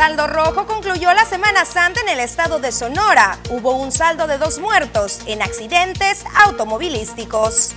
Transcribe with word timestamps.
saldo 0.00 0.26
rojo 0.28 0.64
concluyó 0.64 1.12
la 1.12 1.26
Semana 1.26 1.66
Santa 1.66 2.00
en 2.00 2.08
el 2.08 2.20
estado 2.20 2.58
de 2.58 2.72
Sonora. 2.72 3.38
Hubo 3.50 3.72
un 3.72 3.92
saldo 3.92 4.26
de 4.26 4.38
dos 4.38 4.58
muertos 4.58 5.20
en 5.26 5.42
accidentes 5.42 6.24
automovilísticos. 6.46 7.72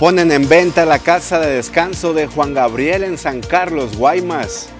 Ponen 0.00 0.32
en 0.32 0.48
venta 0.48 0.84
la 0.84 0.98
casa 0.98 1.38
de 1.38 1.54
descanso 1.54 2.14
de 2.14 2.26
Juan 2.26 2.52
Gabriel 2.52 3.04
en 3.04 3.16
San 3.16 3.40
Carlos, 3.42 3.96
Guaymas. 3.96 4.70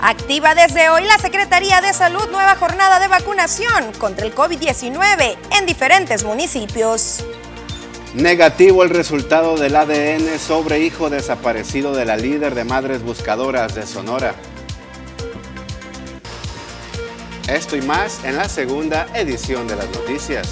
Activa 0.00 0.56
desde 0.56 0.88
hoy 0.88 1.04
la 1.04 1.18
Secretaría 1.18 1.80
de 1.80 1.92
Salud 1.92 2.28
nueva 2.32 2.56
jornada 2.56 2.98
de 2.98 3.06
vacunación 3.06 3.92
contra 4.00 4.26
el 4.26 4.34
COVID-19 4.34 5.36
en 5.56 5.66
diferentes 5.66 6.24
municipios. 6.24 7.24
Negativo 8.14 8.82
el 8.82 8.90
resultado 8.90 9.56
del 9.56 9.76
ADN 9.76 10.36
sobre 10.40 10.80
hijo 10.80 11.10
desaparecido 11.10 11.94
de 11.94 12.06
la 12.06 12.16
líder 12.16 12.56
de 12.56 12.64
Madres 12.64 13.04
Buscadoras 13.04 13.76
de 13.76 13.86
Sonora. 13.86 14.34
Esto 17.48 17.76
y 17.76 17.82
más 17.82 18.24
en 18.24 18.36
la 18.36 18.48
segunda 18.48 19.06
edición 19.14 19.68
de 19.68 19.76
las 19.76 19.88
noticias. 19.90 20.48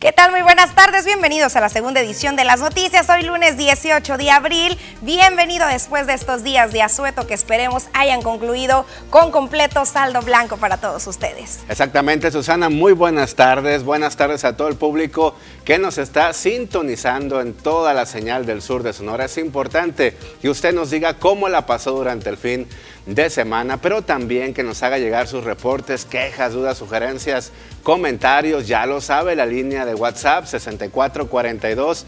¿Qué 0.00 0.12
tal? 0.12 0.30
Muy 0.30 0.40
buenas 0.40 0.74
tardes, 0.74 1.04
bienvenidos 1.04 1.56
a 1.56 1.60
la 1.60 1.68
segunda 1.68 2.00
edición 2.00 2.34
de 2.34 2.44
las 2.44 2.60
noticias. 2.60 3.10
Hoy 3.10 3.22
lunes 3.22 3.58
18 3.58 4.16
de 4.16 4.30
abril. 4.30 4.78
Bienvenido 5.02 5.66
después 5.66 6.06
de 6.06 6.14
estos 6.14 6.42
días 6.42 6.72
de 6.72 6.80
asueto 6.80 7.26
que 7.26 7.34
esperemos 7.34 7.88
hayan 7.92 8.22
concluido 8.22 8.86
con 9.10 9.30
completo 9.30 9.84
saldo 9.84 10.22
blanco 10.22 10.56
para 10.56 10.78
todos 10.78 11.06
ustedes. 11.06 11.64
Exactamente, 11.68 12.30
Susana, 12.30 12.70
muy 12.70 12.94
buenas 12.94 13.34
tardes. 13.34 13.84
Buenas 13.84 14.16
tardes 14.16 14.46
a 14.46 14.56
todo 14.56 14.68
el 14.68 14.76
público 14.76 15.34
que 15.66 15.78
nos 15.78 15.98
está 15.98 16.32
sintonizando 16.32 17.42
en 17.42 17.52
toda 17.52 17.92
la 17.92 18.06
señal 18.06 18.46
del 18.46 18.62
sur 18.62 18.82
de 18.82 18.94
Sonora. 18.94 19.26
Es 19.26 19.36
importante 19.36 20.16
que 20.40 20.48
usted 20.48 20.72
nos 20.72 20.88
diga 20.88 21.18
cómo 21.18 21.50
la 21.50 21.66
pasó 21.66 21.90
durante 21.92 22.30
el 22.30 22.38
fin 22.38 22.66
de 23.14 23.28
semana, 23.28 23.78
pero 23.78 24.02
también 24.02 24.54
que 24.54 24.62
nos 24.62 24.82
haga 24.82 24.98
llegar 24.98 25.26
sus 25.26 25.44
reportes, 25.44 26.04
quejas, 26.04 26.52
dudas, 26.52 26.78
sugerencias, 26.78 27.52
comentarios. 27.82 28.68
Ya 28.68 28.86
lo 28.86 29.00
sabe, 29.00 29.34
la 29.34 29.46
línea 29.46 29.84
de 29.84 29.94
WhatsApp 29.94 30.46
6442 30.46 32.06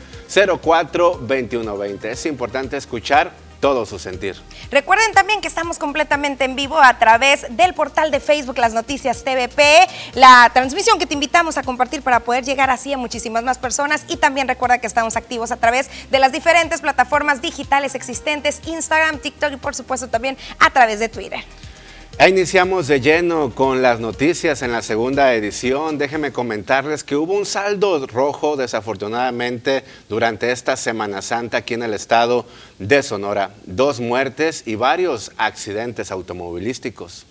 04 0.62 1.20
Es 2.05 2.27
importante 2.27 2.77
escuchar 2.77 3.33
todo 3.62 3.86
su 3.86 4.00
sentir. 4.00 4.34
Recuerden 4.72 5.12
también 5.12 5.41
que 5.41 5.46
estamos 5.46 5.78
completamente 5.78 6.44
en 6.44 6.56
vivo 6.56 6.80
a 6.80 6.98
través 6.98 7.46
del 7.48 7.74
portal 7.74 8.10
de 8.10 8.18
Facebook 8.18 8.58
Las 8.58 8.74
Noticias 8.74 9.22
TVP, 9.22 9.62
la 10.14 10.50
transmisión 10.52 10.98
que 10.98 11.06
te 11.06 11.14
invitamos 11.14 11.56
a 11.56 11.62
compartir 11.62 12.02
para 12.02 12.18
poder 12.18 12.44
llegar 12.44 12.70
así 12.70 12.92
a 12.92 12.98
muchísimas 12.98 13.44
más 13.44 13.58
personas 13.58 14.05
y 14.08 14.16
también 14.16 14.48
recuerda 14.48 14.78
que 14.78 14.88
estamos 14.88 15.14
activos 15.16 15.52
a 15.52 15.58
través 15.58 15.88
de 16.10 16.18
las 16.18 16.33
diferentes 16.33 16.80
plataformas 16.80 17.40
digitales 17.40 17.94
existentes, 17.94 18.60
Instagram, 18.66 19.20
TikTok 19.20 19.52
y 19.52 19.56
por 19.58 19.77
supuesto 19.77 20.08
también 20.08 20.36
a 20.58 20.70
través 20.70 20.98
de 20.98 21.08
Twitter. 21.08 21.44
E 22.23 22.28
iniciamos 22.28 22.87
de 22.87 23.01
lleno 23.01 23.53
con 23.53 23.83
las 23.83 23.98
noticias 23.98 24.62
en 24.62 24.70
la 24.70 24.83
segunda 24.83 25.34
edición. 25.34 25.98
Déjenme 25.98 26.31
comentarles 26.31 27.03
que 27.03 27.17
hubo 27.17 27.34
un 27.34 27.45
saldo 27.45 28.06
rojo 28.06 28.56
desafortunadamente 28.56 29.83
durante 30.09 30.53
esta 30.53 30.77
Semana 30.77 31.20
Santa 31.20 31.56
aquí 31.56 31.75
en 31.75 31.83
el 31.83 31.95
estado 31.95 32.47
de 32.79 33.03
Sonora. 33.03 33.51
Dos 33.67 33.98
muertes 33.98 34.62
y 34.67 34.77
varios 34.77 35.33
accidentes 35.37 36.12
automovilísticos. 36.12 37.27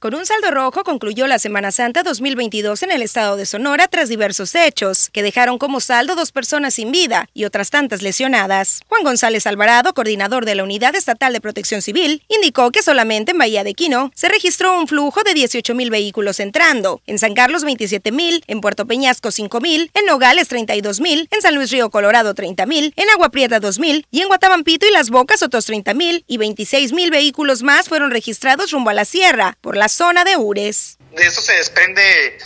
Con 0.00 0.14
un 0.14 0.24
saldo 0.24 0.52
rojo 0.52 0.84
concluyó 0.84 1.26
la 1.26 1.40
Semana 1.40 1.72
Santa 1.72 2.04
2022 2.04 2.84
en 2.84 2.92
el 2.92 3.02
estado 3.02 3.36
de 3.36 3.46
Sonora 3.46 3.88
tras 3.88 4.08
diversos 4.08 4.54
hechos, 4.54 5.10
que 5.12 5.24
dejaron 5.24 5.58
como 5.58 5.80
saldo 5.80 6.14
dos 6.14 6.30
personas 6.30 6.74
sin 6.74 6.92
vida 6.92 7.28
y 7.34 7.46
otras 7.46 7.70
tantas 7.70 8.00
lesionadas. 8.00 8.80
Juan 8.86 9.02
González 9.02 9.48
Alvarado, 9.48 9.94
coordinador 9.94 10.44
de 10.44 10.54
la 10.54 10.62
Unidad 10.62 10.94
Estatal 10.94 11.32
de 11.32 11.40
Protección 11.40 11.82
Civil, 11.82 12.22
indicó 12.28 12.70
que 12.70 12.84
solamente 12.84 13.32
en 13.32 13.38
Bahía 13.38 13.64
de 13.64 13.74
Quino 13.74 14.12
se 14.14 14.28
registró 14.28 14.78
un 14.78 14.86
flujo 14.86 15.24
de 15.24 15.34
18 15.34 15.74
mil 15.74 15.90
vehículos 15.90 16.38
entrando, 16.38 17.02
en 17.08 17.18
San 17.18 17.34
Carlos 17.34 17.64
27 17.64 18.12
mil, 18.12 18.44
en 18.46 18.60
Puerto 18.60 18.86
Peñasco 18.86 19.32
5 19.32 19.60
mil, 19.60 19.90
en 19.94 20.06
Nogales 20.06 20.46
32 20.46 21.00
mil, 21.00 21.28
en 21.32 21.42
San 21.42 21.56
Luis 21.56 21.72
Río 21.72 21.90
Colorado 21.90 22.34
30 22.34 22.66
mil, 22.66 22.94
en 22.94 23.10
Agua 23.10 23.30
Prieta 23.30 23.58
2 23.58 23.80
mil 23.80 24.06
y 24.12 24.20
en 24.20 24.28
Guatabampito 24.28 24.86
y 24.86 24.92
Las 24.92 25.10
Bocas 25.10 25.42
otros 25.42 25.66
30 25.66 25.92
mil 25.94 26.24
y 26.28 26.36
26 26.36 26.92
mil 26.92 27.10
vehículos 27.10 27.64
más 27.64 27.88
fueron 27.88 28.12
registrados 28.12 28.70
rumbo 28.70 28.90
a 28.90 28.94
la 28.94 29.04
sierra 29.04 29.58
por 29.60 29.76
la 29.76 29.87
zona 29.88 30.24
de 30.24 30.36
Ures. 30.36 30.98
De 31.12 31.26
esto 31.26 31.40
se 31.40 31.54
desprende 31.54 32.38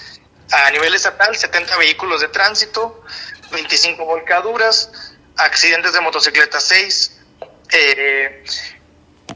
a 0.52 0.70
nivel 0.70 0.94
estatal 0.94 1.36
70 1.36 1.76
vehículos 1.78 2.20
de 2.20 2.28
tránsito, 2.28 3.02
25 3.50 4.04
volcaduras, 4.04 4.90
accidentes 5.36 5.92
de 5.92 6.00
motocicleta 6.00 6.60
6, 6.60 7.20
eh, 7.70 8.44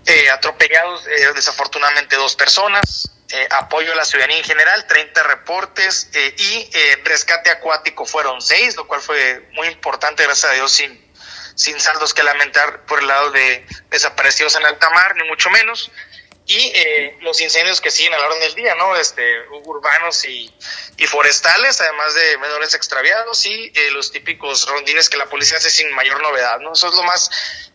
eh, 0.04 0.30
atropellados 0.30 1.06
eh, 1.06 1.32
desafortunadamente 1.34 2.16
dos 2.16 2.36
personas, 2.36 3.10
apoyo 3.50 3.92
a 3.92 3.96
la 3.96 4.04
ciudadanía 4.04 4.38
en 4.38 4.44
general, 4.44 4.86
30 4.86 5.22
reportes 5.24 6.08
y 6.14 6.70
rescate 7.02 7.50
acuático 7.50 8.06
fueron 8.06 8.40
6, 8.40 8.76
lo 8.76 8.86
cual 8.86 9.00
fue 9.00 9.48
muy 9.52 9.66
importante, 9.66 10.22
gracias 10.22 10.52
a 10.52 10.54
Dios, 10.54 10.70
sin, 10.70 11.12
sin 11.56 11.78
saldos 11.80 12.14
que 12.14 12.22
lamentar 12.22 12.86
por 12.86 13.00
el 13.00 13.08
lado 13.08 13.32
de 13.32 13.66
desaparecidos 13.90 14.54
en 14.54 14.64
alta 14.64 14.88
mar, 14.90 15.16
ni 15.16 15.24
mucho 15.24 15.50
menos 15.50 15.90
y 16.46 16.72
eh, 16.74 17.18
los 17.22 17.40
incendios 17.40 17.80
que 17.80 17.90
siguen 17.90 18.14
a 18.14 18.18
la 18.18 18.26
hora 18.26 18.36
del 18.36 18.54
día, 18.54 18.74
¿no? 18.76 18.96
Este, 18.96 19.48
urbanos 19.64 20.24
y, 20.24 20.52
y 20.96 21.06
forestales, 21.06 21.80
además 21.80 22.14
de 22.14 22.38
menores 22.38 22.74
extraviados 22.74 23.44
y 23.46 23.72
eh, 23.74 23.90
los 23.90 24.12
típicos 24.12 24.68
rondines 24.68 25.10
que 25.10 25.16
la 25.16 25.26
policía 25.26 25.58
hace 25.58 25.70
sin 25.70 25.92
mayor 25.92 26.22
novedad, 26.22 26.60
¿no? 26.60 26.72
Eso 26.72 26.88
es 26.88 26.94
lo 26.94 27.02
más 27.02 27.30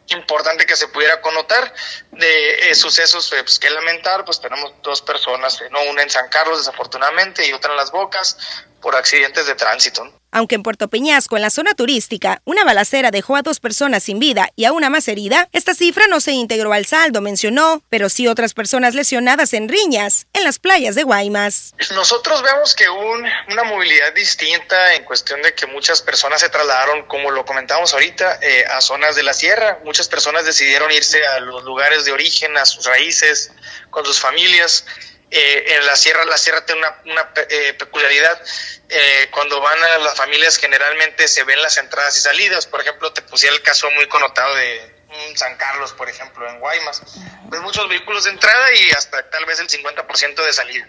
importante 0.08 0.66
que 0.66 0.76
se 0.76 0.88
pudiera 0.88 1.22
connotar 1.22 1.74
de 2.12 2.70
eh, 2.70 2.76
sucesos 2.76 3.30
pues, 3.30 3.60
que 3.60 3.70
lamentar, 3.70 4.26
pues 4.26 4.40
tenemos 4.40 4.74
dos 4.84 5.02
personas, 5.02 5.62
no 5.72 5.82
una 5.90 6.04
en 6.04 6.10
San 6.10 6.28
Carlos 6.30 6.60
desafortunadamente 6.60 7.48
y 7.48 7.54
otra 7.54 7.72
en 7.72 7.78
Las 7.78 7.92
Bocas 7.92 8.38
por 8.82 8.96
accidentes 8.96 9.46
de 9.46 9.56
tránsito. 9.56 10.12
Aunque 10.34 10.56
en 10.56 10.64
Puerto 10.64 10.88
Peñasco, 10.88 11.36
en 11.36 11.42
la 11.42 11.50
zona 11.50 11.74
turística, 11.74 12.42
una 12.46 12.64
balacera 12.64 13.12
dejó 13.12 13.36
a 13.36 13.42
dos 13.42 13.60
personas 13.60 14.04
sin 14.04 14.18
vida 14.18 14.50
y 14.56 14.64
a 14.64 14.72
una 14.72 14.90
más 14.90 15.10
herida, 15.10 15.50
esta 15.52 15.74
cifra 15.74 16.08
no 16.08 16.22
se 16.22 16.32
integró 16.32 16.72
al 16.72 16.86
saldo, 16.86 17.20
mencionó, 17.20 17.84
pero 17.90 18.08
sí 18.08 18.30
otras 18.30 18.54
personas 18.54 18.96
lesionadas 18.96 19.54
en 19.54 19.68
riñas 19.68 20.28
en 20.32 20.46
las 20.46 20.58
playas 20.58 20.96
de 20.96 21.04
Guaymas. 21.04 21.74
Nosotros 21.94 22.42
vemos 22.44 22.74
que 22.76 22.90
hubo 22.90 23.12
una 23.50 23.64
movilidad 23.66 24.14
distinta 24.14 24.96
en 24.96 25.04
cuestión 25.04 25.42
de 25.42 25.54
que 25.54 25.68
muchas 25.68 26.02
personas 26.02 26.40
se 26.40 26.48
trasladaron, 26.48 27.08
como 27.08 27.30
lo 27.30 27.46
comentamos 27.46 27.94
ahorita, 27.94 28.40
eh, 28.42 28.64
a 28.72 28.80
zonas 28.80 29.18
de 29.18 29.24
la 29.24 29.34
sierra. 29.34 29.80
Muchas 29.84 30.08
personas 30.08 30.46
decidieron 30.46 30.90
irse 30.94 31.26
a 31.28 31.42
los 31.42 31.66
lugares 31.66 32.01
de 32.06 32.12
origen, 32.12 32.58
a 32.58 32.66
sus 32.66 32.86
raíces, 32.86 33.52
con 33.90 34.06
sus 34.06 34.20
familias. 34.20 34.86
Eh, 35.30 35.76
en 35.78 35.86
la 35.86 35.96
sierra, 35.96 36.26
la 36.26 36.38
sierra 36.38 36.66
tiene 36.66 36.82
una, 36.82 37.02
una 37.06 37.32
eh, 37.50 37.74
peculiaridad. 37.74 38.42
Eh, 38.90 39.30
cuando 39.32 39.62
van 39.62 39.82
a 39.82 39.98
las 40.00 40.16
familias 40.16 40.58
generalmente 40.58 41.28
se 41.28 41.46
ven 41.46 41.62
las 41.62 41.78
entradas 41.78 42.18
y 42.18 42.22
salidas. 42.22 42.68
Por 42.68 42.82
ejemplo, 42.82 43.14
te 43.14 43.22
pusiera 43.22 43.56
el 43.56 43.62
caso 43.62 43.90
muy 43.92 44.08
connotado 44.08 44.54
de 44.56 44.91
San 45.36 45.56
Carlos, 45.58 45.94
por 45.94 46.10
ejemplo, 46.10 46.48
en 46.50 46.60
Guaymas. 46.60 47.02
Ves 47.50 47.62
muchos 47.62 47.88
vehículos 47.90 48.24
de 48.26 48.32
entrada 48.32 48.66
y 48.74 48.92
hasta 48.92 49.30
tal 49.30 49.46
vez 49.46 49.60
el 49.60 49.68
50% 49.68 50.46
de 50.46 50.54
salida. 50.54 50.88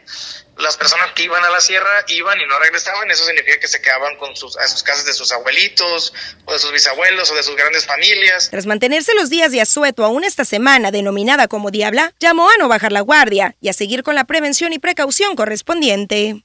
Las 0.59 0.77
personas 0.77 1.13
que 1.15 1.25
iban 1.25 1.43
a 1.45 1.51
la 1.51 1.61
sierra 1.61 2.05
iban 2.09 2.41
y 2.41 2.47
no 2.47 2.59
regresaban, 2.59 3.11
eso 3.11 3.25
significa 3.25 3.59
que 3.59 3.69
se 3.69 3.81
quedaban 3.81 4.17
con 4.17 4.37
sus, 4.37 4.57
a 4.59 4.69
sus 4.69 4.83
casas 4.83 5.07
de 5.07 5.13
sus 5.13 5.33
abuelitos, 5.33 6.13
o 6.45 6.53
de 6.53 6.59
sus 6.59 6.73
bisabuelos, 6.73 7.31
o 7.31 7.35
de 7.35 7.43
sus 7.43 7.57
grandes 7.57 7.87
familias. 7.87 8.51
Tras 8.51 8.67
mantenerse 8.67 9.15
los 9.15 9.31
días 9.31 9.51
de 9.51 9.61
asueto 9.61 10.05
aún 10.05 10.25
esta 10.25 10.45
semana, 10.45 10.91
denominada 10.91 11.49
como 11.49 11.71
Diabla, 11.71 12.13
llamó 12.21 12.51
a 12.51 12.57
no 12.59 12.69
bajar 12.69 12.93
la 12.93 13.01
guardia 13.01 13.57
y 13.61 13.71
a 13.71 13.73
seguir 13.73 14.03
con 14.03 14.15
la 14.15 14.25
prevención 14.25 14.73
y 14.73 14.79
precaución 14.79 15.37
correspondiente. 15.37 16.45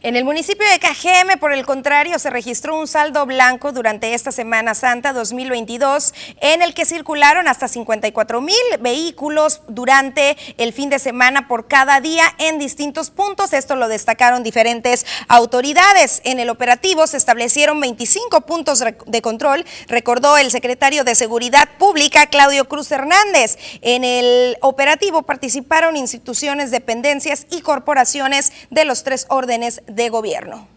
En 0.00 0.14
el 0.14 0.24
municipio 0.24 0.64
de 0.70 0.78
Cajeme, 0.78 1.38
por 1.38 1.52
el 1.52 1.66
contrario, 1.66 2.20
se 2.20 2.30
registró 2.30 2.78
un 2.78 2.86
saldo 2.86 3.26
blanco 3.26 3.72
durante 3.72 4.14
esta 4.14 4.30
Semana 4.30 4.76
Santa 4.76 5.12
2022, 5.12 6.14
en 6.40 6.62
el 6.62 6.72
que 6.72 6.84
circularon 6.84 7.48
hasta 7.48 7.66
54 7.66 8.40
mil 8.40 8.54
vehículos 8.78 9.60
durante 9.66 10.36
el 10.56 10.72
fin 10.72 10.88
de 10.88 11.00
semana 11.00 11.48
por 11.48 11.66
cada 11.66 12.00
día 12.00 12.22
en 12.38 12.60
distintos 12.60 13.10
puntos. 13.10 13.52
Esto 13.52 13.74
lo 13.74 13.88
destacaron 13.88 14.44
diferentes 14.44 15.04
autoridades. 15.26 16.20
En 16.22 16.38
el 16.38 16.50
operativo 16.50 17.08
se 17.08 17.16
establecieron 17.16 17.80
25 17.80 18.42
puntos 18.42 18.84
de 19.04 19.22
control, 19.22 19.64
recordó 19.88 20.38
el 20.38 20.52
secretario 20.52 21.02
de 21.02 21.16
Seguridad 21.16 21.68
Pública, 21.76 22.26
Claudio 22.26 22.68
Cruz 22.68 22.92
Hernández. 22.92 23.58
En 23.82 24.04
el 24.04 24.58
operativo 24.60 25.22
participaron 25.22 25.96
instituciones, 25.96 26.70
dependencias 26.70 27.48
y 27.50 27.62
corporaciones 27.62 28.52
de 28.70 28.84
los 28.84 29.02
tres 29.02 29.26
órdenes 29.28 29.82
de 29.88 30.08
gobierno. 30.08 30.68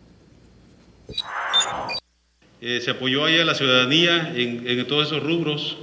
Eh, 2.62 2.80
se 2.82 2.92
apoyó 2.92 3.26
ahí 3.26 3.40
a 3.40 3.46
la 3.46 3.56
ciudadanía 3.56 4.34
en, 4.36 4.88
todos 4.88 5.08
esos 5.08 5.22
rubros. 5.22 5.78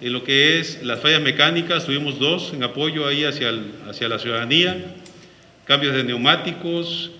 En 0.00 0.12
lo 0.12 0.24
que 0.24 0.58
es 0.58 0.82
las 0.82 1.00
fallas 1.00 1.20
mecánicas, 1.20 1.84
tuvimos 1.84 2.18
dos 2.18 2.52
en 2.54 2.62
apoyo 2.62 3.06
ahí 3.06 3.24
hacia, 3.24 3.52
hacia 3.88 4.08
la 4.08 4.18
ciudadanía, 4.18 4.96
cambios 5.66 5.94
de 5.94 6.04
neumáticos, 6.04 7.10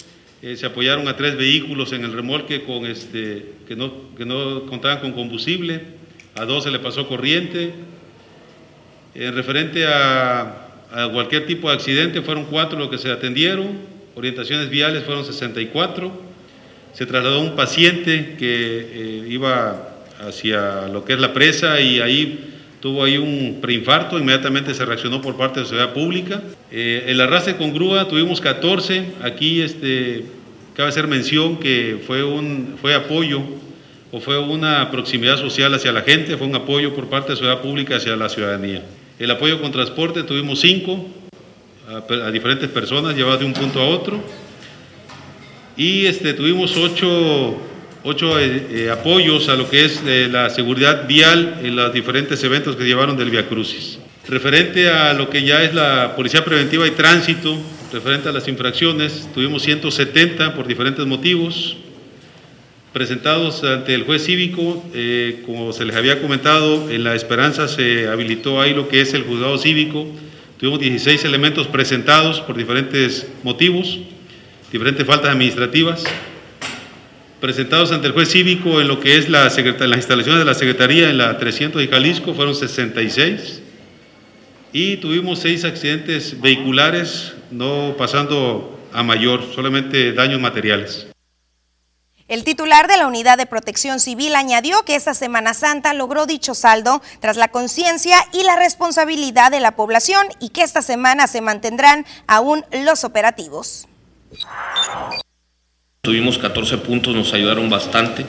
Eh, 0.42 0.56
se 0.56 0.64
apoyaron 0.64 1.06
a 1.06 1.16
tres 1.16 1.36
vehículos 1.36 1.92
en 1.92 2.02
el 2.02 2.14
remolque 2.14 2.62
con 2.62 2.86
este, 2.86 3.52
que, 3.68 3.76
no, 3.76 4.14
que 4.16 4.24
no 4.24 4.64
contaban 4.64 5.00
con 5.00 5.12
combustible, 5.12 5.82
a 6.34 6.46
dos 6.46 6.64
se 6.64 6.70
le 6.70 6.78
pasó 6.78 7.06
corriente. 7.06 7.74
En 9.14 9.34
referente 9.34 9.84
a, 9.86 10.66
cualquier 11.12 11.46
tipo 11.46 11.68
de 11.68 11.74
accidente, 11.74 12.22
fueron 12.22 12.46
cuatro 12.46 12.78
los 12.78 12.88
que 12.88 12.96
se 12.96 13.12
atendieron, 13.12 13.78
orientaciones 14.20 14.68
viales 14.68 15.04
fueron 15.04 15.24
64. 15.24 16.12
Se 16.92 17.06
trasladó 17.06 17.40
un 17.40 17.56
paciente 17.56 18.36
que 18.38 18.44
eh, 18.46 19.26
iba 19.28 19.96
hacia 20.20 20.88
lo 20.88 21.04
que 21.04 21.14
es 21.14 21.18
la 21.18 21.32
presa 21.32 21.80
y 21.80 22.00
ahí 22.00 22.50
tuvo 22.80 23.04
ahí 23.04 23.16
un 23.16 23.60
preinfarto, 23.62 24.18
inmediatamente 24.18 24.74
se 24.74 24.84
reaccionó 24.84 25.22
por 25.22 25.36
parte 25.36 25.60
de 25.60 25.60
la 25.62 25.68
sociedad 25.68 25.92
pública. 25.94 26.42
Eh, 26.70 27.04
el 27.08 27.20
arrastre 27.20 27.56
con 27.56 27.72
grúa 27.72 28.08
tuvimos 28.08 28.40
14, 28.42 29.04
aquí 29.22 29.62
este, 29.62 30.24
cabe 30.74 30.90
hacer 30.90 31.06
mención 31.06 31.58
que 31.58 31.98
fue, 32.06 32.22
un, 32.22 32.76
fue 32.80 32.94
apoyo 32.94 33.40
o 34.12 34.20
fue 34.20 34.38
una 34.38 34.90
proximidad 34.90 35.38
social 35.38 35.72
hacia 35.72 35.92
la 35.92 36.02
gente, 36.02 36.36
fue 36.36 36.46
un 36.46 36.54
apoyo 36.54 36.94
por 36.94 37.08
parte 37.08 37.28
de 37.28 37.34
la 37.34 37.38
sociedad 37.38 37.62
pública 37.62 37.96
hacia 37.96 38.16
la 38.16 38.28
ciudadanía. 38.28 38.82
El 39.18 39.30
apoyo 39.30 39.62
con 39.62 39.72
transporte 39.72 40.22
tuvimos 40.24 40.60
cinco 40.60 41.06
a, 41.90 42.30
diferentes 42.30 42.68
personas 42.68 43.16
llevadas 43.16 43.40
de 43.40 43.46
un 43.46 43.52
punto 43.52 43.80
a 43.80 43.86
otro 43.86 44.22
y 45.76 46.06
este, 46.06 46.34
tuvimos 46.34 46.76
ocho 46.76 47.56
ocho 48.02 48.38
eh, 48.38 48.66
eh, 48.70 48.90
apoyos 48.90 49.48
a 49.48 49.56
lo 49.56 49.68
que 49.68 49.84
es 49.84 50.02
eh, 50.06 50.28
la 50.30 50.48
seguridad 50.50 51.06
vial 51.06 51.60
en 51.62 51.76
los 51.76 51.92
diferentes 51.92 52.42
eventos 52.44 52.76
que 52.76 52.84
llevaron 52.84 53.16
del 53.16 53.30
Via 53.30 53.46
Crucis. 53.46 53.98
Referente 54.26 54.88
a 54.88 55.12
lo 55.12 55.28
que 55.28 55.42
ya 55.42 55.62
es 55.62 55.74
la 55.74 56.14
Policía 56.16 56.44
Preventiva 56.44 56.86
y 56.86 56.92
Tránsito, 56.92 57.58
referente 57.92 58.28
a 58.28 58.32
las 58.32 58.46
infracciones, 58.48 59.28
tuvimos 59.34 59.62
170 59.62 60.54
por 60.54 60.66
diferentes 60.66 61.04
motivos, 61.04 61.76
presentados 62.92 63.64
ante 63.64 63.94
el 63.94 64.04
juez 64.04 64.24
cívico, 64.24 64.84
como 65.46 65.72
se 65.72 65.84
les 65.84 65.96
había 65.96 66.20
comentado, 66.20 66.90
en 66.90 67.02
La 67.02 67.14
Esperanza 67.14 67.66
se 67.66 68.08
habilitó 68.08 68.60
ahí 68.60 68.74
lo 68.74 68.88
que 68.88 69.00
es 69.00 69.14
el 69.14 69.24
juzgado 69.24 69.58
cívico, 69.58 70.06
tuvimos 70.60 70.78
16 70.78 71.24
elementos 71.24 71.66
presentados 71.68 72.42
por 72.42 72.54
diferentes 72.54 73.26
motivos, 73.42 73.98
diferentes 74.70 75.06
faltas 75.06 75.30
administrativas, 75.30 76.04
presentados 77.40 77.92
ante 77.92 78.08
el 78.08 78.12
juez 78.12 78.28
cívico 78.28 78.78
en 78.78 78.86
lo 78.86 79.00
que 79.00 79.16
es 79.16 79.30
la 79.30 79.44
las 79.44 79.56
instalaciones 79.56 80.38
de 80.38 80.44
la 80.44 80.52
Secretaría 80.52 81.08
en 81.08 81.16
la 81.16 81.38
300 81.38 81.80
de 81.80 81.88
Jalisco 81.88 82.34
fueron 82.34 82.54
66 82.54 83.62
y 84.74 84.98
tuvimos 84.98 85.38
seis 85.38 85.64
accidentes 85.64 86.38
vehiculares, 86.38 87.32
no 87.50 87.94
pasando 87.96 88.78
a 88.92 89.02
mayor, 89.02 89.42
solamente 89.54 90.12
daños 90.12 90.42
materiales. 90.42 91.09
El 92.30 92.44
titular 92.44 92.86
de 92.86 92.96
la 92.96 93.08
Unidad 93.08 93.38
de 93.38 93.46
Protección 93.46 93.98
Civil 93.98 94.36
añadió 94.36 94.84
que 94.84 94.94
esta 94.94 95.14
Semana 95.14 95.52
Santa 95.52 95.94
logró 95.94 96.26
dicho 96.26 96.54
saldo 96.54 97.02
tras 97.18 97.36
la 97.36 97.48
conciencia 97.48 98.18
y 98.32 98.44
la 98.44 98.54
responsabilidad 98.54 99.50
de 99.50 99.58
la 99.58 99.74
población 99.74 100.28
y 100.38 100.50
que 100.50 100.62
esta 100.62 100.80
semana 100.80 101.26
se 101.26 101.40
mantendrán 101.40 102.06
aún 102.28 102.64
los 102.84 103.02
operativos. 103.02 103.88
Tuvimos 106.02 106.38
14 106.38 106.78
puntos, 106.78 107.16
nos 107.16 107.34
ayudaron 107.34 107.68
bastante. 107.68 108.24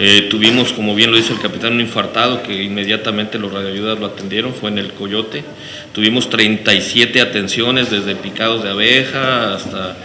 Eh, 0.00 0.26
tuvimos, 0.28 0.72
como 0.72 0.96
bien 0.96 1.12
lo 1.12 1.16
dice 1.16 1.32
el 1.32 1.40
capitán, 1.40 1.74
un 1.74 1.82
infartado 1.82 2.42
que 2.42 2.64
inmediatamente 2.64 3.38
los 3.38 3.52
radioayudas 3.52 4.00
lo 4.00 4.06
atendieron, 4.06 4.54
fue 4.54 4.70
en 4.70 4.78
el 4.78 4.92
Coyote. 4.92 5.44
Tuvimos 5.92 6.28
37 6.30 7.20
atenciones, 7.20 7.92
desde 7.92 8.16
picados 8.16 8.64
de 8.64 8.70
abeja 8.70 9.54
hasta, 9.54 9.96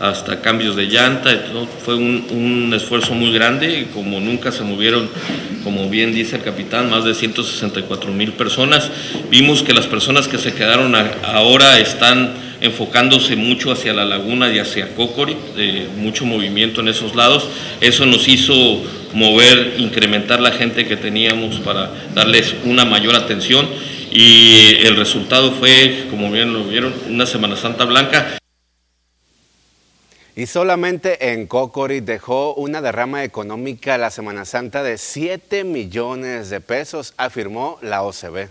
hasta 0.00 0.40
cambios 0.40 0.74
de 0.74 0.86
llanta. 0.86 1.30
Fue 1.84 1.94
un, 1.94 2.26
un 2.30 2.74
esfuerzo 2.74 3.14
muy 3.14 3.32
grande, 3.32 3.88
como 3.94 4.18
nunca 4.18 4.50
se 4.50 4.64
movieron, 4.64 5.08
como 5.62 5.88
bien 5.88 6.12
dice 6.12 6.36
el 6.36 6.42
capitán, 6.42 6.90
más 6.90 7.04
de 7.04 7.14
164 7.14 8.10
mil 8.10 8.32
personas. 8.32 8.90
Vimos 9.30 9.62
que 9.62 9.74
las 9.74 9.86
personas 9.86 10.26
que 10.26 10.38
se 10.38 10.54
quedaron 10.54 10.94
ahora 11.22 11.78
están 11.78 12.32
enfocándose 12.62 13.36
mucho 13.36 13.72
hacia 13.72 13.92
la 13.92 14.04
laguna 14.04 14.52
y 14.52 14.58
hacia 14.58 14.94
Cocori, 14.94 15.36
de 15.56 15.86
mucho 15.96 16.24
movimiento 16.24 16.80
en 16.80 16.88
esos 16.88 17.14
lados. 17.14 17.48
Eso 17.80 18.06
nos 18.06 18.26
hizo 18.26 18.82
mover, 19.12 19.74
incrementar 19.78 20.40
la 20.40 20.52
gente 20.52 20.86
que 20.86 20.96
teníamos 20.96 21.56
para 21.60 21.90
darles 22.14 22.54
una 22.64 22.84
mayor 22.84 23.16
atención 23.16 23.68
y 24.10 24.76
el 24.84 24.96
resultado 24.96 25.52
fue, 25.52 26.06
como 26.10 26.30
bien 26.30 26.52
lo 26.52 26.64
vieron, 26.64 26.92
una 27.08 27.26
Semana 27.26 27.56
Santa 27.56 27.84
blanca. 27.84 28.38
Y 30.36 30.46
solamente 30.46 31.32
en 31.32 31.46
Cocori 31.46 32.00
dejó 32.00 32.54
una 32.54 32.80
derrama 32.80 33.24
económica 33.24 33.98
la 33.98 34.10
Semana 34.10 34.44
Santa 34.44 34.82
de 34.82 34.98
7 34.98 35.64
millones 35.64 36.50
de 36.50 36.60
pesos, 36.60 37.14
afirmó 37.16 37.78
la 37.82 38.02
OCB. 38.02 38.48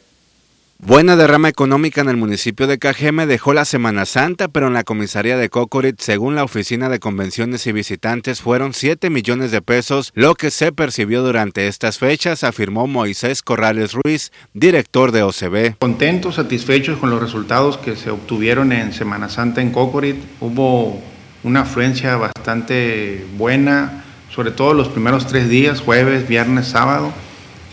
Buena 0.82 1.18
derrama 1.18 1.50
económica 1.50 2.00
en 2.00 2.08
el 2.08 2.16
municipio 2.16 2.66
de 2.66 2.80
Cajeme 2.80 3.26
dejó 3.26 3.54
la 3.54 3.66
Semana 3.66 4.06
Santa, 4.06 4.48
pero 4.48 4.68
en 4.68 4.74
la 4.74 4.86
comisaría 4.86 5.36
de 5.36 5.50
Cocorit, 5.50 6.00
según 6.00 6.36
la 6.36 6.46
Oficina 6.46 6.88
de 6.88 7.00
Convenciones 7.00 7.68
y 7.68 7.74
Visitantes, 7.74 8.40
fueron 8.40 8.74
7 8.74 9.10
millones 9.10 9.52
de 9.52 9.62
pesos, 9.62 10.14
lo 10.16 10.36
que 10.36 10.52
se 10.52 10.72
percibió 10.72 11.22
durante 11.22 11.68
estas 11.68 11.98
fechas, 11.98 12.46
afirmó 12.46 12.88
Moisés 12.88 13.42
Corrales 13.42 13.92
Ruiz, 13.92 14.32
director 14.54 15.12
de 15.12 15.24
OCB. 15.24 15.78
Contentos, 15.80 16.36
satisfechos 16.36 16.98
con 16.98 17.10
los 17.10 17.22
resultados 17.22 17.78
que 17.78 17.98
se 17.98 18.10
obtuvieron 18.10 18.72
en 18.72 18.94
Semana 18.94 19.28
Santa 19.28 19.62
en 19.62 19.72
Cocorit. 19.72 20.16
Hubo 20.40 21.02
una 21.44 21.62
afluencia 21.62 22.18
bastante 22.18 23.26
buena, 23.38 24.04
sobre 24.34 24.52
todo 24.52 24.74
los 24.74 24.90
primeros 24.90 25.28
tres 25.28 25.50
días, 25.50 25.82
jueves, 25.82 26.28
viernes, 26.28 26.68
sábado. 26.68 27.12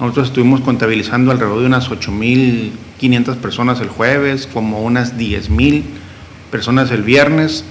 Nosotros 0.00 0.28
estuvimos 0.28 0.60
contabilizando 0.60 1.32
alrededor 1.32 1.60
de 1.60 1.66
unas 1.66 1.90
8 1.90 2.12
mil 2.12 2.72
500 2.98 3.36
personas 3.38 3.80
el 3.80 3.88
jueves, 3.88 4.46
como 4.46 4.82
unas 4.82 5.16
10 5.18 5.50
mil 5.50 5.84
personas 6.50 6.90
el 6.90 7.02
viernes, 7.02 7.64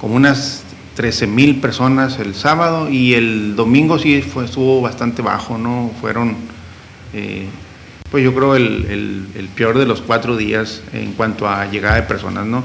como 0.00 0.14
unas 0.14 0.64
13 0.94 1.26
mil 1.26 1.60
personas 1.60 2.18
el 2.18 2.34
sábado 2.34 2.90
y 2.90 3.14
el 3.14 3.56
domingo 3.56 3.98
sí 3.98 4.22
fue, 4.22 4.44
estuvo 4.44 4.80
bastante 4.80 5.22
bajo, 5.22 5.56
¿no? 5.56 5.90
Fueron, 6.00 6.36
eh, 7.12 7.46
pues 8.10 8.24
yo 8.24 8.34
creo, 8.34 8.54
el, 8.56 9.26
el, 9.34 9.48
peor 9.54 9.78
de 9.78 9.86
los 9.86 10.00
cuatro 10.00 10.36
días 10.36 10.82
en 10.92 11.12
cuanto 11.12 11.48
a 11.48 11.66
llegada 11.66 11.96
de 11.96 12.02
personas, 12.02 12.46
¿no? 12.46 12.64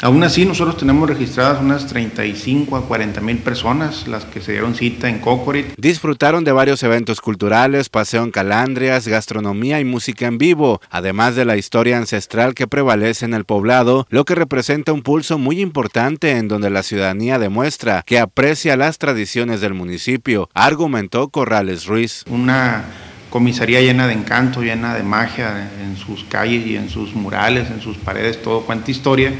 Aún 0.00 0.22
así, 0.22 0.46
nosotros 0.46 0.76
tenemos 0.76 1.08
registradas 1.08 1.60
unas 1.60 1.88
35 1.88 2.76
a 2.76 2.86
40 2.86 3.20
mil 3.20 3.38
personas, 3.38 4.06
las 4.06 4.24
que 4.24 4.40
se 4.40 4.52
dieron 4.52 4.76
cita 4.76 5.08
en 5.08 5.18
Cocorit. 5.18 5.74
Disfrutaron 5.76 6.44
de 6.44 6.52
varios 6.52 6.84
eventos 6.84 7.20
culturales, 7.20 7.88
paseo 7.88 8.22
en 8.22 8.30
calandrias, 8.30 9.08
gastronomía 9.08 9.80
y 9.80 9.84
música 9.84 10.26
en 10.26 10.38
vivo, 10.38 10.80
además 10.88 11.34
de 11.34 11.44
la 11.44 11.56
historia 11.56 11.98
ancestral 11.98 12.54
que 12.54 12.68
prevalece 12.68 13.24
en 13.24 13.34
el 13.34 13.44
poblado, 13.44 14.06
lo 14.08 14.24
que 14.24 14.36
representa 14.36 14.92
un 14.92 15.02
pulso 15.02 15.36
muy 15.36 15.60
importante 15.60 16.30
en 16.30 16.46
donde 16.46 16.70
la 16.70 16.84
ciudadanía 16.84 17.40
demuestra 17.40 18.04
que 18.06 18.20
aprecia 18.20 18.76
las 18.76 18.98
tradiciones 18.98 19.60
del 19.60 19.74
municipio, 19.74 20.48
argumentó 20.54 21.28
Corrales 21.30 21.86
Ruiz. 21.86 22.22
Una 22.30 22.84
comisaría 23.30 23.80
llena 23.80 24.06
de 24.06 24.12
encanto, 24.12 24.62
llena 24.62 24.94
de 24.94 25.02
magia 25.02 25.72
en 25.82 25.96
sus 25.96 26.22
calles 26.22 26.64
y 26.64 26.76
en 26.76 26.88
sus 26.88 27.14
murales, 27.14 27.68
en 27.68 27.80
sus 27.80 27.96
paredes, 27.96 28.40
todo 28.40 28.60
cuenta 28.60 28.92
historia 28.92 29.32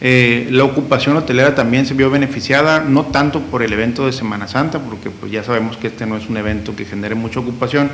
eh, 0.00 0.46
la 0.50 0.62
ocupación 0.64 1.16
hotelera 1.16 1.54
también 1.56 1.84
se 1.84 1.94
vio 1.94 2.08
beneficiada, 2.08 2.80
no 2.80 3.06
tanto 3.06 3.40
por 3.40 3.62
el 3.62 3.72
evento 3.72 4.06
de 4.06 4.12
Semana 4.12 4.46
Santa, 4.46 4.78
porque 4.78 5.10
pues 5.10 5.32
ya 5.32 5.42
sabemos 5.42 5.76
que 5.76 5.88
este 5.88 6.06
no 6.06 6.16
es 6.16 6.28
un 6.28 6.36
evento 6.36 6.76
que 6.76 6.84
genere 6.84 7.16
mucha 7.16 7.40
ocupación, 7.40 7.90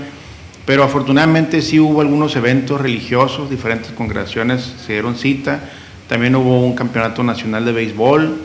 pero 0.66 0.82
afortunadamente 0.82 1.62
sí 1.62 1.80
hubo 1.80 2.02
algunos 2.02 2.36
eventos 2.36 2.80
religiosos, 2.80 3.48
diferentes 3.48 3.90
congregaciones 3.92 4.74
se 4.84 4.92
dieron 4.92 5.16
cita, 5.16 5.60
también 6.08 6.34
hubo 6.36 6.64
un 6.64 6.74
campeonato 6.74 7.22
nacional 7.22 7.64
de 7.64 7.72
béisbol 7.72 8.38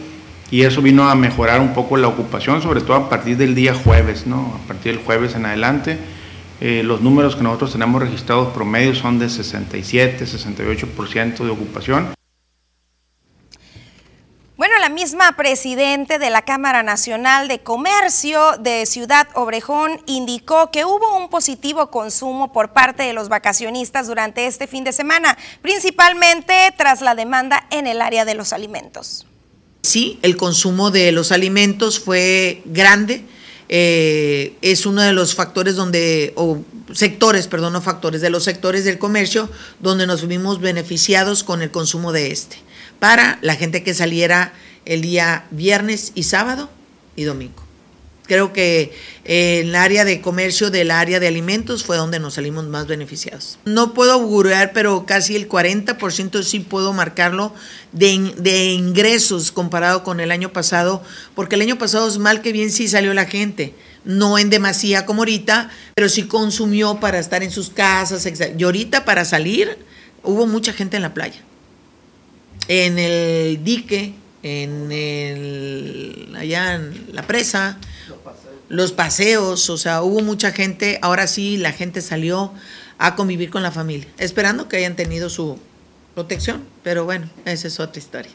y 0.52 0.62
eso 0.62 0.82
vino 0.82 1.10
a 1.10 1.16
mejorar 1.16 1.60
un 1.60 1.74
poco 1.74 1.98
la 1.98 2.08
ocupación, 2.08 2.62
sobre 2.62 2.82
todo 2.82 2.96
a 2.96 3.10
partir 3.10 3.36
del 3.36 3.56
día 3.56 3.74
jueves, 3.74 4.26
¿no? 4.26 4.58
a 4.64 4.68
partir 4.68 4.94
del 4.94 5.04
jueves 5.04 5.36
en 5.36 5.46
adelante. 5.46 5.98
Eh, 6.62 6.82
los 6.84 7.02
números 7.02 7.36
que 7.36 7.44
nosotros 7.44 7.72
tenemos 7.74 8.02
registrados 8.02 8.54
promedio 8.54 8.96
son 8.96 9.20
de 9.20 9.30
67, 9.30 10.26
68% 10.26 11.44
de 11.44 11.50
ocupación. 11.50 12.19
Bueno, 14.60 14.78
la 14.82 14.90
misma 14.90 15.38
presidente 15.38 16.20
de 16.20 16.30
la 16.30 16.42
Cámara 16.42 16.84
Nacional 16.84 17.48
de 17.48 17.60
Comercio 17.60 18.58
de 18.60 18.86
Ciudad 18.86 19.26
Obrejón 19.34 20.02
indicó 20.06 20.70
que 20.70 20.84
hubo 20.84 21.16
un 21.16 21.30
positivo 21.30 21.90
consumo 21.90 22.52
por 22.52 22.74
parte 22.74 23.04
de 23.04 23.14
los 23.14 23.30
vacacionistas 23.30 24.08
durante 24.08 24.48
este 24.48 24.68
fin 24.68 24.84
de 24.84 24.92
semana, 24.92 25.38
principalmente 25.62 26.54
tras 26.78 27.00
la 27.00 27.16
demanda 27.16 27.68
en 27.72 27.88
el 27.88 28.02
área 28.02 28.26
de 28.26 28.36
los 28.36 28.52
alimentos. 28.52 29.26
Sí, 29.84 30.20
el 30.24 30.36
consumo 30.36 30.92
de 30.92 31.14
los 31.14 31.32
alimentos 31.32 31.98
fue 31.98 32.62
grande. 32.66 33.24
Eh, 33.70 34.58
es 34.62 34.86
uno 34.86 35.04
de 35.04 35.14
los 35.14 35.36
factores 35.36 35.78
donde, 35.78 36.34
o 36.36 36.58
sectores, 36.94 37.48
perdón, 37.48 37.72
no 37.72 37.82
factores, 37.82 38.20
de 38.20 38.30
los 38.30 38.44
sectores 38.44 38.84
del 38.84 39.00
comercio 39.00 39.50
donde 39.80 40.06
nos 40.06 40.28
vimos 40.28 40.60
beneficiados 40.60 41.46
con 41.46 41.62
el 41.62 41.72
consumo 41.72 42.12
de 42.12 42.34
este 42.34 42.69
para 43.00 43.40
la 43.42 43.56
gente 43.56 43.84
que 43.84 43.94
saliera 43.94 44.54
el 44.86 45.02
día 45.02 45.46
viernes 45.52 46.12
y 46.16 46.24
sábado 46.24 46.70
y 47.16 47.24
domingo. 47.24 47.70
Creo 48.30 48.54
que 48.54 48.94
eh, 49.26 49.62
el 49.62 49.76
área 49.76 50.06
de 50.06 50.22
comercio 50.22 50.70
del 50.70 50.92
área 50.92 51.20
de 51.20 51.28
alimentos 51.28 51.84
fue 51.84 51.98
donde 51.98 52.20
nos 52.20 52.36
salimos 52.36 52.68
más 52.68 52.86
beneficiados. 52.86 53.58
No 53.66 53.96
puedo 53.96 54.14
augurar, 54.14 54.72
pero 54.72 55.08
casi 55.08 55.36
el 55.36 55.50
40% 55.50 56.44
sí 56.44 56.60
puedo 56.60 56.94
marcarlo 56.94 57.56
de, 57.92 58.36
de, 58.38 58.66
ingresos 58.66 59.52
comparado 59.52 60.04
con 60.04 60.20
el 60.20 60.30
año 60.30 60.54
pasado, 60.54 61.02
porque 61.34 61.56
el 61.56 61.62
año 61.62 61.80
pasado 61.80 62.08
es 62.08 62.20
mal 62.20 62.44
que 62.44 62.52
bien 62.52 62.72
sí 62.72 62.88
salió 62.88 63.16
la 63.16 63.26
gente, 63.26 63.74
no 64.06 64.38
en 64.38 64.52
demasía 64.52 65.08
como 65.08 65.22
ahorita, 65.22 65.72
pero 65.96 66.08
sí 66.08 66.24
consumió 66.24 67.00
para 67.00 67.18
estar 67.18 67.42
en 67.42 67.50
sus 67.50 67.72
casas. 67.72 68.28
Y 68.56 68.64
ahorita 68.64 69.06
para 69.06 69.26
salir 69.26 69.76
hubo 70.22 70.46
mucha 70.46 70.72
gente 70.72 70.98
en 70.98 71.02
la 71.02 71.16
playa, 71.16 71.42
en 72.70 73.00
el 73.00 73.64
dique, 73.64 74.14
en 74.44 74.92
el, 74.92 76.34
allá 76.38 76.76
en 76.76 77.10
la 77.12 77.24
presa 77.28 77.78
los 78.70 78.92
paseos, 78.92 79.70
o 79.72 79.78
sea, 79.78 80.04
hubo 80.04 80.22
mucha 80.22 80.52
gente, 80.52 81.00
ahora 81.02 81.26
sí 81.26 81.58
la 81.58 81.72
gente 81.72 82.02
salió 82.02 82.54
a 83.00 83.16
convivir 83.16 83.50
con 83.50 83.64
la 83.64 83.72
familia, 83.72 84.08
esperando 84.20 84.70
que 84.70 84.78
hayan 84.78 84.96
tenido 84.96 85.30
su 85.30 85.58
protección, 86.14 86.64
pero 86.84 87.04
bueno, 87.04 87.28
esa 87.46 87.68
es 87.68 87.80
otra 87.80 88.00
historia. 88.00 88.32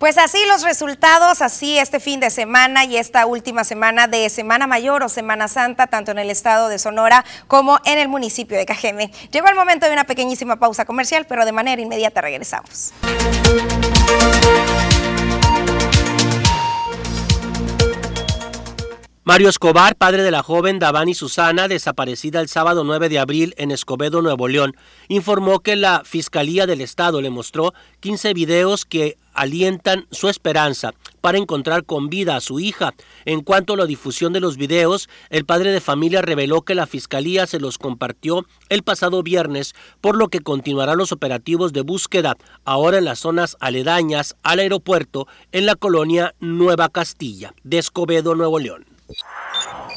Pues 0.00 0.16
así 0.16 0.38
los 0.46 0.62
resultados, 0.62 1.42
así 1.42 1.78
este 1.78 2.00
fin 2.00 2.20
de 2.20 2.30
semana 2.30 2.86
y 2.86 2.96
esta 2.96 3.26
última 3.26 3.64
semana 3.64 4.06
de 4.06 4.30
Semana 4.30 4.66
Mayor 4.66 5.02
o 5.02 5.10
Semana 5.10 5.46
Santa, 5.46 5.88
tanto 5.88 6.10
en 6.10 6.18
el 6.18 6.30
estado 6.30 6.70
de 6.70 6.78
Sonora 6.78 7.22
como 7.48 7.78
en 7.84 7.98
el 7.98 8.08
municipio 8.08 8.56
de 8.56 8.64
Cajeme. 8.64 9.12
Llegó 9.30 9.48
el 9.48 9.54
momento 9.54 9.84
de 9.84 9.92
una 9.92 10.04
pequeñísima 10.04 10.56
pausa 10.56 10.86
comercial, 10.86 11.26
pero 11.28 11.44
de 11.44 11.52
manera 11.52 11.82
inmediata 11.82 12.22
regresamos. 12.22 12.94
Mario 19.22 19.50
Escobar, 19.50 19.96
padre 19.96 20.22
de 20.22 20.30
la 20.30 20.42
joven 20.42 20.78
Davani 20.78 21.12
Susana, 21.12 21.68
desaparecida 21.68 22.40
el 22.40 22.48
sábado 22.48 22.84
9 22.84 23.10
de 23.10 23.18
abril 23.18 23.54
en 23.58 23.70
Escobedo, 23.70 24.22
Nuevo 24.22 24.48
León, 24.48 24.74
informó 25.08 25.60
que 25.60 25.76
la 25.76 26.04
Fiscalía 26.06 26.66
del 26.66 26.80
Estado 26.80 27.20
le 27.20 27.28
mostró 27.28 27.74
15 28.00 28.32
videos 28.32 28.86
que 28.86 29.18
alientan 29.34 30.06
su 30.10 30.30
esperanza 30.30 30.94
para 31.20 31.36
encontrar 31.36 31.84
con 31.84 32.08
vida 32.08 32.34
a 32.34 32.40
su 32.40 32.60
hija. 32.60 32.94
En 33.26 33.42
cuanto 33.42 33.74
a 33.74 33.76
la 33.76 33.84
difusión 33.84 34.32
de 34.32 34.40
los 34.40 34.56
videos, 34.56 35.10
el 35.28 35.44
padre 35.44 35.70
de 35.70 35.82
familia 35.82 36.22
reveló 36.22 36.62
que 36.62 36.74
la 36.74 36.86
Fiscalía 36.86 37.46
se 37.46 37.60
los 37.60 37.76
compartió 37.76 38.46
el 38.70 38.82
pasado 38.82 39.22
viernes, 39.22 39.74
por 40.00 40.16
lo 40.16 40.28
que 40.28 40.40
continuarán 40.40 40.96
los 40.96 41.12
operativos 41.12 41.74
de 41.74 41.82
búsqueda 41.82 42.38
ahora 42.64 42.96
en 42.96 43.04
las 43.04 43.18
zonas 43.18 43.58
aledañas 43.60 44.34
al 44.42 44.60
aeropuerto 44.60 45.28
en 45.52 45.66
la 45.66 45.74
colonia 45.74 46.34
Nueva 46.40 46.88
Castilla, 46.88 47.52
de 47.64 47.76
Escobedo, 47.76 48.34
Nuevo 48.34 48.58
León. 48.58 48.89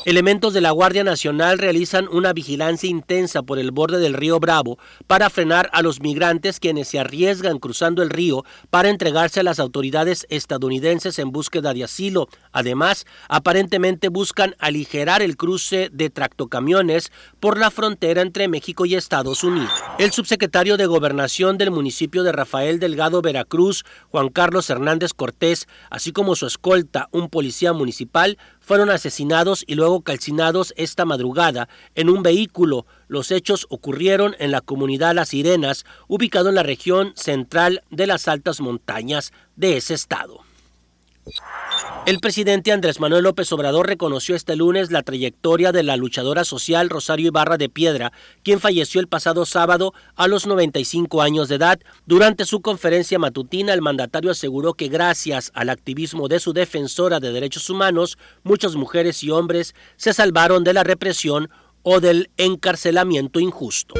Elementos 0.05 0.53
de 0.53 0.59
la 0.59 0.71
Guardia 0.71 1.05
Nacional 1.05 1.59
realizan 1.59 2.09
una 2.11 2.33
vigilancia 2.33 2.89
intensa 2.89 3.41
por 3.41 3.57
el 3.57 3.71
borde 3.71 3.99
del 3.99 4.13
río 4.13 4.37
Bravo 4.41 4.77
para 5.07 5.29
frenar 5.29 5.69
a 5.71 5.81
los 5.81 6.01
migrantes 6.01 6.59
quienes 6.59 6.89
se 6.89 6.99
arriesgan 6.99 7.57
cruzando 7.57 8.03
el 8.03 8.09
río 8.09 8.43
para 8.69 8.89
entregarse 8.89 9.39
a 9.39 9.43
las 9.43 9.61
autoridades 9.61 10.27
estadounidenses 10.29 11.19
en 11.19 11.31
búsqueda 11.31 11.73
de 11.73 11.85
asilo. 11.85 12.27
Además, 12.51 13.05
aparentemente 13.29 14.09
buscan 14.09 14.55
aligerar 14.59 15.21
el 15.21 15.37
cruce 15.37 15.89
de 15.93 16.09
tractocamiones 16.09 17.09
por 17.39 17.57
la 17.57 17.71
frontera 17.71 18.21
entre 18.21 18.49
México 18.49 18.85
y 18.85 18.95
Estados 18.95 19.41
Unidos. 19.45 19.71
El 19.99 20.11
subsecretario 20.11 20.75
de 20.75 20.85
Gobernación 20.85 21.57
del 21.57 21.71
municipio 21.71 22.23
de 22.23 22.33
Rafael 22.33 22.77
Delgado, 22.79 23.21
Veracruz, 23.21 23.85
Juan 24.09 24.27
Carlos 24.27 24.69
Hernández 24.69 25.13
Cortés, 25.13 25.69
así 25.89 26.11
como 26.11 26.35
su 26.35 26.45
escolta, 26.45 27.07
un 27.11 27.29
policía 27.29 27.71
municipal, 27.71 28.37
fueron 28.63 28.89
asesinados 28.89 29.63
y 29.67 29.75
luego 29.75 30.01
calcinados 30.01 30.73
esta 30.77 31.05
madrugada 31.05 31.69
en 31.93 32.09
un 32.09 32.23
vehículo. 32.23 32.87
Los 33.07 33.29
hechos 33.29 33.67
ocurrieron 33.69 34.35
en 34.39 34.51
la 34.51 34.61
comunidad 34.61 35.13
Las 35.13 35.29
Sirenas, 35.29 35.85
ubicado 36.07 36.49
en 36.49 36.55
la 36.55 36.63
región 36.63 37.13
central 37.15 37.83
de 37.91 38.07
las 38.07 38.27
altas 38.27 38.61
montañas 38.61 39.33
de 39.55 39.77
ese 39.77 39.93
estado. 39.93 40.41
El 42.05 42.19
presidente 42.19 42.73
Andrés 42.73 42.99
Manuel 42.99 43.23
López 43.23 43.49
Obrador 43.53 43.87
reconoció 43.87 44.35
este 44.35 44.57
lunes 44.57 44.91
la 44.91 45.03
trayectoria 45.03 45.71
de 45.71 45.83
la 45.83 45.95
luchadora 45.95 46.43
social 46.43 46.89
Rosario 46.89 47.27
Ibarra 47.27 47.57
de 47.57 47.69
Piedra, 47.69 48.11
quien 48.43 48.59
falleció 48.59 48.99
el 48.99 49.07
pasado 49.07 49.45
sábado 49.45 49.93
a 50.15 50.27
los 50.27 50.45
95 50.45 51.21
años 51.21 51.47
de 51.47 51.55
edad. 51.55 51.79
Durante 52.05 52.43
su 52.43 52.61
conferencia 52.61 53.19
matutina, 53.19 53.73
el 53.73 53.81
mandatario 53.81 54.31
aseguró 54.31 54.73
que 54.73 54.89
gracias 54.89 55.51
al 55.53 55.69
activismo 55.69 56.27
de 56.27 56.41
su 56.41 56.51
defensora 56.51 57.21
de 57.21 57.31
derechos 57.31 57.69
humanos, 57.69 58.17
muchas 58.43 58.75
mujeres 58.75 59.23
y 59.23 59.29
hombres 59.29 59.73
se 59.95 60.13
salvaron 60.13 60.65
de 60.65 60.73
la 60.73 60.83
represión 60.83 61.49
o 61.83 62.01
del 62.01 62.31
encarcelamiento 62.35 63.39
injusto. 63.39 63.93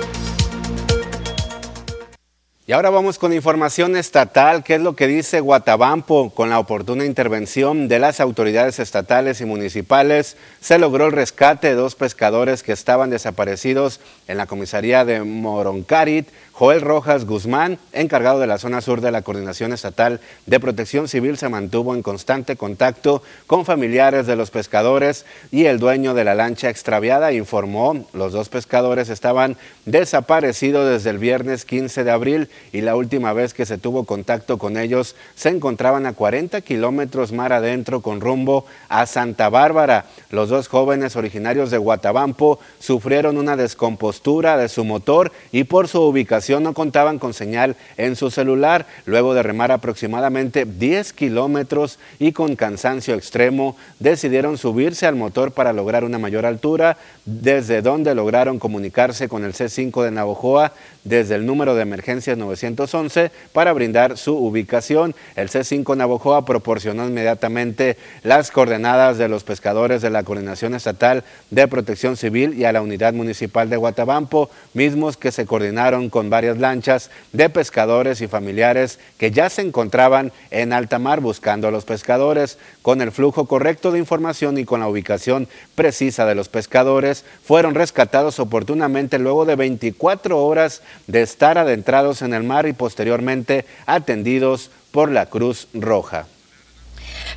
Ahora 2.74 2.90
vamos 2.90 3.20
con 3.20 3.34
información 3.34 3.96
estatal, 3.96 4.64
qué 4.64 4.74
es 4.76 4.82
lo 4.82 4.96
que 4.96 5.06
dice 5.06 5.42
Guatabampo. 5.42 6.32
Con 6.32 6.50
la 6.50 6.58
oportuna 6.58 7.06
intervención 7.06 7.88
de 7.88 8.00
las 8.00 8.20
autoridades 8.20 8.80
estatales 8.80 9.42
y 9.42 9.46
municipales, 9.46 10.38
se 10.60 10.80
logró 10.80 11.06
el 11.06 11.12
rescate 11.12 11.68
de 11.68 11.76
dos 11.76 11.94
pescadores 11.94 12.64
que 12.64 12.72
estaban 12.72 13.12
desaparecidos 13.12 14.00
en 14.28 14.38
la 14.38 14.48
comisaría 14.48 15.06
de 15.06 15.22
Moroncarit 15.22 16.30
Joel 16.56 16.82
Rojas 16.82 17.26
Guzmán, 17.26 17.80
encargado 17.94 18.40
de 18.40 18.46
la 18.46 18.60
zona 18.60 18.82
sur 18.82 19.02
de 19.02 19.10
la 19.10 19.24
Coordinación 19.24 19.74
Estatal 19.74 20.20
de 20.46 20.60
Protección 20.60 21.08
Civil, 21.08 21.36
se 21.36 21.50
mantuvo 21.50 21.96
en 21.96 22.04
constante 22.04 22.56
contacto 22.56 23.24
con 23.48 23.66
familiares 23.66 24.28
de 24.28 24.36
los 24.36 24.52
pescadores 24.52 25.26
y 25.52 25.66
el 25.66 25.80
dueño 25.80 26.14
de 26.14 26.24
la 26.24 26.36
lancha 26.36 26.70
extraviada 26.70 27.34
informó 27.34 28.06
los 28.14 28.34
dos 28.34 28.50
pescadores 28.50 29.10
estaban 29.10 29.58
desaparecidos 29.86 30.88
desde 30.88 31.10
el 31.10 31.18
viernes 31.18 31.66
15 31.66 32.04
de 32.04 32.12
abril 32.12 32.50
y 32.72 32.82
la 32.82 32.96
última 32.96 33.34
vez 33.34 33.56
que 33.56 33.66
se 33.66 33.80
tuvo 33.80 34.04
contacto 34.04 34.60
con 34.60 34.78
ellos 34.78 35.16
se 35.34 35.50
encontraban 35.50 36.06
a 36.06 36.14
40 36.14 36.62
kilómetros 36.62 37.32
mar 37.32 37.52
adentro 37.52 38.02
con 38.02 38.22
rumbo 38.22 38.66
a 38.90 39.08
Santa 39.08 39.50
Bárbara. 39.50 40.06
Los 40.30 40.50
dos 40.50 40.68
jóvenes 40.68 41.16
originarios 41.16 41.72
de 41.72 41.80
Guatabampo 41.80 42.60
sufrieron 42.78 43.40
una 43.40 43.56
descompostura 43.56 44.56
de 44.56 44.70
su 44.70 44.86
motor 44.86 45.32
y 45.52 45.64
por 45.64 45.88
su 45.88 46.00
ubicación 46.00 46.43
no 46.50 46.74
contaban 46.74 47.20
con 47.20 47.34
señal 47.34 47.76
en 47.98 48.16
su 48.16 48.30
celular. 48.32 48.86
Luego 49.06 49.34
de 49.34 49.44
remar 49.44 49.72
aproximadamente 49.72 50.66
10 50.66 51.14
kilómetros 51.14 52.00
y 52.20 52.32
con 52.32 52.56
cansancio 52.56 53.16
extremo, 53.16 53.76
decidieron 54.00 54.58
subirse 54.58 55.06
al 55.06 55.16
motor 55.16 55.52
para 55.52 55.74
lograr 55.74 56.04
una 56.04 56.20
mayor 56.20 56.46
altura, 56.46 56.98
desde 57.26 57.82
donde 57.82 58.16
lograron 58.16 58.60
comunicarse 58.60 59.28
con 59.30 59.44
el 59.44 59.54
C5 59.54 60.04
de 60.04 60.12
Navojoa 60.12 60.74
desde 61.04 61.36
el 61.36 61.46
número 61.46 61.76
de 61.76 61.82
emergencias 61.82 62.38
911 62.38 63.32
para 63.52 63.74
brindar 63.74 64.18
su 64.18 64.36
ubicación. 64.36 65.16
El 65.36 65.50
C5 65.50 65.98
Navojoa 65.98 66.46
proporcionó 66.46 67.08
inmediatamente 67.08 67.98
las 68.24 68.52
coordenadas 68.52 69.18
de 69.18 69.28
los 69.28 69.44
pescadores 69.44 70.02
de 70.02 70.10
la 70.10 70.24
Coordinación 70.24 70.76
Estatal 70.76 71.24
de 71.50 71.68
Protección 71.68 72.18
Civil 72.18 72.54
y 72.58 72.66
a 72.66 72.72
la 72.72 72.82
Unidad 72.82 73.14
Municipal 73.14 73.70
de 73.70 73.78
Guatabampo, 73.78 74.50
mismos 74.74 75.18
que 75.18 75.32
se 75.32 75.46
coordinaron 75.46 76.10
con 76.10 76.30
varias 76.34 76.58
lanchas 76.58 77.12
de 77.32 77.48
pescadores 77.48 78.20
y 78.22 78.28
familiares 78.28 78.98
que 79.20 79.30
ya 79.30 79.52
se 79.52 79.62
encontraban 79.62 80.32
en 80.50 80.74
alta 80.74 80.98
mar 80.98 81.22
buscando 81.22 81.68
a 81.68 81.72
los 81.72 81.86
pescadores. 81.86 82.58
Con 82.82 83.04
el 83.04 83.12
flujo 83.12 83.46
correcto 83.46 83.92
de 83.92 84.00
información 84.00 84.58
y 84.58 84.66
con 84.66 84.80
la 84.80 84.88
ubicación 84.88 85.48
precisa 85.76 86.26
de 86.26 86.34
los 86.34 86.50
pescadores, 86.50 87.24
fueron 87.46 87.76
rescatados 87.76 88.40
oportunamente 88.40 89.20
luego 89.20 89.46
de 89.46 89.56
24 89.56 90.44
horas 90.44 90.82
de 91.06 91.22
estar 91.22 91.60
adentrados 91.60 92.24
en 92.24 92.34
el 92.34 92.42
mar 92.42 92.66
y 92.66 92.74
posteriormente 92.74 93.68
atendidos 93.86 94.72
por 94.92 95.12
la 95.12 95.28
Cruz 95.28 95.68
Roja. 95.76 96.33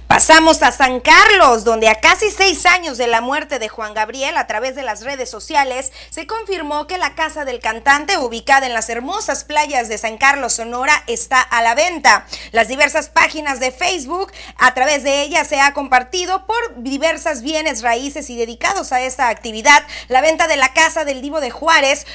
Pasamos 0.07 0.63
a 0.63 0.71
San 0.71 1.01
Carlos, 1.01 1.65
donde 1.65 1.89
a 1.89 2.01
casi 2.01 2.31
seis 2.31 2.65
años 2.65 2.97
de 2.97 3.09
la 3.09 3.21
muerte 3.21 3.59
de 3.59 3.69
Juan 3.69 3.93
Gabriel, 3.93 4.37
a 4.37 4.47
través 4.47 4.77
de 4.77 4.85
las 4.85 5.03
redes 5.03 5.29
sociales, 5.29 5.93
se 6.11 6.29
confirmó 6.29 6.87
que 6.87 6.97
la 6.97 7.17
casa 7.17 7.45
del 7.45 7.59
cantante, 7.59 8.17
ubicada 8.17 8.67
en 8.67 8.73
las 8.73 8.89
hermosas 8.89 9.43
playas 9.43 9.89
de 9.89 9.99
San 9.99 10.17
Carlos, 10.17 10.55
Sonora, 10.55 11.03
está 11.09 11.41
a 11.41 11.61
la 11.61 11.75
venta. 11.75 12.25
Las 12.53 12.69
diversas 12.69 13.09
páginas 13.09 13.59
de 13.59 13.73
Facebook, 13.73 14.31
a 14.57 14.75
través 14.75 15.03
de 15.03 15.23
ella 15.23 15.45
se 15.45 15.61
ha 15.61 15.75
compartido 15.75 16.47
por 16.47 16.83
diversas 16.83 17.43
bienes 17.43 17.83
raíces 17.83 18.31
y 18.31 18.37
dedicados 18.37 18.93
a 18.93 19.01
esta 19.01 19.29
actividad, 19.29 19.83
la 20.07 20.21
venta 20.21 20.47
de 20.47 20.57
la 20.57 20.73
casa 20.73 21.05
del 21.05 21.21
Divo 21.21 21.41
de 21.41 21.51
Juárez 21.51 22.07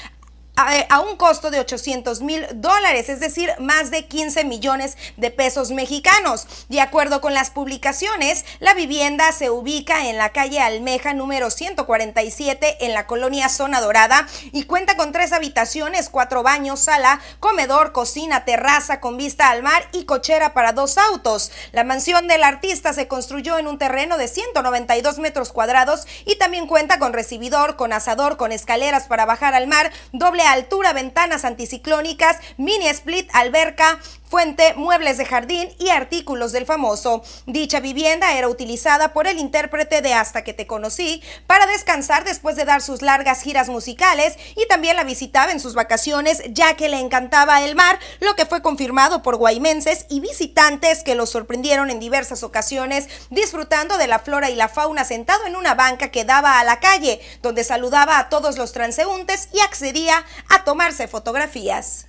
a, 0.55 0.99
un 0.99 1.15
costo 1.15 1.49
de 1.49 1.59
800 1.59 2.21
mil 2.21 2.45
dólares, 2.53 3.09
es 3.09 3.19
decir, 3.19 3.49
más 3.59 3.89
de 3.89 4.05
15 4.05 4.43
millones 4.43 4.97
de 5.17 5.31
pesos 5.31 5.71
mexicanos. 5.71 6.47
De 6.69 6.81
acuerdo 6.81 7.21
con 7.21 7.33
las 7.33 7.49
publicaciones, 7.49 8.45
la 8.59 8.73
vivienda 8.73 9.31
se 9.31 9.49
ubica 9.49 10.07
en 10.07 10.17
la 10.17 10.29
calle 10.29 10.59
Almeja 10.59 11.13
número 11.13 11.49
147 11.49 12.85
en 12.85 12.93
la 12.93 13.07
colonia 13.07 13.49
Zona 13.49 13.81
Dorada 13.81 14.27
y 14.51 14.63
cuenta 14.63 14.97
con 14.97 15.11
tres 15.11 15.31
habitaciones, 15.31 16.09
cuatro 16.09 16.43
baños, 16.43 16.81
sala, 16.81 17.19
comedor, 17.39 17.91
cocina, 17.91 18.45
terraza 18.45 18.99
con 18.99 19.17
vista 19.17 19.49
al 19.49 19.63
mar 19.63 19.87
y 19.93 20.05
cochera 20.05 20.53
para 20.53 20.73
dos 20.73 20.97
autos. 20.97 21.51
La 21.71 21.83
mansión 21.83 22.27
del 22.27 22.43
artista 22.43 22.93
se 22.93 23.07
construyó 23.07 23.57
en 23.57 23.67
un 23.67 23.77
terreno 23.77 24.17
de 24.17 24.27
192 24.27 25.19
metros 25.19 25.51
cuadrados 25.51 26.05
y 26.25 26.35
también 26.35 26.67
cuenta 26.67 26.99
con 26.99 27.13
recibidor, 27.13 27.75
con 27.75 27.93
asador, 27.93 28.37
con 28.37 28.51
escaleras 28.51 29.07
para 29.07 29.25
bajar 29.25 29.53
al 29.53 29.67
mar, 29.67 29.91
doble 30.11 30.40
altura, 30.47 30.93
ventanas 30.93 31.45
anticiclónicas, 31.45 32.37
mini 32.57 32.87
split, 32.87 33.29
alberca, 33.33 33.99
fuente, 34.31 34.73
muebles 34.75 35.17
de 35.17 35.25
jardín 35.25 35.69
y 35.77 35.89
artículos 35.89 36.53
del 36.53 36.65
famoso. 36.65 37.21
Dicha 37.47 37.81
vivienda 37.81 38.31
era 38.31 38.47
utilizada 38.47 39.11
por 39.11 39.27
el 39.27 39.37
intérprete 39.37 40.01
de 40.01 40.13
Hasta 40.13 40.45
que 40.45 40.53
te 40.53 40.65
conocí 40.65 41.21
para 41.47 41.67
descansar 41.67 42.23
después 42.23 42.55
de 42.55 42.63
dar 42.63 42.81
sus 42.81 43.01
largas 43.01 43.41
giras 43.41 43.67
musicales 43.67 44.37
y 44.55 44.65
también 44.67 44.95
la 44.95 45.03
visitaba 45.03 45.51
en 45.51 45.59
sus 45.59 45.75
vacaciones 45.75 46.41
ya 46.49 46.75
que 46.75 46.87
le 46.87 46.99
encantaba 46.99 47.61
el 47.61 47.75
mar, 47.75 47.99
lo 48.21 48.37
que 48.37 48.45
fue 48.45 48.61
confirmado 48.61 49.21
por 49.21 49.35
guaymenses 49.35 50.05
y 50.07 50.21
visitantes 50.21 51.03
que 51.03 51.15
lo 51.15 51.25
sorprendieron 51.25 51.91
en 51.91 51.99
diversas 51.99 52.41
ocasiones 52.43 53.09
disfrutando 53.31 53.97
de 53.97 54.07
la 54.07 54.19
flora 54.19 54.49
y 54.49 54.55
la 54.55 54.69
fauna 54.69 55.03
sentado 55.03 55.45
en 55.45 55.57
una 55.57 55.75
banca 55.75 56.09
que 56.09 56.23
daba 56.23 56.57
a 56.57 56.63
la 56.63 56.79
calle, 56.79 57.19
donde 57.41 57.65
saludaba 57.65 58.17
a 58.17 58.29
todos 58.29 58.57
los 58.57 58.71
transeúntes 58.71 59.49
y 59.51 59.59
accedía 59.59 60.23
a 60.47 60.63
tomarse 60.63 61.09
fotografías 61.09 62.05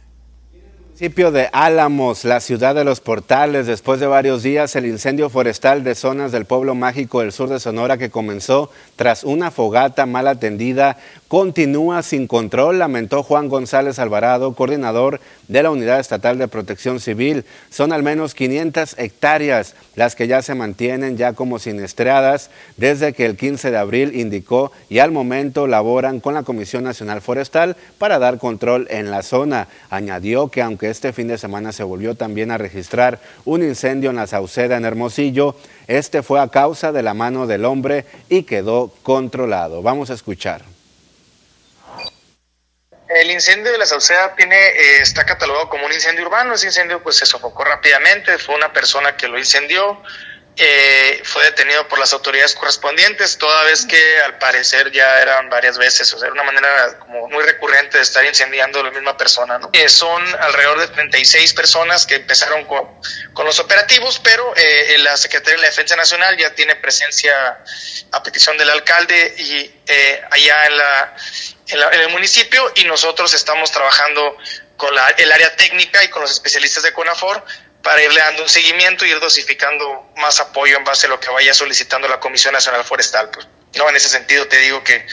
municipio 1.02 1.32
de 1.32 1.48
Álamos, 1.52 2.24
la 2.24 2.38
ciudad 2.38 2.76
de 2.76 2.84
los 2.84 3.00
portales, 3.00 3.66
después 3.66 3.98
de 3.98 4.06
varios 4.06 4.44
días, 4.44 4.76
el 4.76 4.86
incendio 4.86 5.30
forestal 5.30 5.82
de 5.82 5.96
zonas 5.96 6.30
del 6.30 6.44
pueblo 6.44 6.76
mágico 6.76 7.22
del 7.22 7.32
sur 7.32 7.48
de 7.48 7.58
Sonora 7.58 7.98
que 7.98 8.08
comenzó 8.08 8.70
tras 8.94 9.24
una 9.24 9.50
fogata 9.50 10.06
mal 10.06 10.28
atendida 10.28 10.98
continúa 11.26 12.04
sin 12.04 12.28
control, 12.28 12.78
lamentó 12.78 13.24
Juan 13.24 13.48
González 13.48 13.98
Alvarado, 13.98 14.54
coordinador 14.54 15.18
de 15.48 15.64
la 15.64 15.72
Unidad 15.72 15.98
Estatal 15.98 16.38
de 16.38 16.46
Protección 16.46 17.00
Civil. 17.00 17.46
Son 17.68 17.92
al 17.92 18.04
menos 18.04 18.34
500 18.34 18.96
hectáreas 18.96 19.74
las 19.94 20.14
que 20.14 20.26
ya 20.26 20.42
se 20.42 20.54
mantienen 20.54 21.16
ya 21.16 21.32
como 21.32 21.58
siniestradas 21.58 22.50
desde 22.76 23.12
que 23.12 23.26
el 23.26 23.36
15 23.36 23.70
de 23.70 23.76
abril 23.76 24.18
indicó 24.18 24.72
y 24.88 24.98
al 24.98 25.12
momento 25.12 25.66
laboran 25.66 26.20
con 26.20 26.34
la 26.34 26.42
Comisión 26.42 26.84
Nacional 26.84 27.20
Forestal 27.20 27.76
para 27.98 28.18
dar 28.18 28.38
control 28.38 28.86
en 28.90 29.10
la 29.10 29.22
zona. 29.22 29.68
Añadió 29.90 30.48
que 30.48 30.62
aunque 30.62 30.90
este 30.90 31.12
fin 31.12 31.28
de 31.28 31.38
semana 31.38 31.72
se 31.72 31.84
volvió 31.84 32.14
también 32.14 32.50
a 32.50 32.58
registrar 32.58 33.20
un 33.44 33.62
incendio 33.62 34.10
en 34.10 34.16
la 34.16 34.26
Sauceda 34.26 34.76
en 34.76 34.84
Hermosillo, 34.84 35.56
este 35.86 36.22
fue 36.22 36.40
a 36.40 36.48
causa 36.48 36.92
de 36.92 37.02
la 37.02 37.14
mano 37.14 37.46
del 37.46 37.64
hombre 37.64 38.06
y 38.28 38.44
quedó 38.44 38.92
controlado. 39.02 39.82
Vamos 39.82 40.10
a 40.10 40.14
escuchar. 40.14 40.71
El 43.20 43.30
incendio 43.30 43.72
de 43.72 43.78
la 43.78 43.86
Sauceda 43.86 44.34
tiene, 44.34 44.56
eh, 44.56 45.00
está 45.00 45.24
catalogado 45.24 45.68
como 45.68 45.86
un 45.86 45.92
incendio 45.92 46.24
urbano. 46.24 46.54
Ese 46.54 46.66
incendio 46.66 47.02
pues 47.02 47.16
se 47.16 47.26
sofocó 47.26 47.64
rápidamente. 47.64 48.38
Fue 48.38 48.54
una 48.54 48.72
persona 48.72 49.16
que 49.16 49.28
lo 49.28 49.38
incendió. 49.38 50.02
Eh, 50.56 51.22
fue 51.24 51.44
detenido 51.44 51.88
por 51.88 51.98
las 51.98 52.12
autoridades 52.12 52.54
correspondientes, 52.54 53.38
toda 53.38 53.64
vez 53.64 53.86
que 53.86 54.20
al 54.20 54.36
parecer 54.36 54.92
ya 54.92 55.18
eran 55.22 55.48
varias 55.48 55.78
veces, 55.78 56.12
o 56.12 56.18
sea, 56.18 56.26
era 56.26 56.34
una 56.34 56.42
manera 56.42 56.98
como 56.98 57.26
muy 57.28 57.42
recurrente 57.42 57.96
de 57.96 58.02
estar 58.02 58.22
incendiando 58.22 58.82
la 58.82 58.90
misma 58.90 59.16
persona. 59.16 59.58
¿no? 59.58 59.70
Eh, 59.72 59.88
son 59.88 60.22
alrededor 60.40 60.80
de 60.80 60.88
36 60.88 61.54
personas 61.54 62.04
que 62.04 62.16
empezaron 62.16 62.66
con, 62.66 62.86
con 63.32 63.46
los 63.46 63.58
operativos, 63.60 64.20
pero 64.22 64.52
eh, 64.54 64.98
la 64.98 65.16
Secretaría 65.16 65.56
de 65.56 65.62
la 65.62 65.68
Defensa 65.68 65.96
Nacional 65.96 66.36
ya 66.36 66.54
tiene 66.54 66.76
presencia 66.76 67.32
a 68.10 68.22
petición 68.22 68.58
del 68.58 68.68
alcalde 68.68 69.34
y 69.38 69.74
allá 70.30 70.66
en, 70.66 70.76
la, 70.76 71.16
en, 71.68 72.00
el 72.00 72.08
municipio 72.10 72.72
y 72.76 72.84
nosotros 72.84 73.32
estamos 73.34 73.70
trabajando 73.70 74.36
con 74.76 74.94
la, 74.94 75.08
el 75.10 75.30
área 75.30 75.54
técnica 75.56 76.02
y 76.02 76.08
con 76.08 76.22
los 76.22 76.30
especialistas 76.30 76.82
de 76.82 76.92
CONAFOR 76.92 77.44
para 77.82 78.02
irle 78.02 78.20
dando 78.20 78.42
un 78.42 78.48
seguimiento 78.48 79.04
y 79.04 79.10
ir 79.10 79.20
dosificando 79.20 80.10
más 80.16 80.40
apoyo 80.40 80.76
en 80.76 80.84
base 80.84 81.06
a 81.06 81.10
lo 81.10 81.18
que 81.18 81.30
vaya 81.30 81.52
solicitando 81.52 82.08
la 82.08 82.20
Comisión 82.20 82.52
Nacional 82.52 82.84
Forestal. 82.84 83.30
Pues, 83.30 83.46
no, 83.76 83.88
en 83.88 83.96
ese 83.96 84.08
sentido 84.08 84.46
te 84.46 84.58
digo 84.58 84.84
que 84.84 85.06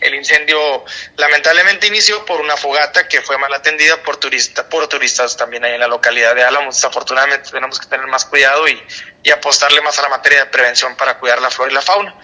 el 0.00 0.14
incendio 0.14 0.84
lamentablemente 1.16 1.88
inició 1.88 2.24
por 2.24 2.40
una 2.40 2.56
fogata 2.56 3.08
que 3.08 3.20
fue 3.20 3.36
mal 3.36 3.52
atendida 3.52 4.02
por 4.02 4.16
turistas, 4.16 4.64
por 4.66 4.86
turistas 4.88 5.36
también 5.36 5.64
ahí 5.64 5.74
en 5.74 5.80
la 5.80 5.88
localidad 5.88 6.34
de 6.34 6.44
Álamos. 6.44 6.76
Desafortunadamente 6.76 7.50
tenemos 7.50 7.80
que 7.80 7.86
tener 7.86 8.06
más 8.06 8.24
cuidado 8.24 8.68
y, 8.68 8.80
y 9.22 9.30
apostarle 9.30 9.80
más 9.80 9.98
a 9.98 10.02
la 10.02 10.08
materia 10.08 10.44
de 10.44 10.46
prevención 10.46 10.96
para 10.96 11.18
cuidar 11.18 11.42
la 11.42 11.50
flora 11.50 11.72
y 11.72 11.74
la 11.74 11.82
fauna. 11.82 12.16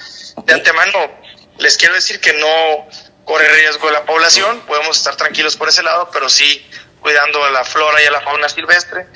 De 0.45 0.55
antemano, 0.55 1.21
les 1.59 1.77
quiero 1.77 1.95
decir 1.95 2.21
que 2.21 2.33
no 2.35 2.89
corre 3.25 3.49
riesgo 3.49 3.91
la 3.91 4.05
población, 4.05 4.61
podemos 4.61 4.97
estar 4.97 5.17
tranquilos 5.17 5.57
por 5.57 5.69
ese 5.69 5.83
lado, 5.83 6.11
pero 6.13 6.29
sí 6.29 6.65
cuidando 7.01 7.45
a 7.45 7.51
la 7.51 7.65
flora 7.65 8.03
y 8.03 8.07
a 8.07 8.11
la 8.11 8.21
fauna 8.21 8.49
silvestre, 8.49 9.07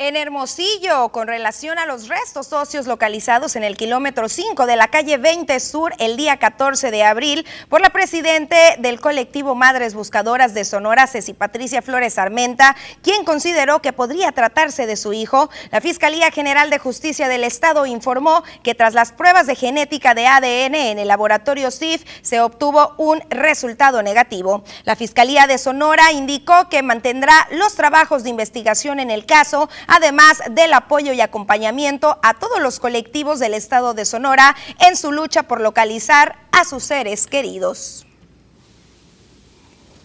en 0.00 0.16
Hermosillo 0.16 1.10
con 1.10 1.28
relación 1.28 1.78
a 1.78 1.84
los 1.84 2.08
restos 2.08 2.54
óseos 2.54 2.86
localizados 2.86 3.54
en 3.54 3.64
el 3.64 3.76
kilómetro 3.76 4.30
5 4.30 4.64
de 4.64 4.76
la 4.76 4.88
calle 4.88 5.18
20 5.18 5.60
Sur 5.60 5.92
el 5.98 6.16
día 6.16 6.38
14 6.38 6.90
de 6.90 7.04
abril 7.04 7.46
por 7.68 7.82
la 7.82 7.90
presidente 7.90 8.56
del 8.78 8.98
colectivo 8.98 9.54
Madres 9.54 9.92
Buscadoras 9.92 10.54
de 10.54 10.64
Sonora, 10.64 11.06
Ceci 11.06 11.34
Patricia 11.34 11.82
Flores 11.82 12.16
Armenta, 12.16 12.76
quien 13.02 13.26
consideró 13.26 13.82
que 13.82 13.92
podría 13.92 14.32
tratarse 14.32 14.86
de 14.86 14.96
su 14.96 15.12
hijo. 15.12 15.50
La 15.70 15.82
Fiscalía 15.82 16.30
General 16.30 16.70
de 16.70 16.78
Justicia 16.78 17.28
del 17.28 17.44
Estado 17.44 17.84
informó 17.84 18.42
que 18.62 18.74
tras 18.74 18.94
las 18.94 19.12
pruebas 19.12 19.46
de 19.46 19.54
genética 19.54 20.14
de 20.14 20.26
ADN 20.26 20.76
en 20.76 20.98
el 20.98 21.08
laboratorio 21.08 21.70
CIF 21.70 22.04
se 22.22 22.40
obtuvo 22.40 22.94
un 22.96 23.20
resultado 23.28 24.02
negativo. 24.02 24.64
La 24.84 24.96
Fiscalía 24.96 25.46
de 25.46 25.58
Sonora 25.58 26.10
indicó 26.12 26.70
que 26.70 26.82
mantendrá 26.82 27.34
los 27.50 27.74
trabajos 27.74 28.22
de 28.22 28.30
investigación 28.30 28.98
en 28.98 29.10
el 29.10 29.26
caso 29.26 29.68
además 29.90 30.40
del 30.50 30.72
apoyo 30.72 31.12
y 31.12 31.20
acompañamiento 31.20 32.18
a 32.22 32.34
todos 32.34 32.60
los 32.60 32.80
colectivos 32.80 33.40
del 33.40 33.52
estado 33.52 33.92
de 33.92 34.06
Sonora 34.06 34.56
en 34.78 34.96
su 34.96 35.12
lucha 35.12 35.42
por 35.42 35.60
localizar 35.60 36.36
a 36.52 36.64
sus 36.64 36.84
seres 36.84 37.26
queridos. 37.26 38.06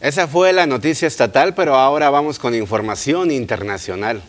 Esa 0.01 0.27
fue 0.27 0.51
la 0.51 0.65
noticia 0.65 1.07
estatal, 1.07 1.55
pero 1.55 1.75
ahora 1.75 2.09
vamos 2.09 2.37
con 2.37 2.53
información 2.53 3.31
internacional. 3.31 4.21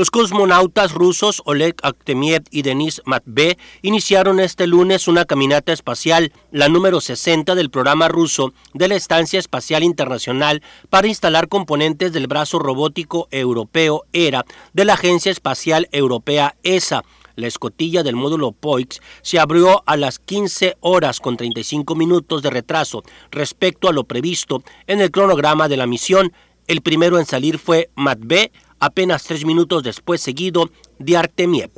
Los 0.00 0.10
cosmonautas 0.10 0.94
rusos 0.94 1.42
Oleg 1.44 1.76
Aktemiev 1.82 2.44
y 2.50 2.62
Denis 2.62 3.02
Matve 3.04 3.58
iniciaron 3.82 4.40
este 4.40 4.66
lunes 4.66 5.08
una 5.08 5.26
caminata 5.26 5.74
espacial, 5.74 6.32
la 6.50 6.70
número 6.70 7.02
60 7.02 7.54
del 7.54 7.68
programa 7.68 8.08
ruso 8.08 8.54
de 8.72 8.88
la 8.88 8.94
Estancia 8.94 9.38
Espacial 9.38 9.82
Internacional 9.82 10.62
para 10.88 11.06
instalar 11.06 11.48
componentes 11.48 12.14
del 12.14 12.28
brazo 12.28 12.58
robótico 12.58 13.28
europeo 13.30 14.06
ERA 14.14 14.46
de 14.72 14.86
la 14.86 14.94
Agencia 14.94 15.30
Espacial 15.30 15.86
Europea 15.92 16.56
ESA. 16.62 17.04
La 17.36 17.48
escotilla 17.48 18.02
del 18.02 18.16
módulo 18.16 18.52
POIX 18.52 19.02
se 19.20 19.38
abrió 19.38 19.82
a 19.84 19.98
las 19.98 20.18
15 20.18 20.78
horas 20.80 21.20
con 21.20 21.36
35 21.36 21.94
minutos 21.94 22.40
de 22.40 22.48
retraso 22.48 23.02
respecto 23.30 23.86
a 23.86 23.92
lo 23.92 24.04
previsto 24.04 24.62
en 24.86 25.02
el 25.02 25.10
cronograma 25.10 25.68
de 25.68 25.76
la 25.76 25.86
misión. 25.86 26.32
El 26.66 26.80
primero 26.80 27.18
en 27.18 27.26
salir 27.26 27.58
fue 27.58 27.90
Matve 27.96 28.50
apenas 28.80 29.24
tres 29.24 29.44
minutos 29.44 29.82
después 29.82 30.20
seguido 30.20 30.70
de 30.98 31.16
Artemiev. 31.16 31.70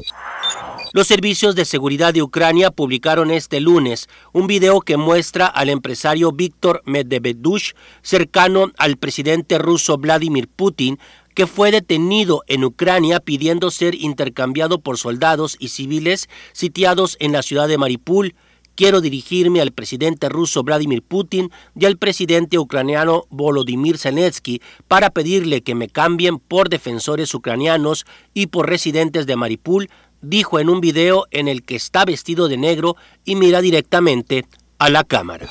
Los 0.94 1.06
servicios 1.06 1.54
de 1.54 1.64
seguridad 1.64 2.12
de 2.12 2.22
Ucrania 2.22 2.70
publicaron 2.70 3.30
este 3.30 3.60
lunes 3.60 4.08
un 4.32 4.46
video 4.46 4.80
que 4.80 4.96
muestra 4.96 5.46
al 5.46 5.70
empresario 5.70 6.32
Víctor 6.32 6.82
Medvedush, 6.84 7.72
cercano 8.02 8.70
al 8.76 8.98
presidente 8.98 9.58
ruso 9.58 9.96
Vladimir 9.96 10.48
Putin, 10.48 10.98
que 11.34 11.46
fue 11.46 11.70
detenido 11.70 12.42
en 12.46 12.62
Ucrania 12.64 13.20
pidiendo 13.20 13.70
ser 13.70 13.94
intercambiado 13.94 14.80
por 14.80 14.98
soldados 14.98 15.56
y 15.58 15.68
civiles 15.68 16.28
sitiados 16.52 17.16
en 17.20 17.32
la 17.32 17.42
ciudad 17.42 17.68
de 17.68 17.78
Maripul, 17.78 18.34
quiero 18.74 19.00
dirigirme 19.00 19.60
al 19.60 19.72
presidente 19.72 20.28
ruso 20.28 20.62
Vladimir 20.62 21.02
Putin 21.02 21.50
y 21.78 21.86
al 21.86 21.96
presidente 21.96 22.58
ucraniano 22.58 23.24
Volodymyr 23.30 23.98
Zelensky 23.98 24.60
para 24.88 25.10
pedirle 25.10 25.62
que 25.62 25.74
me 25.74 25.88
cambien 25.88 26.38
por 26.38 26.68
defensores 26.68 27.34
ucranianos 27.34 28.04
y 28.34 28.46
por 28.46 28.68
residentes 28.68 29.26
de 29.26 29.36
Maripul, 29.36 29.90
dijo 30.20 30.60
en 30.60 30.68
un 30.68 30.80
video 30.80 31.26
en 31.30 31.48
el 31.48 31.62
que 31.62 31.76
está 31.76 32.04
vestido 32.04 32.48
de 32.48 32.56
negro 32.56 32.96
y 33.24 33.36
mira 33.36 33.60
directamente 33.60 34.46
a 34.78 34.90
la 34.90 35.04
cámara. 35.04 35.48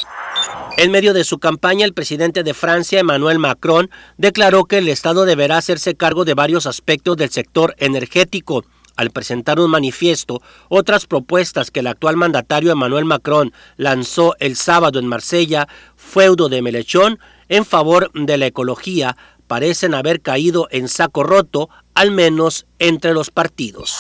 En 0.78 0.92
medio 0.92 1.14
de 1.14 1.24
su 1.24 1.40
campaña, 1.40 1.86
el 1.86 1.94
presidente 1.94 2.44
de 2.44 2.54
Francia, 2.54 3.00
Emmanuel 3.00 3.40
Macron, 3.40 3.90
declaró 4.18 4.66
que 4.66 4.80
el 4.80 4.88
Estado 4.88 5.26
deberá 5.26 5.58
hacerse 5.58 5.96
cargo 5.96 6.26
de 6.26 6.34
varios 6.34 6.66
aspectos 6.66 7.18
del 7.18 7.30
sector 7.30 7.76
energético, 7.78 8.66
al 8.96 9.12
presentar 9.12 9.60
un 9.60 9.72
manifiesto 9.72 10.42
otras 10.70 11.06
propuestas 11.06 11.72
que 11.72 11.82
el 11.82 11.88
actual 11.88 12.18
mandatario 12.18 12.72
Emmanuel 12.72 13.06
Macron 13.06 13.54
lanzó 13.78 14.36
el 14.40 14.56
sábado 14.56 15.00
en 15.00 15.08
Marsella, 15.08 15.68
feudo 15.96 16.50
de 16.50 16.62
Melechón, 16.62 17.20
en 17.50 17.66
favor 17.66 18.12
de 18.14 18.38
la 18.38 18.48
ecología, 18.48 19.18
parecen 19.48 19.94
haber 19.94 20.22
caído 20.22 20.68
en 20.72 20.88
saco 20.88 21.24
roto, 21.24 21.70
al 21.94 22.12
menos 22.12 22.66
entre 22.80 23.14
los 23.14 23.32
partidos. 23.32 23.98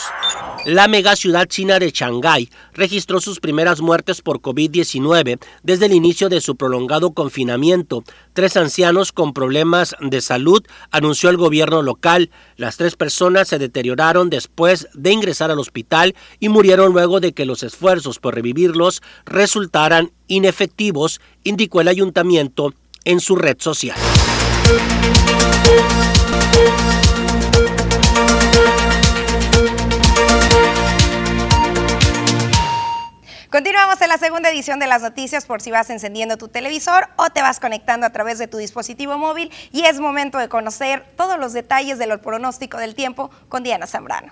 La 0.65 0.87
megaciudad 0.87 1.47
china 1.47 1.79
de 1.79 1.89
Shanghái 1.89 2.49
registró 2.73 3.19
sus 3.19 3.39
primeras 3.39 3.81
muertes 3.81 4.21
por 4.21 4.41
COVID-19 4.41 5.39
desde 5.63 5.85
el 5.87 5.93
inicio 5.93 6.29
de 6.29 6.39
su 6.39 6.55
prolongado 6.55 7.13
confinamiento. 7.13 8.03
Tres 8.33 8.57
ancianos 8.57 9.11
con 9.11 9.33
problemas 9.33 9.95
de 9.99 10.21
salud 10.21 10.63
anunció 10.91 11.31
el 11.31 11.37
gobierno 11.37 11.81
local. 11.81 12.29
Las 12.57 12.77
tres 12.77 12.95
personas 12.95 13.47
se 13.47 13.57
deterioraron 13.57 14.29
después 14.29 14.87
de 14.93 15.11
ingresar 15.11 15.49
al 15.49 15.59
hospital 15.59 16.15
y 16.39 16.49
murieron 16.49 16.93
luego 16.93 17.19
de 17.19 17.33
que 17.33 17.45
los 17.45 17.63
esfuerzos 17.63 18.19
por 18.19 18.35
revivirlos 18.35 19.01
resultaran 19.25 20.11
inefectivos, 20.27 21.21
indicó 21.43 21.81
el 21.81 21.87
ayuntamiento 21.87 22.75
en 23.03 23.19
su 23.19 23.35
red 23.35 23.57
social. 23.59 23.97
Continuamos 33.51 34.01
en 34.01 34.07
la 34.07 34.17
segunda 34.17 34.49
edición 34.49 34.79
de 34.79 34.87
las 34.87 35.01
noticias 35.01 35.45
por 35.45 35.61
si 35.61 35.71
vas 35.71 35.89
encendiendo 35.89 36.37
tu 36.37 36.47
televisor 36.47 37.09
o 37.17 37.31
te 37.31 37.41
vas 37.41 37.59
conectando 37.59 38.07
a 38.07 38.09
través 38.11 38.39
de 38.39 38.47
tu 38.47 38.55
dispositivo 38.55 39.17
móvil 39.17 39.51
y 39.73 39.83
es 39.83 39.99
momento 39.99 40.37
de 40.37 40.47
conocer 40.47 41.03
todos 41.17 41.37
los 41.37 41.51
detalles 41.51 41.99
del 41.99 42.17
pronóstico 42.21 42.77
del 42.77 42.95
tiempo 42.95 43.29
con 43.49 43.63
Diana 43.63 43.87
Zambrano. 43.87 44.31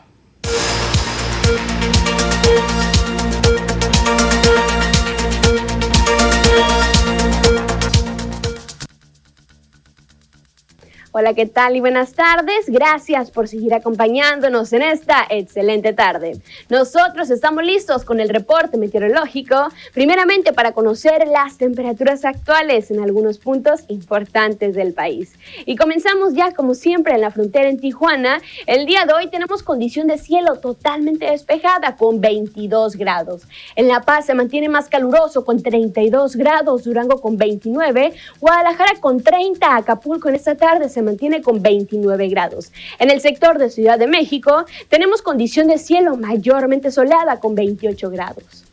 Hola, 11.11 11.33
¿qué 11.33 11.47
tal 11.47 11.75
y 11.75 11.79
buenas 11.79 12.13
tardes? 12.13 12.67
Gracias 12.67 13.31
por 13.31 13.47
seguir 13.47 13.73
acompañándonos 13.73 14.71
en 14.73 14.83
esta 14.83 15.25
excelente 15.27 15.91
tarde. 15.91 16.39
Nosotros 16.69 17.31
estamos 17.31 17.63
listos 17.63 18.05
con 18.05 18.19
el 18.19 18.29
reporte 18.29 18.77
meteorológico, 18.77 19.55
primeramente 19.95 20.53
para 20.53 20.73
conocer 20.73 21.27
las 21.27 21.57
temperaturas 21.57 22.25
actuales 22.25 22.91
en 22.91 22.99
algunos 22.99 23.39
puntos 23.39 23.85
importantes 23.87 24.75
del 24.75 24.93
país. 24.93 25.33
Y 25.65 25.77
comenzamos 25.77 26.35
ya 26.35 26.51
como 26.51 26.75
siempre 26.75 27.15
en 27.15 27.21
la 27.21 27.31
frontera 27.31 27.69
en 27.69 27.79
Tijuana. 27.79 28.39
El 28.67 28.85
día 28.85 29.07
de 29.07 29.13
hoy 29.13 29.29
tenemos 29.29 29.63
condición 29.63 30.05
de 30.05 30.19
cielo 30.19 30.57
totalmente 30.57 31.25
despejada 31.25 31.95
con 31.95 32.21
22 32.21 32.97
grados. 32.97 33.47
En 33.75 33.87
La 33.87 34.01
Paz 34.01 34.27
se 34.27 34.35
mantiene 34.35 34.69
más 34.69 34.89
caluroso 34.89 35.43
con 35.43 35.63
32 35.63 36.35
grados, 36.35 36.83
Durango 36.83 37.19
con 37.19 37.35
29, 37.35 38.13
Guadalajara 38.39 38.99
con 38.99 39.23
30, 39.23 39.75
Acapulco 39.75 40.29
en 40.29 40.35
esta 40.35 40.53
tarde 40.53 40.87
se 40.87 40.98
mantiene 41.01 41.41
con 41.41 41.61
29 41.61 42.27
grados. 42.29 42.71
En 42.99 43.09
el 43.09 43.21
sector 43.21 43.57
de 43.57 43.69
Ciudad 43.69 43.99
de 43.99 44.07
México 44.07 44.65
tenemos 44.87 45.21
condición 45.21 45.67
de 45.67 45.77
cielo 45.77 46.17
mayormente 46.17 46.91
soleada 46.91 47.39
con 47.39 47.55
28 47.55 48.09
grados. 48.09 48.68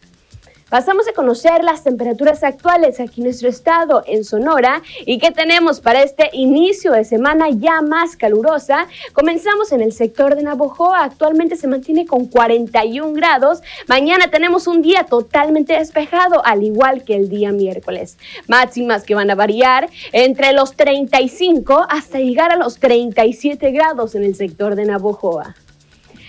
Pasamos 0.69 1.07
a 1.07 1.13
conocer 1.13 1.63
las 1.63 1.85
temperaturas 1.85 2.43
actuales 2.43 2.99
aquí 2.99 3.21
en 3.21 3.27
nuestro 3.27 3.49
estado, 3.49 4.03
en 4.05 4.25
Sonora, 4.25 4.83
y 5.05 5.21
qué 5.21 5.31
tenemos 5.31 5.79
para 5.79 6.03
este 6.03 6.29
inicio 6.33 6.91
de 6.91 7.05
semana 7.05 7.51
ya 7.51 7.83
más 7.83 8.17
calurosa. 8.17 8.89
Comenzamos 9.13 9.71
en 9.71 9.81
el 9.81 9.93
sector 9.93 10.35
de 10.35 10.43
Navojoa, 10.43 11.05
actualmente 11.05 11.55
se 11.55 11.69
mantiene 11.69 12.05
con 12.05 12.27
41 12.27 13.13
grados. 13.13 13.61
Mañana 13.87 14.29
tenemos 14.29 14.67
un 14.67 14.83
día 14.83 15.05
totalmente 15.05 15.75
despejado, 15.75 16.45
al 16.45 16.65
igual 16.65 17.05
que 17.05 17.15
el 17.15 17.29
día 17.29 17.53
miércoles. 17.53 18.19
Máximas 18.49 19.05
que 19.05 19.15
van 19.15 19.31
a 19.31 19.37
variar 19.37 19.89
entre 20.11 20.53
los 20.53 20.75
35 20.75 21.87
hasta 21.89 22.19
llegar 22.19 22.51
a 22.51 22.57
los 22.57 22.81
37 22.81 23.71
grados 23.71 24.17
en 24.17 24.25
el 24.25 24.35
sector 24.35 24.75
de 24.75 24.87
Navojoa. 24.87 25.55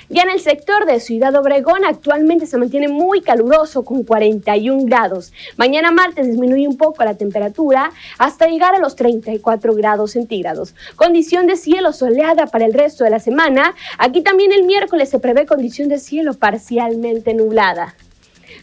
Ya 0.10 0.22
en 0.22 0.30
el 0.30 0.40
sector 0.40 0.86
de 0.86 1.02
Ciudad 1.02 1.36
Obregón 1.36 1.84
actualmente 1.84 2.46
se 2.46 2.58
mantiene 2.58 2.88
muy 2.88 3.20
caluroso 3.20 3.84
con 3.84 4.04
41 4.04 4.86
grados. 4.86 5.34
Mañana 5.58 5.92
martes 5.92 6.28
disminuye 6.28 6.66
un 6.66 6.78
poco 6.78 7.04
la 7.04 7.16
temperatura 7.16 7.92
hasta 8.18 8.48
llegar 8.48 8.74
a 8.74 8.80
los 8.80 8.96
34 8.96 9.76
grados 9.76 10.12
centígrados. 10.12 10.76
Condición 10.96 11.46
de 11.46 11.58
cielo 11.58 11.92
soleada 11.92 12.48
para 12.48 12.66
el 12.66 12.74
resto 12.74 13.04
de 13.04 13.10
la 13.10 13.20
semana. 13.20 13.76
Aquí 13.98 14.22
también 14.22 14.54
el 14.54 14.64
miércoles 14.64 15.10
se 15.10 15.20
prevé 15.20 15.46
condición 15.46 15.90
de 15.90 16.00
cielo 16.00 16.34
parcialmente 16.36 17.34
nublada. 17.34 17.94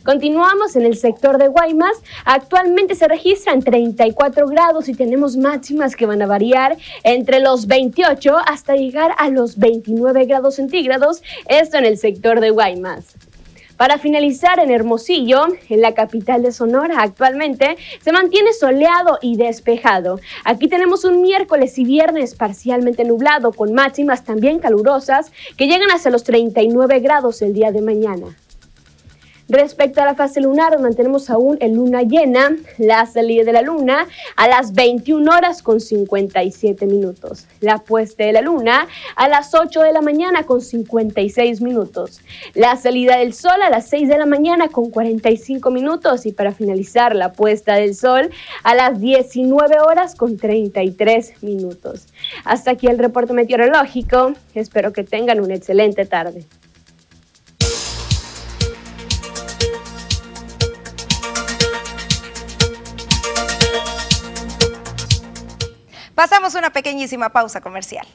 Continuamos 0.04 0.76
en 0.76 0.84
el 0.84 0.98
sector 0.98 1.38
de 1.38 1.48
Guaymas. 1.48 1.96
Actualmente 2.26 2.94
se 2.94 3.08
registran 3.08 3.62
34 3.62 4.46
grados 4.48 4.90
y 4.90 4.94
tenemos 4.94 5.38
máximas 5.38 5.96
que 5.96 6.04
van 6.04 6.20
a 6.20 6.26
variar 6.26 6.76
entre 7.04 7.40
los 7.40 7.66
28 7.66 8.36
hasta 8.46 8.76
llegar 8.76 9.14
a 9.16 9.30
los 9.30 9.56
29 9.56 10.26
grados 10.26 10.56
centígrados. 10.56 11.22
Esto 11.48 11.78
en 11.78 11.86
el 11.86 11.96
sector 11.96 12.40
de 12.40 12.50
Guaymas. 12.50 13.16
Para 13.78 13.96
finalizar, 13.96 14.60
en 14.60 14.70
Hermosillo, 14.70 15.46
en 15.70 15.80
la 15.80 15.94
capital 15.94 16.42
de 16.42 16.52
Sonora, 16.52 16.96
actualmente 17.00 17.76
se 18.02 18.12
mantiene 18.12 18.52
soleado 18.52 19.18
y 19.22 19.36
despejado. 19.36 20.20
Aquí 20.44 20.68
tenemos 20.68 21.04
un 21.04 21.22
miércoles 21.22 21.78
y 21.78 21.84
viernes 21.84 22.34
parcialmente 22.34 23.04
nublado, 23.04 23.52
con 23.52 23.72
máximas 23.72 24.22
también 24.22 24.58
calurosas 24.58 25.32
que 25.56 25.66
llegan 25.66 25.90
hasta 25.90 26.10
los 26.10 26.24
39 26.24 27.00
grados 27.00 27.40
el 27.40 27.54
día 27.54 27.72
de 27.72 27.80
mañana. 27.80 28.36
Respecto 29.48 30.00
a 30.00 30.06
la 30.06 30.14
fase 30.14 30.40
lunar, 30.40 30.80
mantenemos 30.80 31.28
aún 31.28 31.58
en 31.60 31.74
luna 31.74 32.00
llena, 32.00 32.56
la 32.78 33.04
salida 33.04 33.44
de 33.44 33.52
la 33.52 33.60
luna 33.60 34.06
a 34.36 34.48
las 34.48 34.72
21 34.72 35.30
horas 35.30 35.62
con 35.62 35.80
57 35.80 36.86
minutos, 36.86 37.46
la 37.60 37.76
puesta 37.78 38.24
de 38.24 38.32
la 38.32 38.40
luna 38.40 38.88
a 39.16 39.28
las 39.28 39.54
8 39.54 39.82
de 39.82 39.92
la 39.92 40.00
mañana 40.00 40.44
con 40.44 40.62
56 40.62 41.60
minutos, 41.60 42.22
la 42.54 42.76
salida 42.76 43.18
del 43.18 43.34
sol 43.34 43.60
a 43.62 43.68
las 43.68 43.86
6 43.88 44.08
de 44.08 44.16
la 44.16 44.24
mañana 44.24 44.68
con 44.68 44.88
45 44.88 45.70
minutos 45.70 46.24
y 46.24 46.32
para 46.32 46.52
finalizar 46.52 47.14
la 47.14 47.32
puesta 47.32 47.74
del 47.74 47.94
sol 47.94 48.30
a 48.62 48.74
las 48.74 48.98
19 48.98 49.80
horas 49.80 50.14
con 50.14 50.38
33 50.38 51.42
minutos. 51.42 52.06
Hasta 52.46 52.70
aquí 52.70 52.86
el 52.86 52.98
reporte 52.98 53.34
meteorológico, 53.34 54.32
espero 54.54 54.94
que 54.94 55.04
tengan 55.04 55.40
una 55.40 55.54
excelente 55.54 56.06
tarde. 56.06 56.46
Pasamos 66.14 66.54
una 66.54 66.70
pequeñísima 66.70 67.30
pausa 67.30 67.60
comercial. 67.60 68.06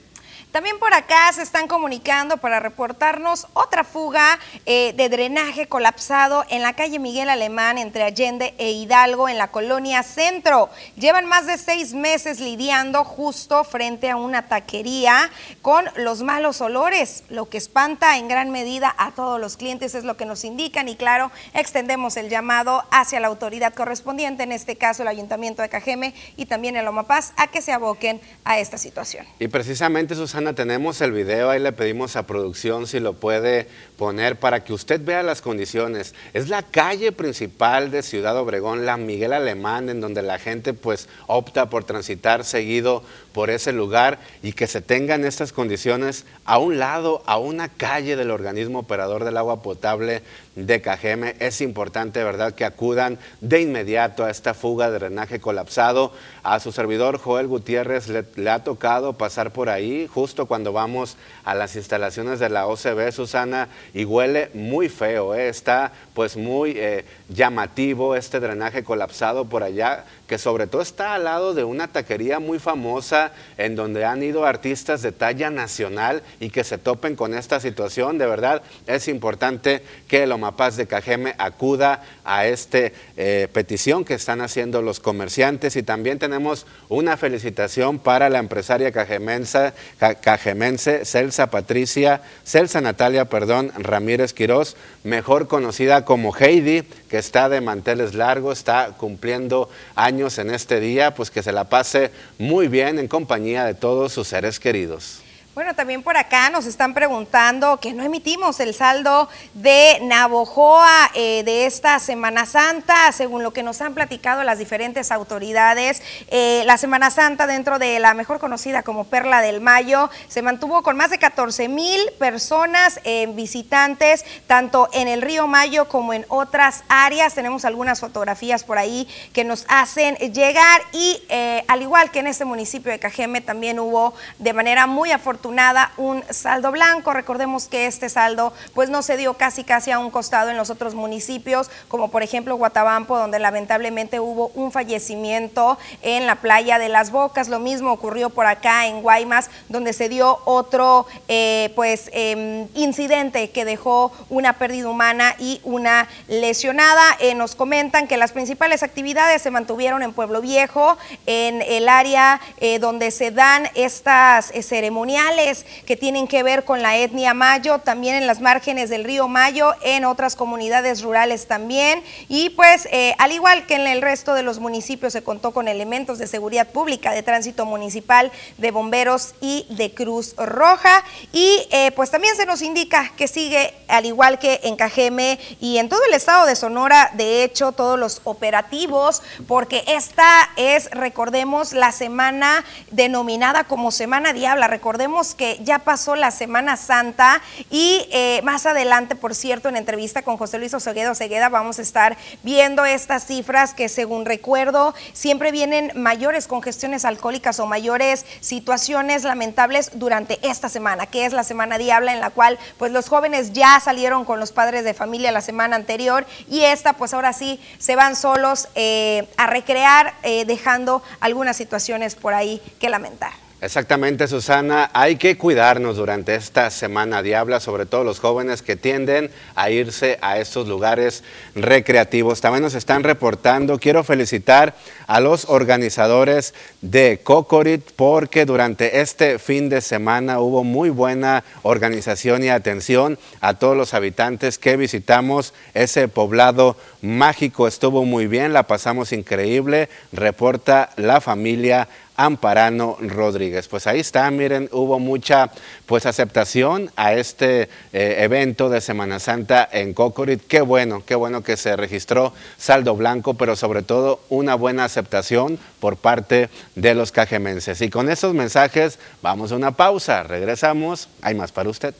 También 0.52 0.78
por 0.78 0.94
acá 0.94 1.30
se 1.34 1.42
están 1.42 1.68
comunicando 1.68 2.38
para 2.38 2.58
reportarnos 2.58 3.46
otra 3.52 3.84
fuga 3.84 4.38
eh, 4.64 4.94
de 4.96 5.10
drenaje 5.10 5.66
colapsado 5.66 6.42
en 6.48 6.62
la 6.62 6.72
calle 6.72 6.98
Miguel 6.98 7.28
Alemán 7.28 7.76
entre 7.76 8.02
Allende 8.02 8.54
e 8.56 8.70
Hidalgo 8.70 9.28
en 9.28 9.36
la 9.36 9.50
colonia 9.50 10.02
Centro. 10.02 10.70
Llevan 10.96 11.26
más 11.26 11.46
de 11.46 11.58
seis 11.58 11.92
meses 11.92 12.40
lidiando 12.40 13.04
justo 13.04 13.62
frente 13.62 14.08
a 14.08 14.16
una 14.16 14.48
taquería 14.48 15.30
con 15.60 15.84
los 15.96 16.22
malos 16.22 16.62
olores, 16.62 17.24
lo 17.28 17.50
que 17.50 17.58
espanta 17.58 18.16
en 18.16 18.28
gran 18.28 18.50
medida 18.50 18.94
a 18.96 19.10
todos 19.10 19.38
los 19.38 19.58
clientes, 19.58 19.94
es 19.94 20.04
lo 20.04 20.16
que 20.16 20.24
nos 20.24 20.44
indican 20.44 20.88
y 20.88 20.96
claro, 20.96 21.30
extendemos 21.52 22.16
el 22.16 22.30
llamado 22.30 22.84
hacia 22.90 23.20
la 23.20 23.28
autoridad 23.28 23.74
correspondiente, 23.74 24.44
en 24.44 24.52
este 24.52 24.76
caso 24.76 25.02
el 25.02 25.08
Ayuntamiento 25.08 25.60
de 25.60 25.68
Cajeme 25.68 26.14
y 26.38 26.46
también 26.46 26.74
el 26.76 26.88
Omapaz, 26.88 27.32
a 27.36 27.48
que 27.48 27.60
se 27.60 27.72
aboquen 27.72 28.18
a 28.44 28.58
esta 28.58 28.78
situación. 28.78 29.26
Y 29.38 29.48
precisamente, 29.48 30.14
Susana, 30.14 30.37
tenemos 30.54 31.00
el 31.00 31.12
video, 31.12 31.50
ahí 31.50 31.60
le 31.60 31.72
pedimos 31.72 32.16
a 32.16 32.26
producción 32.26 32.86
si 32.86 33.00
lo 33.00 33.14
puede 33.14 33.66
poner 33.96 34.38
para 34.38 34.62
que 34.62 34.72
usted 34.72 35.04
vea 35.04 35.22
las 35.22 35.42
condiciones. 35.42 36.14
Es 36.32 36.48
la 36.48 36.62
calle 36.62 37.12
principal 37.12 37.90
de 37.90 38.02
Ciudad 38.02 38.36
Obregón, 38.36 38.86
la 38.86 38.96
Miguel 38.96 39.32
Alemán, 39.32 39.88
en 39.88 40.00
donde 40.00 40.22
la 40.22 40.38
gente 40.38 40.74
pues 40.74 41.08
opta 41.26 41.68
por 41.68 41.84
transitar 41.84 42.44
seguido 42.44 43.02
por 43.38 43.50
ese 43.50 43.72
lugar 43.72 44.18
y 44.42 44.52
que 44.52 44.66
se 44.66 44.80
tengan 44.80 45.24
estas 45.24 45.52
condiciones 45.52 46.24
a 46.44 46.58
un 46.58 46.80
lado, 46.80 47.22
a 47.24 47.38
una 47.38 47.68
calle 47.68 48.16
del 48.16 48.32
organismo 48.32 48.80
operador 48.80 49.22
del 49.22 49.36
agua 49.36 49.62
potable 49.62 50.24
de 50.56 50.80
Cajeme. 50.80 51.36
Es 51.38 51.60
importante, 51.60 52.24
¿verdad?, 52.24 52.52
que 52.52 52.64
acudan 52.64 53.16
de 53.40 53.60
inmediato 53.60 54.24
a 54.24 54.30
esta 54.30 54.54
fuga 54.54 54.90
de 54.90 54.98
drenaje 54.98 55.38
colapsado. 55.38 56.12
A 56.42 56.58
su 56.58 56.72
servidor 56.72 57.18
Joel 57.18 57.46
Gutiérrez 57.46 58.08
le, 58.08 58.50
ha 58.50 58.64
tocado 58.64 59.12
pasar 59.12 59.52
por 59.52 59.68
ahí 59.68 60.08
justo 60.12 60.46
cuando 60.46 60.72
vamos 60.72 61.16
a 61.44 61.54
las 61.54 61.76
instalaciones 61.76 62.40
de 62.40 62.48
la 62.48 62.66
OCB, 62.66 63.12
Susana, 63.12 63.68
y 63.94 64.04
huele 64.04 64.50
muy 64.52 64.88
feo, 64.88 65.36
¿eh? 65.36 65.48
está 65.48 65.92
pues 66.12 66.36
muy 66.36 66.72
eh, 66.76 67.04
llamativo 67.28 68.16
este 68.16 68.40
drenaje 68.40 68.82
colapsado 68.82 69.44
por 69.44 69.62
allá, 69.62 70.06
que 70.28 70.38
sobre 70.38 70.66
todo 70.66 70.82
está 70.82 71.14
al 71.14 71.24
lado 71.24 71.54
de 71.54 71.64
una 71.64 71.88
taquería 71.88 72.38
muy 72.38 72.58
famosa 72.58 73.32
en 73.56 73.74
donde 73.74 74.04
han 74.04 74.22
ido 74.22 74.44
artistas 74.44 75.00
de 75.00 75.10
talla 75.10 75.48
nacional 75.50 76.22
y 76.38 76.50
que 76.50 76.64
se 76.64 76.76
topen 76.76 77.16
con 77.16 77.32
esta 77.32 77.60
situación. 77.60 78.18
De 78.18 78.26
verdad, 78.26 78.62
es 78.86 79.08
importante 79.08 79.82
que 80.06 80.24
el 80.24 80.32
Omapaz 80.32 80.76
de 80.76 80.86
Cajeme 80.86 81.34
acuda 81.38 82.04
a 82.24 82.46
esta 82.46 82.78
eh, 83.16 83.48
petición 83.52 84.04
que 84.04 84.14
están 84.14 84.42
haciendo 84.42 84.82
los 84.82 85.00
comerciantes 85.00 85.76
y 85.76 85.82
también 85.82 86.18
tenemos 86.18 86.66
una 86.90 87.16
felicitación 87.16 87.98
para 87.98 88.28
la 88.28 88.38
empresaria 88.38 88.92
cajemense, 88.92 89.72
cajemense 90.20 91.06
Celsa 91.06 91.50
Patricia, 91.50 92.20
Celsa 92.44 92.82
Natalia, 92.82 93.24
perdón, 93.24 93.72
Ramírez 93.78 94.34
Quirós, 94.34 94.76
mejor 95.04 95.48
conocida 95.48 96.04
como 96.04 96.36
Heidi, 96.36 96.82
que 96.82 97.16
está 97.16 97.48
de 97.48 97.62
manteles 97.62 98.14
largos, 98.14 98.58
está 98.58 98.90
cumpliendo 98.98 99.70
años 99.96 100.17
en 100.18 100.50
este 100.50 100.80
día, 100.80 101.14
pues 101.14 101.30
que 101.30 101.44
se 101.44 101.52
la 101.52 101.68
pase 101.68 102.10
muy 102.38 102.66
bien 102.66 102.98
en 102.98 103.06
compañía 103.06 103.64
de 103.64 103.74
todos 103.74 104.12
sus 104.12 104.26
seres 104.26 104.58
queridos. 104.58 105.22
Bueno, 105.58 105.74
también 105.74 106.04
por 106.04 106.16
acá 106.16 106.50
nos 106.50 106.66
están 106.66 106.94
preguntando 106.94 107.78
que 107.80 107.92
no 107.92 108.04
emitimos 108.04 108.60
el 108.60 108.74
saldo 108.74 109.28
de 109.54 109.98
Navojoa 110.02 111.10
eh, 111.14 111.42
de 111.42 111.66
esta 111.66 111.98
Semana 111.98 112.46
Santa, 112.46 113.10
según 113.10 113.42
lo 113.42 113.52
que 113.52 113.64
nos 113.64 113.80
han 113.80 113.92
platicado 113.92 114.44
las 114.44 114.60
diferentes 114.60 115.10
autoridades. 115.10 116.00
Eh, 116.28 116.62
la 116.64 116.78
Semana 116.78 117.10
Santa, 117.10 117.48
dentro 117.48 117.80
de 117.80 117.98
la 117.98 118.14
mejor 118.14 118.38
conocida 118.38 118.84
como 118.84 119.02
Perla 119.02 119.42
del 119.42 119.60
Mayo, 119.60 120.10
se 120.28 120.42
mantuvo 120.42 120.84
con 120.84 120.96
más 120.96 121.10
de 121.10 121.18
14 121.18 121.66
mil 121.66 122.02
personas 122.20 123.00
eh, 123.02 123.26
visitantes, 123.34 124.24
tanto 124.46 124.88
en 124.92 125.08
el 125.08 125.22
río 125.22 125.48
Mayo 125.48 125.88
como 125.88 126.12
en 126.12 126.24
otras 126.28 126.84
áreas. 126.88 127.34
Tenemos 127.34 127.64
algunas 127.64 127.98
fotografías 127.98 128.62
por 128.62 128.78
ahí 128.78 129.08
que 129.32 129.42
nos 129.42 129.66
hacen 129.68 130.14
llegar 130.14 130.82
y 130.92 131.20
al 131.66 131.82
igual 131.82 132.12
que 132.12 132.20
en 132.20 132.28
este 132.28 132.44
municipio 132.44 132.92
de 132.92 133.00
Cajeme, 133.00 133.40
también 133.40 133.80
hubo 133.80 134.14
de 134.38 134.52
manera 134.52 134.86
muy 134.86 135.10
afortunada 135.10 135.47
nada 135.52 135.92
un 135.96 136.22
saldo 136.30 136.70
blanco. 136.70 137.12
Recordemos 137.12 137.68
que 137.68 137.86
este 137.86 138.08
saldo 138.08 138.52
pues 138.74 138.90
no 138.90 139.02
se 139.02 139.16
dio 139.16 139.34
casi 139.34 139.64
casi 139.64 139.90
a 139.90 139.98
un 139.98 140.10
costado 140.10 140.50
en 140.50 140.56
los 140.56 140.70
otros 140.70 140.94
municipios, 140.94 141.70
como 141.88 142.10
por 142.10 142.22
ejemplo 142.22 142.56
Guatabampo, 142.56 143.18
donde 143.18 143.38
lamentablemente 143.38 144.20
hubo 144.20 144.48
un 144.54 144.72
fallecimiento 144.72 145.78
en 146.02 146.26
la 146.26 146.36
playa 146.36 146.78
de 146.78 146.88
Las 146.88 147.10
Bocas. 147.10 147.48
Lo 147.48 147.58
mismo 147.58 147.92
ocurrió 147.92 148.30
por 148.30 148.46
acá 148.46 148.86
en 148.86 149.02
Guaymas, 149.02 149.50
donde 149.68 149.92
se 149.92 150.08
dio 150.08 150.40
otro 150.44 151.06
eh, 151.28 151.72
pues 151.76 152.10
em, 152.12 152.68
incidente 152.74 153.50
que 153.50 153.64
dejó 153.64 154.12
una 154.28 154.54
pérdida 154.54 154.88
humana 154.88 155.34
y 155.38 155.60
una 155.64 156.08
lesionada. 156.28 157.04
Eh, 157.20 157.34
nos 157.34 157.54
comentan 157.54 158.06
que 158.06 158.16
las 158.16 158.32
principales 158.32 158.82
actividades 158.82 159.42
se 159.42 159.50
mantuvieron 159.50 160.02
en 160.02 160.12
Pueblo 160.12 160.40
Viejo, 160.40 160.96
en 161.26 161.62
el 161.62 161.88
área 161.88 162.40
eh, 162.58 162.78
donde 162.78 163.10
se 163.10 163.30
dan 163.30 163.68
estas 163.74 164.52
ceremoniales 164.62 165.37
que 165.86 165.96
tienen 165.96 166.26
que 166.26 166.42
ver 166.42 166.64
con 166.64 166.82
la 166.82 166.96
etnia 166.96 167.34
Mayo, 167.34 167.78
también 167.78 168.16
en 168.16 168.26
las 168.26 168.40
márgenes 168.40 168.90
del 168.90 169.04
río 169.04 169.28
Mayo, 169.28 169.74
en 169.82 170.04
otras 170.04 170.36
comunidades 170.36 171.02
rurales 171.02 171.46
también. 171.46 172.02
Y 172.28 172.50
pues, 172.50 172.86
eh, 172.90 173.14
al 173.18 173.32
igual 173.32 173.66
que 173.66 173.74
en 173.74 173.86
el 173.86 174.02
resto 174.02 174.34
de 174.34 174.42
los 174.42 174.58
municipios, 174.58 175.12
se 175.12 175.22
contó 175.22 175.52
con 175.52 175.68
elementos 175.68 176.18
de 176.18 176.26
seguridad 176.26 176.68
pública, 176.68 177.12
de 177.12 177.22
tránsito 177.22 177.64
municipal, 177.64 178.32
de 178.56 178.70
bomberos 178.70 179.34
y 179.40 179.66
de 179.70 179.92
Cruz 179.92 180.34
Roja. 180.36 181.04
Y 181.32 181.66
eh, 181.70 181.92
pues 181.92 182.10
también 182.10 182.36
se 182.36 182.46
nos 182.46 182.62
indica 182.62 183.12
que 183.16 183.28
sigue, 183.28 183.74
al 183.88 184.06
igual 184.06 184.38
que 184.38 184.60
en 184.64 184.76
Cajeme 184.76 185.38
y 185.60 185.78
en 185.78 185.88
todo 185.88 186.00
el 186.06 186.14
estado 186.14 186.46
de 186.46 186.56
Sonora, 186.56 187.10
de 187.14 187.44
hecho, 187.44 187.72
todos 187.72 187.98
los 187.98 188.20
operativos, 188.24 189.22
porque 189.46 189.84
esta 189.86 190.50
es, 190.56 190.90
recordemos, 190.90 191.72
la 191.72 191.92
semana 191.92 192.64
denominada 192.90 193.64
como 193.64 193.90
Semana 193.90 194.32
Diabla. 194.32 194.68
Recordemos 194.68 195.17
que 195.18 195.58
ya 195.62 195.80
pasó 195.80 196.14
la 196.14 196.30
Semana 196.30 196.76
Santa 196.76 197.42
y 197.70 198.06
eh, 198.12 198.40
más 198.44 198.66
adelante, 198.66 199.16
por 199.16 199.34
cierto, 199.34 199.68
en 199.68 199.76
entrevista 199.76 200.22
con 200.22 200.36
José 200.36 200.58
Luis 200.58 200.72
Osegueda 200.74 201.10
Osegueda 201.10 201.48
vamos 201.48 201.80
a 201.80 201.82
estar 201.82 202.16
viendo 202.44 202.84
estas 202.84 203.26
cifras 203.26 203.74
que 203.74 203.88
según 203.88 204.26
recuerdo 204.26 204.94
siempre 205.12 205.50
vienen 205.50 205.90
mayores 205.96 206.46
congestiones 206.46 207.04
alcohólicas 207.04 207.58
o 207.58 207.66
mayores 207.66 208.26
situaciones 208.40 209.24
lamentables 209.24 209.90
durante 209.94 210.38
esta 210.48 210.68
semana, 210.68 211.06
que 211.06 211.26
es 211.26 211.32
la 211.32 211.42
Semana 211.42 211.78
Diabla 211.78 212.12
en 212.12 212.20
la 212.20 212.30
cual 212.30 212.56
pues 212.76 212.92
los 212.92 213.08
jóvenes 213.08 213.52
ya 213.52 213.80
salieron 213.80 214.24
con 214.24 214.38
los 214.38 214.52
padres 214.52 214.84
de 214.84 214.94
familia 214.94 215.32
la 215.32 215.40
semana 215.40 215.74
anterior 215.74 216.26
y 216.48 216.60
esta 216.60 216.92
pues 216.92 217.12
ahora 217.12 217.32
sí 217.32 217.60
se 217.78 217.96
van 217.96 218.14
solos 218.14 218.68
eh, 218.76 219.28
a 219.36 219.48
recrear 219.48 220.14
eh, 220.22 220.44
dejando 220.44 221.02
algunas 221.18 221.56
situaciones 221.56 222.14
por 222.14 222.34
ahí 222.34 222.62
que 222.78 222.88
lamentar. 222.88 223.47
Exactamente, 223.60 224.28
Susana. 224.28 224.88
Hay 224.92 225.16
que 225.16 225.36
cuidarnos 225.36 225.96
durante 225.96 226.36
esta 226.36 226.70
semana 226.70 227.22
diabla, 227.22 227.58
sobre 227.58 227.86
todo 227.86 228.04
los 228.04 228.20
jóvenes 228.20 228.62
que 228.62 228.76
tienden 228.76 229.32
a 229.56 229.68
irse 229.68 230.16
a 230.22 230.38
estos 230.38 230.68
lugares 230.68 231.24
recreativos. 231.56 232.40
También 232.40 232.62
nos 232.62 232.76
están 232.76 233.02
reportando, 233.02 233.80
quiero 233.80 234.04
felicitar 234.04 234.76
a 235.08 235.18
los 235.18 235.46
organizadores 235.46 236.54
de 236.82 237.18
Cocorit 237.24 237.82
porque 237.96 238.44
durante 238.44 239.00
este 239.00 239.40
fin 239.40 239.68
de 239.68 239.80
semana 239.80 240.38
hubo 240.38 240.62
muy 240.62 240.90
buena 240.90 241.42
organización 241.64 242.44
y 242.44 242.50
atención 242.50 243.18
a 243.40 243.54
todos 243.54 243.76
los 243.76 243.92
habitantes 243.92 244.58
que 244.58 244.76
visitamos 244.76 245.52
ese 245.74 246.06
poblado 246.06 246.76
mágico. 247.02 247.66
Estuvo 247.66 248.04
muy 248.04 248.28
bien, 248.28 248.52
la 248.52 248.68
pasamos 248.68 249.10
increíble, 249.10 249.88
reporta 250.12 250.90
la 250.96 251.20
familia 251.20 251.88
Amparano 252.18 252.98
Rodríguez. 253.00 253.68
Pues 253.68 253.86
ahí 253.86 254.00
está, 254.00 254.28
miren, 254.30 254.68
hubo 254.72 254.98
mucha 254.98 255.50
pues 255.86 256.04
aceptación 256.04 256.90
a 256.96 257.14
este 257.14 257.70
eh, 257.92 258.16
evento 258.18 258.68
de 258.68 258.80
Semana 258.80 259.20
Santa 259.20 259.66
en 259.72 259.94
Cocorit. 259.94 260.42
Qué 260.46 260.60
bueno, 260.60 261.02
qué 261.06 261.14
bueno 261.14 261.42
que 261.42 261.56
se 261.56 261.76
registró 261.76 262.34
saldo 262.58 262.96
blanco, 262.96 263.34
pero 263.34 263.54
sobre 263.54 263.82
todo 263.82 264.20
una 264.28 264.56
buena 264.56 264.84
aceptación 264.84 265.60
por 265.78 265.96
parte 265.96 266.50
de 266.74 266.94
los 266.94 267.12
cajemenses. 267.12 267.80
Y 267.80 267.88
con 267.88 268.10
estos 268.10 268.34
mensajes 268.34 268.98
vamos 269.22 269.52
a 269.52 269.56
una 269.56 269.70
pausa, 269.70 270.24
regresamos, 270.24 271.08
hay 271.22 271.36
más 271.36 271.52
para 271.52 271.70
usted. 271.70 271.94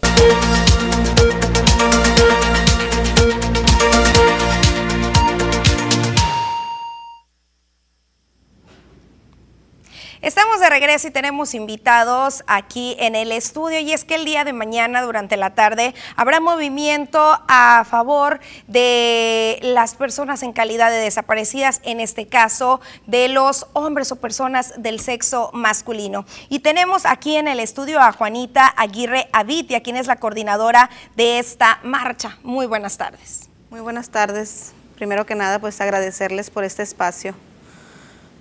Estamos 10.21 10.59
de 10.59 10.69
regreso 10.69 11.07
y 11.07 11.11
tenemos 11.13 11.55
invitados 11.55 12.43
aquí 12.49 12.97
en 12.99 13.15
el 13.15 13.31
estudio 13.31 13.79
y 13.79 13.93
es 13.93 14.05
que 14.05 14.17
el 14.17 14.25
día 14.25 14.43
de 14.43 14.53
mañana 14.53 15.01
durante 15.03 15.37
la 15.37 15.55
tarde 15.55 15.95
habrá 16.17 16.41
movimiento 16.41 17.21
a 17.47 17.85
favor 17.89 18.41
de 18.67 19.61
las 19.63 19.95
personas 19.95 20.43
en 20.43 20.53
calidad 20.53 20.91
de 20.91 20.97
desaparecidas, 20.97 21.81
en 21.85 22.01
este 22.01 22.27
caso 22.27 22.81
de 23.07 23.29
los 23.29 23.69
hombres 23.75 24.11
o 24.11 24.17
personas 24.17 24.75
del 24.77 24.99
sexo 24.99 25.51
masculino. 25.53 26.25
Y 26.49 26.59
tenemos 26.59 27.07
aquí 27.07 27.37
en 27.37 27.47
el 27.47 27.61
estudio 27.61 28.01
a 28.01 28.11
Juanita 28.11 28.67
Aguirre 28.67 29.29
Avitia, 29.33 29.85
quien 29.85 29.95
es 29.95 30.09
la 30.09 30.17
coordinadora 30.17 30.91
de 31.15 31.39
esta 31.39 31.79
marcha. 31.85 32.39
Muy 32.43 32.67
buenas 32.67 32.99
tardes. 32.99 33.49
Muy 33.71 33.81
buenas 33.83 34.11
tardes. 34.11 34.73
Primero 34.97 35.27
que 35.27 35.37
nada, 35.37 35.61
pues 35.61 35.81
agradecerles 35.81 36.51
por 36.51 36.65
este 36.65 36.83
espacio, 36.83 37.37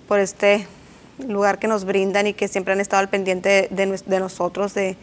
por 0.08 0.18
este 0.18 0.66
lugar 1.26 1.58
que 1.58 1.68
nos 1.68 1.84
brindan 1.84 2.26
y 2.26 2.34
que 2.34 2.48
siempre 2.48 2.72
han 2.72 2.80
estado 2.80 3.00
al 3.00 3.08
pendiente 3.08 3.68
de, 3.70 4.20
nosotros, 4.20 4.74
de, 4.74 4.96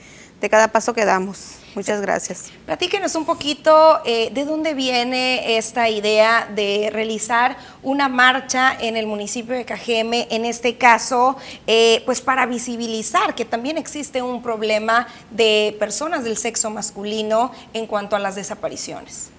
cada 0.50 0.68
paso 0.68 0.94
que 0.94 1.06
damos. 1.06 1.56
Muchas 1.74 2.02
gracias. 2.02 2.52
Platíquenos 2.68 3.16
un 3.16 3.26
poquito 3.26 4.00
eh, 4.06 4.30
de 4.32 4.46
dónde 4.46 4.76
viene 4.76 5.58
esta 5.58 5.90
idea 5.90 6.48
de 6.54 6.92
realizar 6.94 7.58
una 7.82 8.10
marcha 8.10 8.78
en 8.80 8.96
el 8.96 9.08
municipio 9.08 9.56
de 9.56 9.66
Cajeme, 9.66 10.28
en 10.30 10.46
este 10.46 10.78
caso, 10.78 11.36
eh, 11.66 12.04
pues 12.06 12.22
para 12.22 12.46
visibilizar 12.46 13.34
que 13.34 13.44
también 13.44 13.80
existe 13.80 14.22
un 14.22 14.44
problema 14.44 15.08
de 15.32 15.76
personas 15.80 16.24
del 16.24 16.38
sexo 16.38 16.70
masculino 16.70 17.52
en 17.74 17.88
cuanto 17.88 18.16
a 18.16 18.20
las 18.20 18.36
desapariciones. 18.36 19.30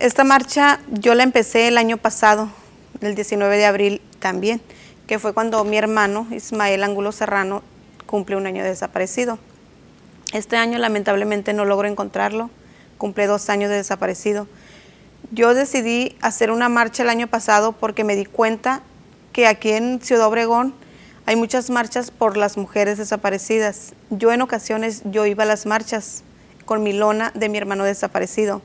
Esta 0.00 0.24
marcha 0.24 0.80
yo 0.90 1.14
la 1.14 1.22
empecé 1.22 1.68
el 1.68 1.78
año 1.78 1.98
pasado, 1.98 2.50
el 3.00 3.14
19 3.14 3.56
de 3.56 3.64
abril 3.64 4.02
también 4.18 4.60
que 5.10 5.18
fue 5.18 5.34
cuando 5.34 5.64
mi 5.64 5.76
hermano 5.76 6.28
Ismael 6.30 6.84
Angulo 6.84 7.10
Serrano 7.10 7.64
cumple 8.06 8.36
un 8.36 8.46
año 8.46 8.62
de 8.62 8.68
desaparecido. 8.68 9.40
Este 10.32 10.56
año 10.56 10.78
lamentablemente 10.78 11.52
no 11.52 11.64
logro 11.64 11.88
encontrarlo, 11.88 12.48
cumple 12.96 13.26
dos 13.26 13.50
años 13.50 13.70
de 13.70 13.74
desaparecido. 13.74 14.46
Yo 15.32 15.52
decidí 15.52 16.16
hacer 16.22 16.52
una 16.52 16.68
marcha 16.68 17.02
el 17.02 17.08
año 17.08 17.26
pasado 17.26 17.72
porque 17.72 18.04
me 18.04 18.14
di 18.14 18.24
cuenta 18.24 18.82
que 19.32 19.48
aquí 19.48 19.72
en 19.72 20.00
Ciudad 20.00 20.28
Obregón 20.28 20.74
hay 21.26 21.34
muchas 21.34 21.70
marchas 21.70 22.12
por 22.12 22.36
las 22.36 22.56
mujeres 22.56 22.96
desaparecidas. 22.96 23.94
Yo 24.10 24.30
en 24.30 24.42
ocasiones 24.42 25.02
yo 25.06 25.26
iba 25.26 25.42
a 25.42 25.46
las 25.46 25.66
marchas 25.66 26.22
con 26.66 26.84
mi 26.84 26.92
lona 26.92 27.32
de 27.34 27.48
mi 27.48 27.58
hermano 27.58 27.82
desaparecido. 27.82 28.62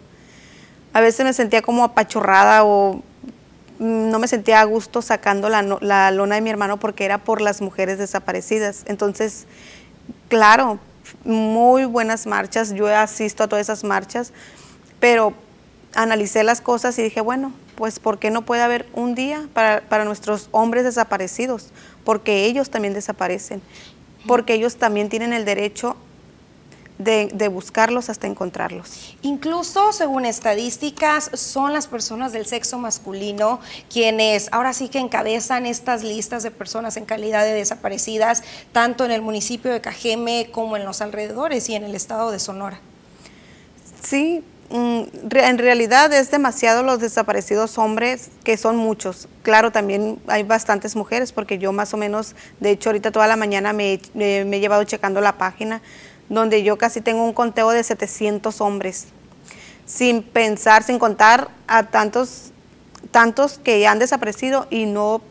A 0.94 1.02
veces 1.02 1.26
me 1.26 1.34
sentía 1.34 1.64
como 1.64 1.84
apachurrada 1.84 2.64
o 2.66 3.02
no 3.80 4.20
me 4.20 4.28
sentía 4.28 4.62
a 4.62 4.64
gusto 4.64 5.02
sacando 5.02 5.50
la, 5.50 5.62
la, 5.62 6.12
lona 6.12 6.36
de 6.36 6.42
mi 6.42 6.50
hermano 6.50 6.78
porque 6.78 7.06
era 7.06 7.18
por 7.18 7.42
las 7.42 7.62
mujeres 7.62 7.98
desaparecidas. 7.98 8.84
Entonces, 8.88 9.46
claro, 10.30 10.80
muy 11.24 11.86
buenas 11.86 12.26
marchas, 12.26 12.74
yo 12.74 12.88
asisto 12.88 13.44
a 13.44 13.48
todas 13.48 13.66
esas 13.66 13.84
marchas, 13.84 14.32
pero 15.00 15.34
analicé 15.94 16.44
las 16.44 16.62
cosas 16.62 16.98
y 17.00 17.04
dije, 17.04 17.22
bueno, 17.22 17.54
pues 17.76 18.00
¿por 18.00 18.20
qué 18.20 18.32
no 18.32 18.44
puede 18.44 18.62
haber 18.62 18.86
un 18.94 19.16
día 19.16 19.48
para, 19.54 19.82
para 19.82 20.06
nuestros 20.06 20.50
hombres 20.52 20.84
desaparecidos? 20.84 21.72
Porque 22.04 22.46
ellos 22.46 22.70
también 22.70 22.94
desaparecen, 22.94 23.62
porque 24.28 24.54
ellos 24.54 24.78
también 24.78 25.10
tienen 25.10 25.34
el 25.34 25.46
derecho 25.46 25.96
de, 26.98 27.48
buscarlos 27.50 28.10
hasta 28.10 28.28
encontrarlos. 28.28 29.16
Incluso, 29.22 29.92
según 29.92 30.26
estadísticas, 30.26 31.30
son 31.34 31.74
las 31.74 31.88
personas 31.88 32.32
del 32.32 32.46
sexo 32.46 32.80
masculino 32.80 33.60
quienes 33.92 34.48
ahora 34.52 34.74
sí 34.74 34.88
que 34.90 35.00
encabezan 35.00 35.66
estas 35.66 36.04
listas 36.04 36.44
de 36.44 36.52
personas 36.52 36.98
en 36.98 37.06
calidad 37.06 37.44
de 37.44 37.54
desaparecidas, 37.54 38.44
tanto 38.72 39.06
en 39.06 39.12
el 39.12 39.22
municipio 39.22 39.72
de 39.72 39.82
Cajeme 39.82 40.50
como 40.52 40.78
en 40.78 40.86
los 40.86 41.02
alrededores 41.02 41.70
y 41.70 41.76
en 41.76 41.84
el 41.84 41.96
estado 41.96 42.32
de 42.32 42.40
Sonora. 42.40 42.80
Sí, 44.02 44.44
mm, 44.70 45.02
en 45.32 45.58
realidad 45.58 46.14
es 46.14 46.32
demasiado 46.32 46.84
los 46.84 47.00
desaparecidos 47.00 47.78
hombres, 47.78 48.30
que 48.44 48.56
son 48.56 48.78
muchos. 48.78 49.28
Claro, 49.44 49.72
también 49.72 50.20
hay 50.28 50.44
bastantes 50.44 50.96
mujeres, 50.96 51.32
porque 51.32 51.58
yo 51.58 51.74
más 51.74 51.94
o 51.94 51.98
menos, 51.98 52.36
de 52.60 52.72
hecho 52.72 52.90
ahorita 52.90 53.12
toda 53.12 53.28
la 53.28 53.36
mañana 53.36 53.74
me, 53.74 54.00
me 54.14 54.42
he 54.42 54.60
llevado 54.60 54.84
checando 54.86 55.22
la 55.22 55.38
página 55.38 55.82
donde 56.30 56.64
yo 56.64 56.78
casi 56.78 57.02
tengo 57.02 57.24
un 57.24 57.34
conteo 57.34 57.70
de 57.72 57.84
700 57.84 58.62
hombres, 58.62 59.08
sin 59.86 60.24
pensar, 60.24 60.84
sin 60.84 61.00
contar 61.00 61.50
a 61.68 61.84
tantos, 61.84 62.52
tantos 63.12 63.60
que 63.60 63.86
han 63.88 64.00
desaparecido 64.00 64.68
y 64.70 64.86
no, 64.86 65.22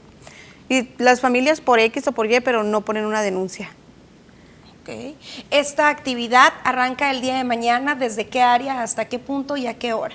y 0.68 0.88
las 0.98 1.20
familias 1.20 1.60
por 1.60 1.78
X 1.78 2.06
o 2.08 2.12
por 2.12 2.30
Y, 2.30 2.40
pero 2.40 2.62
no 2.62 2.82
ponen 2.82 3.04
una 3.04 3.22
denuncia. 3.22 3.70
Okay. 4.82 5.16
Esta 5.50 5.88
actividad 5.88 6.52
arranca 6.62 7.10
el 7.10 7.22
día 7.22 7.36
de 7.36 7.44
mañana, 7.44 7.94
¿desde 7.94 8.26
qué 8.26 8.42
área, 8.42 8.82
hasta 8.82 9.06
qué 9.06 9.18
punto 9.18 9.56
y 9.56 9.66
a 9.66 9.74
qué 9.74 9.94
hora? 9.94 10.14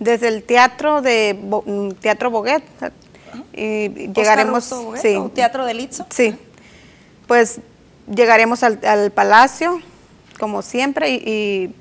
Desde 0.00 0.28
el 0.28 0.42
teatro 0.42 1.02
de 1.02 1.38
mm, 1.40 1.90
Teatro 2.00 2.30
Boguet. 2.30 2.64
Y 3.52 3.88
llegaremos. 4.12 4.72
sí. 5.00 5.16
¿Teatro 5.34 5.64
de 5.64 5.74
Litzo? 5.74 6.06
Sí. 6.10 6.36
Pues 7.26 7.60
llegaremos 8.12 8.62
al, 8.62 9.10
palacio, 9.12 9.80
como 10.38 10.62
siempre, 10.62 11.10
y, 11.10 11.74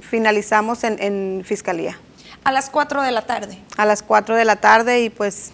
finalizamos 0.00 0.84
en, 0.84 1.42
fiscalía. 1.44 1.98
A 2.44 2.52
las 2.52 2.70
4 2.70 3.02
de 3.02 3.10
la 3.10 3.26
tarde. 3.26 3.58
A 3.76 3.84
las 3.84 4.02
4 4.02 4.36
de 4.36 4.44
la 4.44 4.56
tarde 4.56 5.00
y 5.02 5.10
pues 5.10 5.50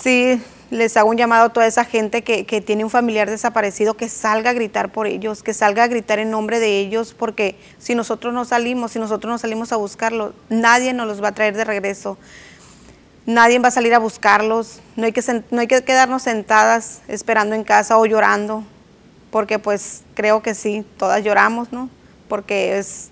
sí, 0.00 0.40
les 0.70 0.96
hago 0.96 1.10
un 1.10 1.16
llamado 1.16 1.46
a 1.46 1.48
toda 1.52 1.66
esa 1.66 1.84
gente 1.84 2.22
que, 2.22 2.44
tiene 2.60 2.84
un 2.84 2.90
familiar 2.90 3.28
desaparecido 3.28 3.94
que 3.94 4.08
salga 4.08 4.50
a 4.50 4.52
gritar 4.52 4.90
por 4.92 5.06
ellos, 5.06 5.42
que 5.42 5.52
salga 5.52 5.84
a 5.84 5.88
gritar 5.88 6.18
en 6.18 6.30
nombre 6.30 6.58
de 6.58 6.78
ellos, 6.78 7.14
porque 7.14 7.56
si 7.78 7.94
nosotros 7.94 8.32
no 8.32 8.44
salimos, 8.44 8.92
si 8.92 8.98
nosotros 8.98 9.30
no 9.30 9.38
salimos 9.38 9.72
a 9.72 9.76
buscarlo, 9.76 10.32
nadie 10.48 10.92
nos 10.92 11.06
los 11.06 11.22
va 11.22 11.28
a 11.28 11.32
traer 11.32 11.56
de 11.56 11.64
regreso 11.64 12.18
nadie 13.26 13.58
va 13.58 13.68
a 13.68 13.72
salir 13.72 13.92
a 13.94 13.98
buscarlos, 13.98 14.80
no 14.94 15.04
hay, 15.04 15.12
que, 15.12 15.22
no 15.50 15.60
hay 15.60 15.66
que 15.66 15.82
quedarnos 15.82 16.22
sentadas 16.22 17.00
esperando 17.08 17.54
en 17.54 17.64
casa 17.64 17.98
o 17.98 18.06
llorando, 18.06 18.64
porque 19.30 19.58
pues 19.58 20.02
creo 20.14 20.42
que 20.42 20.54
sí, 20.54 20.86
todas 20.96 21.22
lloramos, 21.22 21.72
¿no? 21.72 21.90
Porque 22.28 22.78
es, 22.78 23.10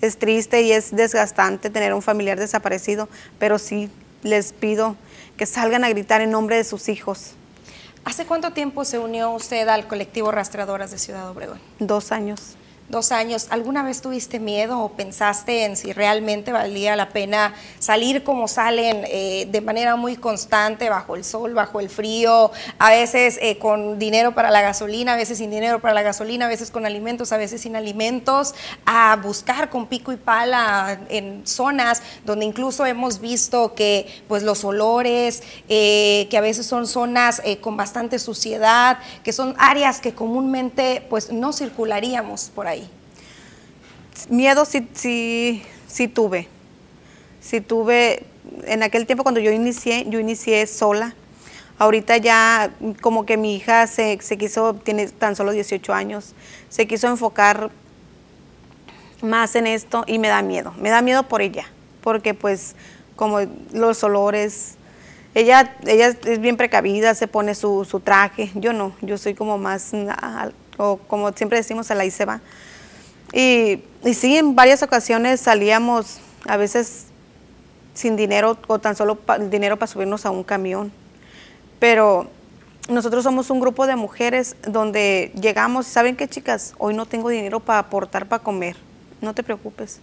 es 0.00 0.18
triste 0.18 0.62
y 0.62 0.72
es 0.72 0.90
desgastante 0.90 1.70
tener 1.70 1.94
un 1.94 2.02
familiar 2.02 2.38
desaparecido, 2.38 3.08
pero 3.38 3.58
sí 3.58 3.90
les 4.22 4.52
pido 4.52 4.96
que 5.36 5.46
salgan 5.46 5.84
a 5.84 5.88
gritar 5.90 6.20
en 6.20 6.30
nombre 6.30 6.56
de 6.56 6.64
sus 6.64 6.88
hijos. 6.88 7.32
¿Hace 8.04 8.24
cuánto 8.24 8.52
tiempo 8.52 8.84
se 8.86 8.98
unió 8.98 9.30
usted 9.30 9.68
al 9.68 9.86
colectivo 9.86 10.32
Rastreadoras 10.32 10.90
de 10.90 10.98
Ciudad 10.98 11.28
Obregón? 11.28 11.60
Dos 11.78 12.12
años 12.12 12.56
dos 12.90 13.12
años, 13.12 13.46
¿alguna 13.50 13.82
vez 13.82 14.02
tuviste 14.02 14.40
miedo 14.40 14.80
o 14.80 14.90
pensaste 14.90 15.64
en 15.64 15.76
si 15.76 15.92
realmente 15.92 16.52
valía 16.52 16.96
la 16.96 17.10
pena 17.10 17.54
salir 17.78 18.24
como 18.24 18.48
salen 18.48 19.04
eh, 19.06 19.46
de 19.50 19.60
manera 19.60 19.94
muy 19.96 20.16
constante, 20.16 20.90
bajo 20.90 21.14
el 21.14 21.24
sol, 21.24 21.54
bajo 21.54 21.78
el 21.78 21.88
frío, 21.88 22.50
a 22.78 22.90
veces 22.90 23.38
eh, 23.40 23.58
con 23.58 23.98
dinero 23.98 24.34
para 24.34 24.50
la 24.50 24.60
gasolina, 24.60 25.14
a 25.14 25.16
veces 25.16 25.38
sin 25.38 25.50
dinero 25.50 25.80
para 25.80 25.94
la 25.94 26.02
gasolina, 26.02 26.46
a 26.46 26.48
veces 26.48 26.70
con 26.70 26.84
alimentos, 26.84 27.32
a 27.32 27.36
veces 27.36 27.60
sin 27.60 27.76
alimentos, 27.76 28.54
a 28.84 29.16
buscar 29.22 29.70
con 29.70 29.86
pico 29.86 30.12
y 30.12 30.16
pala 30.16 31.00
en 31.08 31.46
zonas 31.46 32.02
donde 32.24 32.44
incluso 32.44 32.84
hemos 32.86 33.20
visto 33.20 33.74
que 33.74 34.06
pues 34.26 34.42
los 34.42 34.64
olores, 34.64 35.44
eh, 35.68 36.26
que 36.28 36.36
a 36.36 36.40
veces 36.40 36.66
son 36.66 36.86
zonas 36.86 37.40
con 37.60 37.76
bastante 37.76 38.18
suciedad, 38.18 38.98
que 39.22 39.32
son 39.32 39.54
áreas 39.58 40.00
que 40.00 40.12
comúnmente 40.12 41.06
pues 41.08 41.30
no 41.32 41.52
circularíamos 41.52 42.50
por 42.54 42.66
ahí? 42.66 42.79
Miedo 44.28 44.64
sí, 44.64 44.88
sí, 44.92 45.62
sí 45.86 46.08
tuve. 46.08 46.48
Sí 47.40 47.60
tuve, 47.60 48.24
en 48.64 48.82
aquel 48.82 49.06
tiempo 49.06 49.22
cuando 49.22 49.40
yo 49.40 49.50
inicié, 49.50 50.06
yo 50.08 50.18
inicié 50.18 50.66
sola. 50.66 51.14
Ahorita 51.78 52.18
ya 52.18 52.70
como 53.00 53.24
que 53.24 53.36
mi 53.36 53.56
hija 53.56 53.86
se, 53.86 54.18
se 54.20 54.36
quiso, 54.36 54.74
tiene 54.74 55.08
tan 55.08 55.34
solo 55.34 55.52
18 55.52 55.94
años, 55.94 56.34
se 56.68 56.86
quiso 56.86 57.08
enfocar 57.08 57.70
más 59.22 59.54
en 59.56 59.66
esto 59.66 60.04
y 60.06 60.18
me 60.18 60.28
da 60.28 60.42
miedo. 60.42 60.74
Me 60.78 60.90
da 60.90 61.00
miedo 61.00 61.22
por 61.22 61.40
ella, 61.40 61.66
porque 62.02 62.34
pues 62.34 62.74
como 63.16 63.38
los 63.72 64.02
olores, 64.04 64.74
ella, 65.34 65.76
ella 65.86 66.08
es 66.08 66.40
bien 66.40 66.56
precavida, 66.56 67.14
se 67.14 67.28
pone 67.28 67.54
su, 67.54 67.84
su 67.84 68.00
traje, 68.00 68.50
yo 68.54 68.72
no, 68.72 68.92
yo 69.00 69.16
soy 69.16 69.34
como 69.34 69.58
más, 69.58 69.92
o 70.76 70.96
como 70.96 71.32
siempre 71.32 71.58
decimos, 71.58 71.90
a 71.90 71.94
la 71.94 72.04
y 72.04 72.10
se 72.10 72.24
va. 72.24 72.40
Y, 73.32 73.82
sí, 74.12 74.36
en 74.36 74.54
varias 74.54 74.82
ocasiones 74.82 75.40
salíamos 75.40 76.18
a 76.46 76.56
veces 76.56 77.06
sin 77.94 78.16
dinero 78.16 78.58
o 78.66 78.78
tan 78.78 78.96
solo 78.96 79.18
dinero 79.50 79.76
para 79.76 79.86
subirnos 79.86 80.26
a 80.26 80.30
un 80.30 80.42
camión. 80.42 80.92
Pero 81.78 82.28
nosotros 82.88 83.24
somos 83.24 83.50
un 83.50 83.60
grupo 83.60 83.86
de 83.86 83.96
mujeres 83.96 84.56
donde 84.66 85.32
llegamos, 85.40 85.86
¿saben 85.86 86.16
qué 86.16 86.28
chicas? 86.28 86.74
Hoy 86.78 86.94
no 86.94 87.06
tengo 87.06 87.28
dinero 87.28 87.60
para 87.60 87.78
aportar 87.80 88.26
para 88.26 88.42
comer, 88.42 88.76
no 89.20 89.34
te 89.34 89.42
preocupes. 89.42 90.00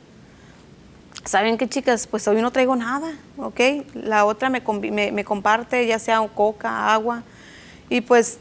¿Saben 1.26 1.58
qué 1.58 1.68
chicas? 1.68 2.08
Pues 2.08 2.28
hoy 2.28 2.42
no 2.42 2.52
traigo 2.52 2.76
nada, 2.76 3.12
¿ok? 3.38 3.60
La 3.94 4.24
otra 4.26 4.50
me, 4.50 4.62
me 5.12 5.26
comparte 5.26 5.86
ya 5.86 6.00
sea 6.00 6.26
coca, 6.34 6.94
agua. 6.94 7.24
Y 7.90 8.02
pues 8.02 8.38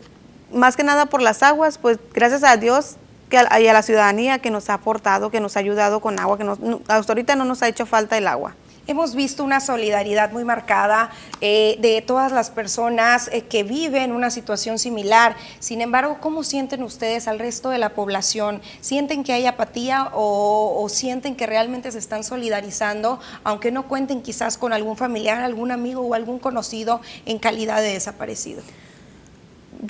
más 0.52 0.76
que 0.76 0.84
nada 0.84 1.06
por 1.06 1.22
las 1.22 1.42
aguas, 1.42 1.78
pues 1.78 1.98
gracias 2.12 2.44
a 2.44 2.56
Dios 2.56 2.96
que 3.28 3.38
a, 3.38 3.60
y 3.60 3.68
a 3.68 3.72
la 3.72 3.82
ciudadanía 3.82 4.38
que 4.38 4.50
nos 4.50 4.70
ha 4.70 4.74
aportado, 4.74 5.30
que 5.30 5.40
nos 5.40 5.56
ha 5.56 5.60
ayudado 5.60 6.00
con 6.00 6.18
agua, 6.18 6.38
que 6.38 6.44
nos, 6.44 6.58
hasta 6.88 7.12
ahorita 7.12 7.36
no 7.36 7.44
nos 7.44 7.62
ha 7.62 7.68
hecho 7.68 7.86
falta 7.86 8.16
el 8.16 8.26
agua. 8.26 8.54
Hemos 8.88 9.16
visto 9.16 9.42
una 9.42 9.58
solidaridad 9.58 10.30
muy 10.30 10.44
marcada 10.44 11.10
eh, 11.40 11.76
de 11.80 12.02
todas 12.02 12.30
las 12.30 12.50
personas 12.50 13.28
eh, 13.32 13.42
que 13.42 13.64
viven 13.64 14.12
una 14.12 14.30
situación 14.30 14.78
similar. 14.78 15.34
Sin 15.58 15.80
embargo, 15.80 16.18
¿cómo 16.20 16.44
sienten 16.44 16.84
ustedes 16.84 17.26
al 17.26 17.40
resto 17.40 17.70
de 17.70 17.78
la 17.78 17.94
población? 17.94 18.62
¿Sienten 18.80 19.24
que 19.24 19.32
hay 19.32 19.46
apatía 19.46 20.10
o, 20.14 20.80
o 20.80 20.88
sienten 20.88 21.34
que 21.34 21.46
realmente 21.46 21.90
se 21.90 21.98
están 21.98 22.22
solidarizando, 22.22 23.18
aunque 23.42 23.72
no 23.72 23.88
cuenten 23.88 24.22
quizás 24.22 24.56
con 24.56 24.72
algún 24.72 24.96
familiar, 24.96 25.42
algún 25.42 25.72
amigo 25.72 26.02
o 26.02 26.14
algún 26.14 26.38
conocido 26.38 27.00
en 27.24 27.40
calidad 27.40 27.82
de 27.82 27.94
desaparecido? 27.94 28.62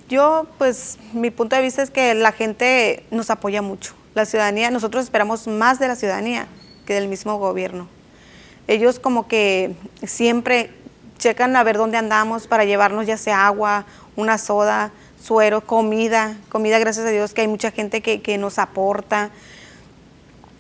Yo, 0.09 0.47
pues, 0.59 0.99
mi 1.13 1.31
punto 1.31 1.57
de 1.57 1.63
vista 1.63 1.83
es 1.83 1.91
que 1.91 2.15
la 2.15 2.33
gente 2.33 3.05
nos 3.11 3.31
apoya 3.31 3.63
mucho. 3.63 3.95
La 4.15 4.25
ciudadanía, 4.25 4.71
nosotros 4.71 5.05
esperamos 5.05 5.47
más 5.47 5.79
de 5.79 5.89
la 5.89 5.97
ciudadanía 5.97 6.47
que 6.87 6.95
del 6.95 7.09
mismo 7.09 7.39
gobierno. 7.39 7.89
Ellos 8.69 8.99
como 8.99 9.29
que 9.29 9.75
siempre 10.05 10.71
checan 11.19 11.55
a 11.57 11.63
ver 11.63 11.77
dónde 11.77 11.99
andamos 11.99 12.47
para 12.47 12.65
llevarnos 12.65 13.07
ya 13.07 13.17
sea 13.17 13.47
agua, 13.47 13.87
una 14.17 14.39
soda, 14.39 14.91
suero, 15.23 15.61
comida, 15.61 16.37
comida 16.49 16.79
gracias 16.79 17.07
a 17.07 17.11
Dios 17.11 17.33
que 17.33 17.43
hay 17.43 17.49
mucha 17.49 17.71
gente 17.71 18.01
que, 18.01 18.21
que 18.21 18.39
nos 18.39 18.59
aporta 18.59 19.31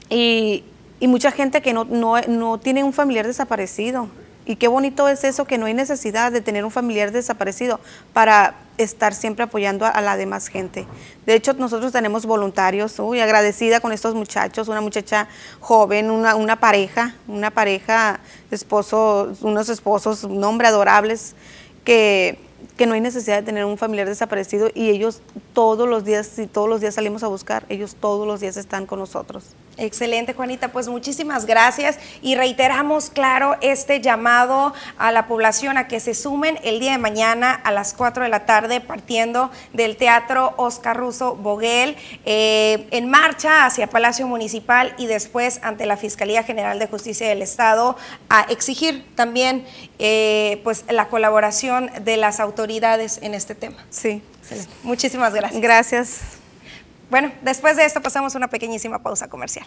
y, 0.08 0.64
y 1.00 1.08
mucha 1.08 1.30
gente 1.30 1.62
que 1.62 1.72
no, 1.72 1.84
no, 1.84 2.20
no 2.22 2.58
tiene 2.58 2.84
un 2.84 2.92
familiar 2.92 3.26
desaparecido. 3.26 4.08
Y 4.46 4.56
qué 4.56 4.68
bonito 4.68 5.08
es 5.08 5.24
eso, 5.24 5.44
que 5.44 5.58
no 5.58 5.66
hay 5.66 5.74
necesidad 5.74 6.30
de 6.30 6.40
tener 6.40 6.64
un 6.64 6.70
familiar 6.70 7.10
desaparecido 7.10 7.80
para 8.12 8.54
estar 8.78 9.12
siempre 9.12 9.42
apoyando 9.42 9.84
a, 9.86 10.00
la 10.00 10.16
demás 10.16 10.46
gente. 10.46 10.86
De 11.26 11.34
hecho, 11.34 11.52
nosotros 11.54 11.90
tenemos 11.90 12.26
voluntarios, 12.26 12.98
uy, 13.00 13.18
agradecida 13.20 13.80
con 13.80 13.90
estos 13.90 14.14
muchachos, 14.14 14.68
una 14.68 14.80
muchacha 14.80 15.26
joven, 15.58 16.12
una, 16.12 16.36
una 16.36 16.60
pareja, 16.60 17.16
una 17.26 17.50
pareja, 17.50 18.20
esposo, 18.52 19.32
unos 19.40 19.68
esposos, 19.68 20.22
un 20.22 20.44
hombre 20.44 20.68
adorables, 20.68 21.34
que, 21.84 22.38
que 22.76 22.86
no 22.86 22.94
hay 22.94 23.00
necesidad 23.00 23.36
de 23.36 23.42
tener 23.42 23.64
un 23.64 23.78
familiar 23.78 24.06
desaparecido 24.06 24.70
y 24.72 24.90
ellos 24.90 25.22
todos 25.54 25.88
los 25.88 26.04
días, 26.04 26.26
si 26.26 26.46
todos 26.46 26.68
los 26.68 26.80
días 26.80 26.94
salimos 26.94 27.24
a 27.24 27.26
buscar, 27.26 27.64
ellos 27.68 27.96
todos 27.98 28.28
los 28.28 28.38
días 28.38 28.56
están 28.56 28.86
con 28.86 29.00
nosotros. 29.00 29.56
Excelente, 29.78 30.32
Juanita. 30.32 30.68
Pues 30.68 30.88
muchísimas 30.88 31.44
gracias 31.44 31.98
y 32.22 32.34
reiteramos, 32.34 33.10
claro, 33.10 33.56
este 33.60 34.00
llamado 34.00 34.72
a 34.96 35.12
la 35.12 35.26
población 35.26 35.76
a 35.76 35.86
que 35.86 36.00
se 36.00 36.14
sumen 36.14 36.58
el 36.62 36.80
día 36.80 36.92
de 36.92 36.98
mañana 36.98 37.52
a 37.52 37.70
las 37.72 37.92
4 37.92 38.24
de 38.24 38.30
la 38.30 38.46
tarde 38.46 38.80
partiendo 38.80 39.50
del 39.74 39.96
Teatro 39.96 40.54
Oscar 40.56 40.96
Russo 40.96 41.36
Boguel 41.36 41.96
eh, 42.24 42.86
en 42.90 43.10
marcha 43.10 43.66
hacia 43.66 43.88
Palacio 43.88 44.26
Municipal 44.26 44.94
y 44.96 45.06
después 45.06 45.60
ante 45.62 45.84
la 45.84 45.98
Fiscalía 45.98 46.42
General 46.42 46.78
de 46.78 46.86
Justicia 46.86 47.28
del 47.28 47.42
Estado 47.42 47.96
a 48.30 48.42
exigir 48.42 49.04
también 49.14 49.66
eh, 49.98 50.60
pues 50.64 50.84
la 50.88 51.08
colaboración 51.08 51.90
de 52.02 52.16
las 52.16 52.40
autoridades 52.40 53.18
en 53.22 53.34
este 53.34 53.54
tema. 53.54 53.84
Sí. 53.90 54.22
Excelente. 54.40 54.72
Muchísimas 54.84 55.34
gracias. 55.34 55.60
Gracias. 55.60 56.45
Bueno, 57.10 57.32
después 57.42 57.76
de 57.76 57.84
esto 57.84 58.00
pasamos 58.00 58.34
una 58.34 58.48
pequeñísima 58.48 59.02
pausa 59.02 59.28
comercial. 59.28 59.66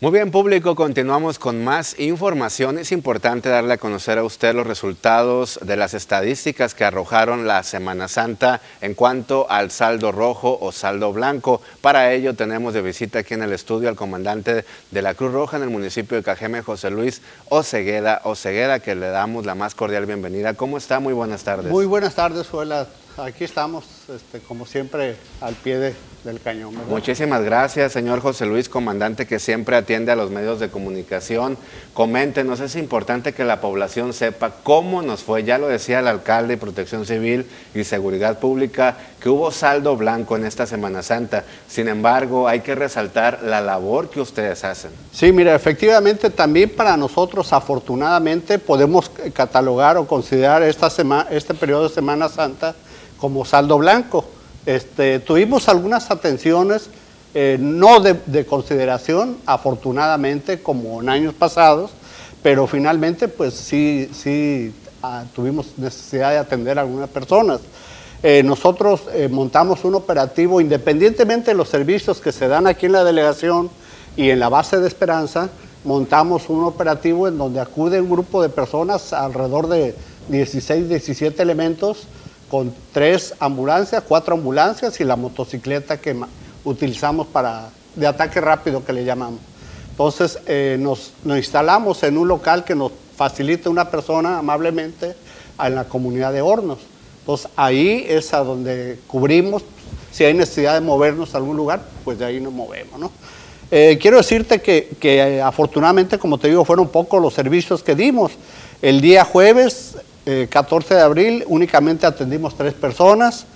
Muy 0.00 0.12
bien, 0.12 0.30
público, 0.30 0.76
continuamos 0.76 1.40
con 1.40 1.64
más 1.64 1.98
información. 1.98 2.78
Es 2.78 2.92
importante 2.92 3.48
darle 3.48 3.74
a 3.74 3.78
conocer 3.78 4.16
a 4.18 4.22
usted 4.22 4.54
los 4.54 4.64
resultados 4.64 5.58
de 5.60 5.76
las 5.76 5.92
estadísticas 5.92 6.72
que 6.76 6.84
arrojaron 6.84 7.48
la 7.48 7.64
Semana 7.64 8.06
Santa 8.06 8.60
en 8.80 8.94
cuanto 8.94 9.50
al 9.50 9.72
saldo 9.72 10.12
rojo 10.12 10.56
o 10.60 10.70
saldo 10.70 11.12
blanco. 11.12 11.60
Para 11.80 12.12
ello 12.12 12.34
tenemos 12.34 12.74
de 12.74 12.82
visita 12.82 13.18
aquí 13.18 13.34
en 13.34 13.42
el 13.42 13.52
estudio 13.52 13.88
al 13.88 13.96
comandante 13.96 14.64
de 14.92 15.02
la 15.02 15.14
Cruz 15.14 15.32
Roja 15.32 15.56
en 15.56 15.64
el 15.64 15.70
municipio 15.70 16.16
de 16.16 16.22
Cajeme, 16.22 16.62
José 16.62 16.90
Luis 16.90 17.20
Ocegueda. 17.48 18.20
Ocegueda, 18.22 18.78
que 18.78 18.94
le 18.94 19.08
damos 19.08 19.46
la 19.46 19.56
más 19.56 19.74
cordial 19.74 20.06
bienvenida. 20.06 20.54
¿Cómo 20.54 20.78
está? 20.78 21.00
Muy 21.00 21.12
buenas 21.12 21.42
tardes. 21.42 21.72
Muy 21.72 21.86
buenas 21.86 22.14
tardes, 22.14 22.46
Suela. 22.46 22.86
Aquí 23.16 23.42
estamos, 23.42 23.84
este, 24.14 24.38
como 24.38 24.64
siempre, 24.64 25.16
al 25.40 25.54
pie 25.56 25.78
de- 25.78 25.94
del 26.24 26.40
cañón. 26.40 26.72
¿verdad? 26.72 26.88
Muchísimas 26.90 27.42
gracias, 27.42 27.92
señor 27.92 28.20
José 28.20 28.44
Luis, 28.46 28.68
comandante 28.68 29.26
que 29.26 29.38
siempre 29.38 29.76
atiende 29.76 30.12
a 30.12 30.16
los 30.16 30.30
medios 30.30 30.60
de 30.60 30.68
comunicación. 30.68 31.56
Coméntenos, 31.94 32.60
es 32.60 32.76
importante 32.76 33.32
que 33.32 33.44
la 33.44 33.60
población 33.60 34.12
sepa 34.12 34.52
cómo 34.62 35.00
nos 35.02 35.22
fue. 35.22 35.44
Ya 35.44 35.58
lo 35.58 35.68
decía 35.68 36.00
el 36.00 36.08
alcalde 36.08 36.54
de 36.54 36.58
Protección 36.58 37.06
Civil 37.06 37.46
y 37.74 37.84
Seguridad 37.84 38.38
Pública, 38.38 38.96
que 39.20 39.28
hubo 39.28 39.50
saldo 39.50 39.96
blanco 39.96 40.36
en 40.36 40.44
esta 40.44 40.66
Semana 40.66 41.02
Santa. 41.02 41.44
Sin 41.68 41.88
embargo, 41.88 42.46
hay 42.48 42.60
que 42.60 42.74
resaltar 42.74 43.40
la 43.42 43.60
labor 43.60 44.10
que 44.10 44.20
ustedes 44.20 44.64
hacen. 44.64 44.90
Sí, 45.12 45.32
mira, 45.32 45.54
efectivamente 45.54 46.30
también 46.30 46.70
para 46.70 46.96
nosotros, 46.96 47.52
afortunadamente, 47.52 48.58
podemos 48.58 49.10
catalogar 49.32 49.96
o 49.96 50.06
considerar 50.06 50.62
esta 50.62 50.90
sema- 50.90 51.26
este 51.30 51.54
periodo 51.54 51.88
de 51.88 51.94
Semana 51.94 52.28
Santa 52.28 52.74
como 53.18 53.44
saldo 53.44 53.78
blanco. 53.78 54.24
Este, 54.66 55.20
tuvimos 55.20 55.68
algunas 55.68 56.10
atenciones 56.10 56.90
eh, 57.34 57.58
no 57.60 58.00
de, 58.00 58.16
de 58.26 58.46
consideración, 58.46 59.36
afortunadamente, 59.46 60.62
como 60.62 61.02
en 61.02 61.08
años 61.08 61.34
pasados, 61.34 61.90
pero 62.42 62.66
finalmente, 62.66 63.28
pues 63.28 63.54
sí, 63.54 64.08
sí 64.12 64.72
ah, 65.02 65.24
tuvimos 65.34 65.72
necesidad 65.76 66.30
de 66.30 66.38
atender 66.38 66.78
a 66.78 66.82
algunas 66.82 67.08
personas. 67.08 67.60
Eh, 68.22 68.42
nosotros 68.42 69.02
eh, 69.12 69.28
montamos 69.28 69.84
un 69.84 69.94
operativo, 69.94 70.60
independientemente 70.60 71.52
de 71.52 71.56
los 71.56 71.68
servicios 71.68 72.20
que 72.20 72.32
se 72.32 72.48
dan 72.48 72.66
aquí 72.66 72.86
en 72.86 72.92
la 72.92 73.04
delegación 73.04 73.70
y 74.16 74.30
en 74.30 74.40
la 74.40 74.48
base 74.48 74.80
de 74.80 74.88
Esperanza, 74.88 75.50
montamos 75.84 76.48
un 76.48 76.64
operativo 76.64 77.28
en 77.28 77.38
donde 77.38 77.60
acude 77.60 78.00
un 78.00 78.10
grupo 78.10 78.42
de 78.42 78.48
personas, 78.48 79.12
alrededor 79.12 79.68
de 79.68 79.94
16, 80.28 80.88
17 80.88 81.40
elementos, 81.40 82.08
con 82.50 82.74
tres 82.92 83.34
ambulancias, 83.40 84.02
cuatro 84.06 84.34
ambulancias 84.34 85.00
y 85.00 85.04
la 85.04 85.16
motocicleta 85.16 85.98
que 85.98 86.16
utilizamos 86.64 87.26
para 87.26 87.70
de 87.94 88.06
ataque 88.06 88.40
rápido 88.40 88.84
que 88.84 88.92
le 88.92 89.04
llamamos. 89.04 89.40
Entonces 89.90 90.38
eh, 90.46 90.76
nos, 90.78 91.12
nos 91.24 91.38
instalamos 91.38 92.02
en 92.02 92.16
un 92.16 92.28
local 92.28 92.64
que 92.64 92.74
nos 92.74 92.92
facilita 93.16 93.68
una 93.68 93.90
persona 93.90 94.38
amablemente 94.38 95.14
en 95.62 95.74
la 95.74 95.84
comunidad 95.84 96.32
de 96.32 96.40
Hornos. 96.40 96.78
Entonces 97.20 97.50
ahí 97.56 98.06
es 98.08 98.32
a 98.32 98.44
donde 98.44 98.98
cubrimos, 99.06 99.64
si 100.12 100.24
hay 100.24 100.34
necesidad 100.34 100.74
de 100.74 100.80
movernos 100.80 101.34
a 101.34 101.38
algún 101.38 101.56
lugar, 101.56 101.82
pues 102.04 102.18
de 102.18 102.24
ahí 102.24 102.40
nos 102.40 102.52
movemos. 102.52 102.98
¿no? 102.98 103.10
Eh, 103.70 103.98
quiero 104.00 104.16
decirte 104.16 104.60
que, 104.62 104.88
que, 104.98 105.18
eh, 105.18 105.42
afortunadamente, 105.42 106.18
como 106.18 106.38
te 106.38 106.48
digo, 106.48 106.64
fueron 106.64 106.88
pocos 106.88 107.20
los 107.20 107.34
servicios 107.34 107.82
que 107.82 107.94
dimos. 107.94 108.32
El 108.80 109.00
día 109.00 109.24
jueves, 109.24 109.96
eh, 110.30 110.46
14 110.50 110.94
de 110.94 111.00
abril, 111.00 111.44
únicamente 111.48 112.04
atendimos 112.06 112.54
tres 112.54 112.74
personas, 112.74 113.46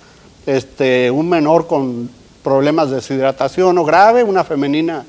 este, 0.47 1.11
un 1.11 1.29
menor 1.29 1.67
con 1.67 2.09
problemas 2.43 2.89
de 2.89 2.95
deshidratación 2.95 3.77
o 3.77 3.85
grave, 3.85 4.23
una 4.23 4.43
femenina 4.43 5.05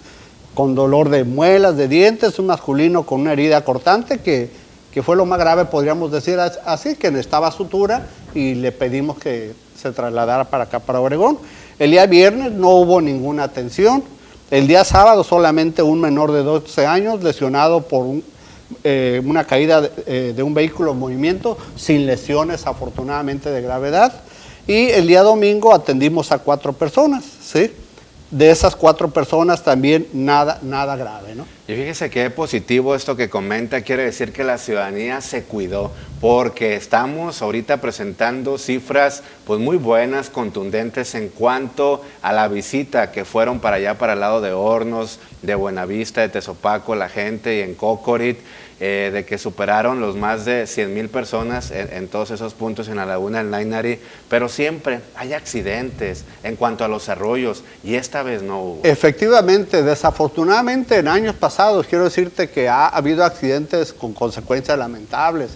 con 0.54 0.74
dolor 0.74 1.08
de 1.08 1.24
muelas, 1.24 1.76
de 1.78 1.88
dientes, 1.88 2.38
un 2.38 2.46
masculino 2.46 3.04
con 3.04 3.22
una 3.22 3.32
herida 3.32 3.64
cortante 3.64 4.18
que, 4.18 4.50
que 4.92 5.02
fue 5.02 5.16
lo 5.16 5.24
más 5.24 5.38
grave, 5.38 5.64
podríamos 5.64 6.12
decir 6.12 6.38
as- 6.38 6.60
así, 6.66 6.96
que 6.96 7.10
necesitaba 7.10 7.50
sutura 7.50 8.06
y 8.34 8.54
le 8.54 8.70
pedimos 8.70 9.16
que 9.18 9.54
se 9.80 9.90
trasladara 9.90 10.44
para 10.44 10.64
acá, 10.64 10.80
para 10.80 11.00
Obregón. 11.00 11.38
El 11.78 11.90
día 11.92 12.06
viernes 12.06 12.52
no 12.52 12.68
hubo 12.70 13.00
ninguna 13.00 13.44
atención. 13.44 14.04
El 14.50 14.68
día 14.68 14.84
sábado 14.84 15.24
solamente 15.24 15.82
un 15.82 16.00
menor 16.00 16.30
de 16.30 16.42
12 16.42 16.86
años 16.86 17.22
lesionado 17.24 17.80
por 17.80 18.04
un- 18.04 18.24
eh, 18.82 19.22
una 19.24 19.44
caída 19.44 19.80
de, 19.80 19.90
eh, 20.06 20.32
de 20.34 20.42
un 20.42 20.54
vehículo 20.54 20.92
en 20.92 20.98
movimiento 20.98 21.58
sin 21.76 22.06
lesiones 22.06 22.66
afortunadamente 22.66 23.50
de 23.50 23.60
gravedad. 23.60 24.12
Y 24.66 24.88
el 24.90 25.06
día 25.06 25.22
domingo 25.22 25.74
atendimos 25.74 26.32
a 26.32 26.38
cuatro 26.38 26.72
personas, 26.72 27.24
¿sí? 27.42 27.70
De 28.34 28.50
esas 28.50 28.74
cuatro 28.74 29.10
personas 29.10 29.62
también 29.62 30.08
nada, 30.12 30.58
nada 30.60 30.96
grave, 30.96 31.36
¿no? 31.36 31.46
Y 31.68 31.74
fíjese 31.74 32.10
qué 32.10 32.28
positivo 32.30 32.96
esto 32.96 33.14
que 33.14 33.30
comenta, 33.30 33.82
quiere 33.82 34.02
decir 34.02 34.32
que 34.32 34.42
la 34.42 34.58
ciudadanía 34.58 35.20
se 35.20 35.44
cuidó, 35.44 35.92
porque 36.20 36.74
estamos 36.74 37.42
ahorita 37.42 37.80
presentando 37.80 38.58
cifras 38.58 39.22
pues 39.46 39.60
muy 39.60 39.76
buenas, 39.76 40.30
contundentes 40.30 41.14
en 41.14 41.28
cuanto 41.28 42.02
a 42.22 42.32
la 42.32 42.48
visita 42.48 43.12
que 43.12 43.24
fueron 43.24 43.60
para 43.60 43.76
allá, 43.76 43.98
para 43.98 44.14
el 44.14 44.20
lado 44.20 44.40
de 44.40 44.50
Hornos, 44.50 45.20
de 45.42 45.54
Buenavista, 45.54 46.20
de 46.20 46.28
Tezopaco, 46.28 46.96
la 46.96 47.08
gente 47.08 47.58
y 47.58 47.60
en 47.60 47.76
Cocorit. 47.76 48.40
Eh, 48.80 49.10
de 49.12 49.24
que 49.24 49.38
superaron 49.38 50.00
los 50.00 50.16
más 50.16 50.44
de 50.44 50.66
100 50.66 50.92
mil 50.92 51.08
personas 51.08 51.70
en, 51.70 52.08
todos 52.08 52.32
esos 52.32 52.54
puntos 52.54 52.88
en 52.88 52.96
la 52.96 53.06
laguna 53.06 53.38
del 53.38 53.48
Nainari, 53.48 54.00
pero 54.28 54.48
siempre 54.48 55.00
hay 55.14 55.32
accidentes 55.32 56.24
en 56.42 56.56
cuanto 56.56 56.84
a 56.84 56.88
los 56.88 57.08
arroyos 57.08 57.62
y 57.84 57.94
esta 57.94 58.24
vez 58.24 58.42
no 58.42 58.60
hubo. 58.60 58.80
Efectivamente, 58.82 59.84
desafortunadamente 59.84 60.98
en 60.98 61.06
años 61.06 61.36
pasados 61.36 61.86
quiero 61.86 62.02
decirte 62.02 62.50
que 62.50 62.68
ha 62.68 62.88
habido 62.88 63.24
accidentes 63.24 63.92
con 63.92 64.12
consecuencias 64.12 64.76
lamentables. 64.76 65.50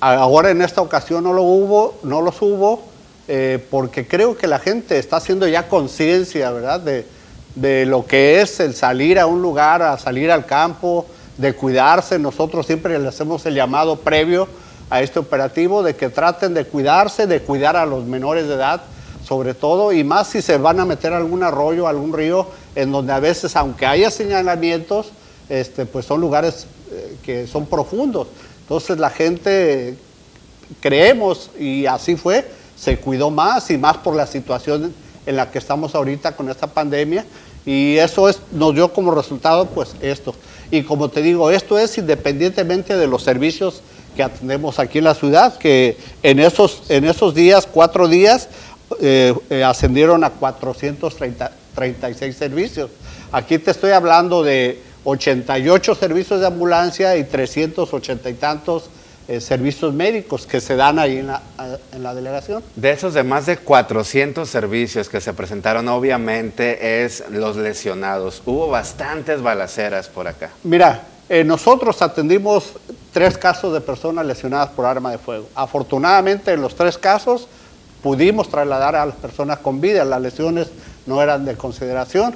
Ahora 0.00 0.50
en 0.50 0.62
esta 0.62 0.80
ocasión 0.80 1.24
no 1.24 1.34
lo 1.34 1.42
hubo, 1.42 1.98
no 2.04 2.22
los 2.22 2.40
hubo, 2.40 2.84
eh, 3.28 3.62
porque 3.70 4.06
creo 4.06 4.34
que 4.34 4.46
la 4.46 4.58
gente 4.58 4.98
está 4.98 5.16
haciendo 5.16 5.46
ya 5.46 5.68
conciencia, 5.68 6.50
¿verdad? 6.52 6.80
De, 6.80 7.06
de 7.54 7.84
lo 7.84 8.06
que 8.06 8.40
es 8.40 8.60
el 8.60 8.74
salir 8.74 9.18
a 9.18 9.26
un 9.26 9.42
lugar, 9.42 9.82
a 9.82 9.98
salir 9.98 10.30
al 10.30 10.46
campo, 10.46 11.06
de 11.38 11.54
cuidarse. 11.54 12.18
Nosotros 12.18 12.66
siempre 12.66 12.98
le 12.98 13.08
hacemos 13.08 13.44
el 13.46 13.54
llamado 13.54 13.96
previo 13.96 14.48
a 14.90 15.02
este 15.02 15.18
operativo 15.18 15.82
de 15.82 15.96
que 15.96 16.08
traten 16.08 16.54
de 16.54 16.64
cuidarse, 16.64 17.26
de 17.26 17.40
cuidar 17.40 17.76
a 17.76 17.86
los 17.86 18.04
menores 18.04 18.48
de 18.48 18.54
edad, 18.54 18.82
sobre 19.26 19.54
todo, 19.54 19.92
y 19.92 20.04
más 20.04 20.28
si 20.28 20.42
se 20.42 20.58
van 20.58 20.80
a 20.80 20.84
meter 20.84 21.12
a 21.12 21.16
algún 21.16 21.42
arroyo, 21.42 21.88
algún 21.88 22.12
río, 22.12 22.46
en 22.74 22.92
donde 22.92 23.12
a 23.12 23.20
veces, 23.20 23.56
aunque 23.56 23.86
haya 23.86 24.10
señalamientos, 24.10 25.08
este, 25.48 25.86
pues 25.86 26.04
son 26.04 26.20
lugares 26.20 26.66
eh, 26.92 27.16
que 27.22 27.46
son 27.46 27.66
profundos. 27.66 28.28
Entonces 28.60 28.98
la 28.98 29.10
gente, 29.10 29.96
creemos, 30.80 31.50
y 31.58 31.86
así 31.86 32.16
fue, 32.16 32.46
se 32.76 32.98
cuidó 32.98 33.30
más 33.30 33.70
y 33.70 33.78
más 33.78 33.96
por 33.96 34.14
la 34.14 34.26
situación 34.26 34.94
en 35.26 35.36
la 35.36 35.50
que 35.50 35.58
estamos 35.58 35.94
ahorita 35.94 36.36
con 36.36 36.50
esta 36.50 36.66
pandemia, 36.66 37.24
y 37.64 37.96
eso 37.96 38.28
es, 38.28 38.40
nos 38.52 38.74
dio 38.74 38.92
como 38.92 39.14
resultado 39.14 39.66
pues 39.66 39.94
esto. 40.02 40.34
Y 40.74 40.82
como 40.82 41.08
te 41.08 41.22
digo, 41.22 41.52
esto 41.52 41.78
es 41.78 41.96
independientemente 41.98 42.96
de 42.96 43.06
los 43.06 43.22
servicios 43.22 43.80
que 44.16 44.24
atendemos 44.24 44.80
aquí 44.80 44.98
en 44.98 45.04
la 45.04 45.14
ciudad, 45.14 45.56
que 45.56 45.96
en 46.20 46.40
esos, 46.40 46.82
en 46.88 47.04
esos 47.04 47.32
días, 47.32 47.68
cuatro 47.70 48.08
días, 48.08 48.48
eh, 49.00 49.32
eh, 49.50 49.62
ascendieron 49.62 50.24
a 50.24 50.30
436 50.30 52.36
servicios. 52.36 52.90
Aquí 53.30 53.58
te 53.58 53.70
estoy 53.70 53.92
hablando 53.92 54.42
de 54.42 54.80
88 55.04 55.94
servicios 55.94 56.40
de 56.40 56.48
ambulancia 56.48 57.16
y 57.16 57.22
380 57.22 58.30
y 58.30 58.34
tantos 58.34 58.90
eh, 59.26 59.40
servicios 59.40 59.94
médicos 59.94 60.46
que 60.46 60.60
se 60.60 60.76
dan 60.76 60.98
ahí 60.98 61.18
en 61.18 61.28
la, 61.28 61.40
en 61.92 62.02
la, 62.02 62.14
delegación. 62.14 62.62
De 62.76 62.90
esos 62.90 63.14
de 63.14 63.22
más 63.22 63.46
de 63.46 63.56
400 63.56 64.48
servicios 64.48 65.08
que 65.08 65.20
se 65.20 65.32
presentaron, 65.32 65.88
obviamente 65.88 67.04
es 67.04 67.24
los 67.30 67.56
lesionados. 67.56 68.42
Hubo 68.44 68.68
bastantes 68.68 69.40
balaceras 69.40 70.08
por 70.08 70.28
acá. 70.28 70.50
Mira, 70.62 71.02
eh, 71.28 71.42
nosotros 71.42 72.02
atendimos 72.02 72.74
tres 73.12 73.38
casos 73.38 73.72
de 73.72 73.80
personas 73.80 74.26
lesionadas 74.26 74.68
por 74.70 74.84
arma 74.84 75.10
de 75.10 75.18
fuego. 75.18 75.48
Afortunadamente 75.54 76.52
en 76.52 76.60
los 76.60 76.74
tres 76.74 76.98
casos 76.98 77.48
pudimos 78.02 78.50
trasladar 78.50 78.94
a 78.94 79.06
las 79.06 79.14
personas 79.14 79.58
con 79.60 79.80
vida, 79.80 80.04
las 80.04 80.20
lesiones 80.20 80.68
no 81.06 81.22
eran 81.22 81.46
de 81.46 81.56
consideración. 81.56 82.34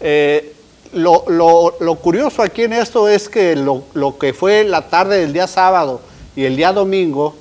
Eh, 0.00 0.52
lo, 0.92 1.24
lo, 1.28 1.76
lo, 1.78 1.94
curioso 1.96 2.42
aquí 2.42 2.62
en 2.62 2.72
esto 2.72 3.08
es 3.08 3.28
que 3.28 3.54
lo, 3.54 3.84
lo 3.94 4.18
que 4.18 4.32
fue 4.32 4.64
la 4.64 4.82
tarde 4.82 5.20
del 5.20 5.32
día 5.32 5.46
sábado, 5.46 6.00
y 6.36 6.44
el 6.44 6.56
día 6.56 6.72
domingo, 6.72 7.34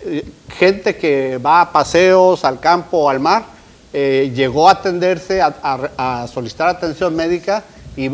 eh, 0.00 0.24
gente 0.48 0.96
que 0.96 1.38
va 1.38 1.62
a 1.62 1.72
paseos 1.72 2.44
al 2.44 2.60
campo 2.60 2.98
o 2.98 3.08
al 3.08 3.20
mar, 3.20 3.44
eh, 3.92 4.30
llegó 4.34 4.68
a 4.68 4.72
atenderse, 4.72 5.40
a, 5.40 6.26
solicitar 6.32 6.68
atención 6.68 7.14
médica 7.14 7.64
y, 7.96 8.10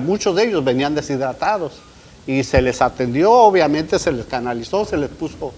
muchos 0.00 0.34
de 0.36 0.44
ellos 0.44 0.64
venían 0.64 0.94
deshidratados. 0.94 1.74
Y 2.26 2.42
se 2.42 2.60
les 2.62 2.80
atendió, 2.80 3.30
obviamente 3.30 3.98
se 3.98 4.10
les 4.10 4.26
canalizó, 4.26 4.84
se 4.84 4.96
les 4.96 5.10
puso 5.10 5.52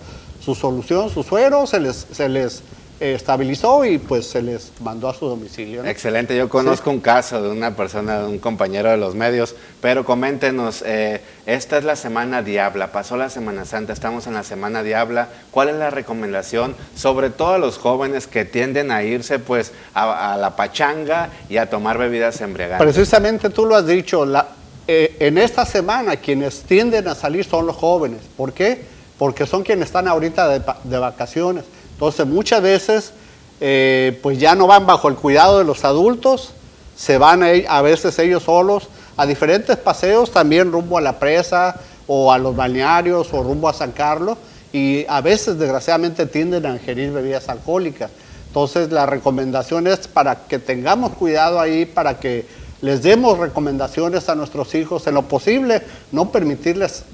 su 0.44 0.54
solución, 0.54 1.10
su 1.10 1.22
suero, 1.22 1.66
se 1.66 1.80
les, 1.80 2.06
se 2.12 2.28
les 2.28 2.62
estabilizó 3.00 3.84
y 3.84 3.98
pues 3.98 4.26
se 4.26 4.40
les 4.40 4.72
mandó 4.80 5.08
a 5.08 5.14
su 5.14 5.26
domicilio. 5.26 5.84
Excelente, 5.84 6.36
yo 6.36 6.48
conozco 6.48 6.90
un 6.90 7.00
caso 7.00 7.42
de 7.42 7.50
una 7.50 7.76
persona, 7.76 8.20
de 8.20 8.26
un 8.26 8.38
compañero 8.38 8.90
de 8.90 8.96
los 8.96 9.14
medios, 9.14 9.54
pero 9.80 10.04
coméntenos, 10.04 10.82
eh, 10.86 11.20
esta 11.44 11.78
es 11.78 11.84
la 11.84 11.96
Semana 11.96 12.42
Diabla, 12.42 12.92
pasó 12.92 13.16
la 13.16 13.28
Semana 13.28 13.64
Santa, 13.64 13.92
estamos 13.92 14.26
en 14.26 14.34
la 14.34 14.42
Semana 14.42 14.82
Diabla, 14.82 15.28
¿cuál 15.50 15.68
es 15.68 15.76
la 15.76 15.90
recomendación, 15.90 16.74
sobre 16.94 17.30
todo 17.30 17.54
a 17.54 17.58
los 17.58 17.78
jóvenes 17.78 18.26
que 18.26 18.44
tienden 18.44 18.90
a 18.90 19.02
irse 19.02 19.38
pues 19.38 19.72
a, 19.94 20.36
la 20.38 20.56
pachanga 20.56 21.30
y 21.48 21.58
a 21.58 21.68
tomar 21.68 21.98
bebidas 21.98 22.40
embriagantes? 22.40 22.84
Precisamente 22.84 23.50
tú 23.50 23.66
lo 23.66 23.76
has 23.76 23.86
dicho, 23.86 24.24
la, 24.24 24.48
eh, 24.88 25.16
en 25.20 25.36
esta 25.36 25.66
semana 25.66 26.16
quienes 26.16 26.62
tienden 26.62 27.08
a 27.08 27.14
salir 27.14 27.44
son 27.44 27.66
los 27.66 27.76
jóvenes, 27.76 28.20
¿por 28.36 28.54
qué? 28.54 28.96
Porque 29.18 29.46
son 29.46 29.62
quienes 29.62 29.86
están 29.86 30.08
ahorita 30.08 30.48
de, 30.48 30.62
de 30.84 30.98
vacaciones 30.98 31.64
entonces 31.96 32.26
muchas 32.26 32.60
veces 32.60 33.12
eh, 33.58 34.18
pues 34.22 34.38
ya 34.38 34.54
no 34.54 34.66
van 34.66 34.84
bajo 34.84 35.08
el 35.08 35.14
cuidado 35.14 35.58
de 35.58 35.64
los 35.64 35.82
adultos, 35.86 36.50
se 36.94 37.16
van 37.16 37.42
a, 37.42 37.80
veces 37.80 38.18
ellos 38.18 38.42
solos 38.42 38.88
a 39.16 39.24
diferentes 39.24 39.78
paseos, 39.78 40.30
también 40.30 40.72
rumbo 40.72 40.98
a 40.98 41.00
la 41.00 41.18
presa 41.18 41.80
o 42.06 42.30
a 42.30 42.36
los 42.36 42.54
balnearios 42.54 43.32
o 43.32 43.42
rumbo 43.42 43.70
a 43.70 43.72
San 43.72 43.92
Carlos 43.92 44.36
y 44.74 45.06
a 45.08 45.22
veces 45.22 45.58
desgraciadamente 45.58 46.26
tienden 46.26 46.66
a 46.66 46.74
ingerir 46.74 47.12
bebidas 47.12 47.48
alcohólicas. 47.48 48.10
Entonces 48.48 48.92
la 48.92 49.06
recomendación 49.06 49.86
es 49.86 50.06
para 50.06 50.46
que 50.46 50.58
tengamos 50.58 51.12
cuidado 51.12 51.58
ahí, 51.58 51.86
para 51.86 52.20
que 52.20 52.44
les 52.82 53.02
demos 53.02 53.38
recomendaciones 53.38 54.28
a 54.28 54.34
nuestros 54.34 54.74
hijos 54.74 55.06
en 55.06 55.14
lo 55.14 55.22
posible, 55.22 55.80
no 56.12 56.30
permitirles 56.30 57.04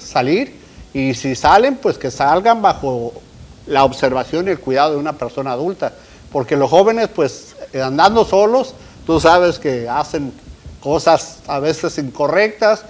salir 0.00 0.56
y 0.92 1.14
si 1.14 1.36
salen, 1.36 1.76
pues 1.76 1.96
que 1.96 2.10
salgan 2.10 2.60
bajo 2.60 3.12
la 3.66 3.84
observación 3.84 4.48
y 4.48 4.50
el 4.50 4.60
cuidado 4.60 4.92
de 4.92 4.98
una 4.98 5.14
persona 5.14 5.52
adulta. 5.52 5.92
Porque 6.32 6.56
los 6.56 6.70
jóvenes, 6.70 7.08
pues 7.14 7.54
eh, 7.72 7.80
andando 7.80 8.24
solos, 8.24 8.74
tú 9.06 9.20
sabes 9.20 9.58
que 9.58 9.88
hacen 9.88 10.32
cosas 10.80 11.38
a 11.46 11.60
veces 11.60 11.96
incorrectas, 11.98 12.84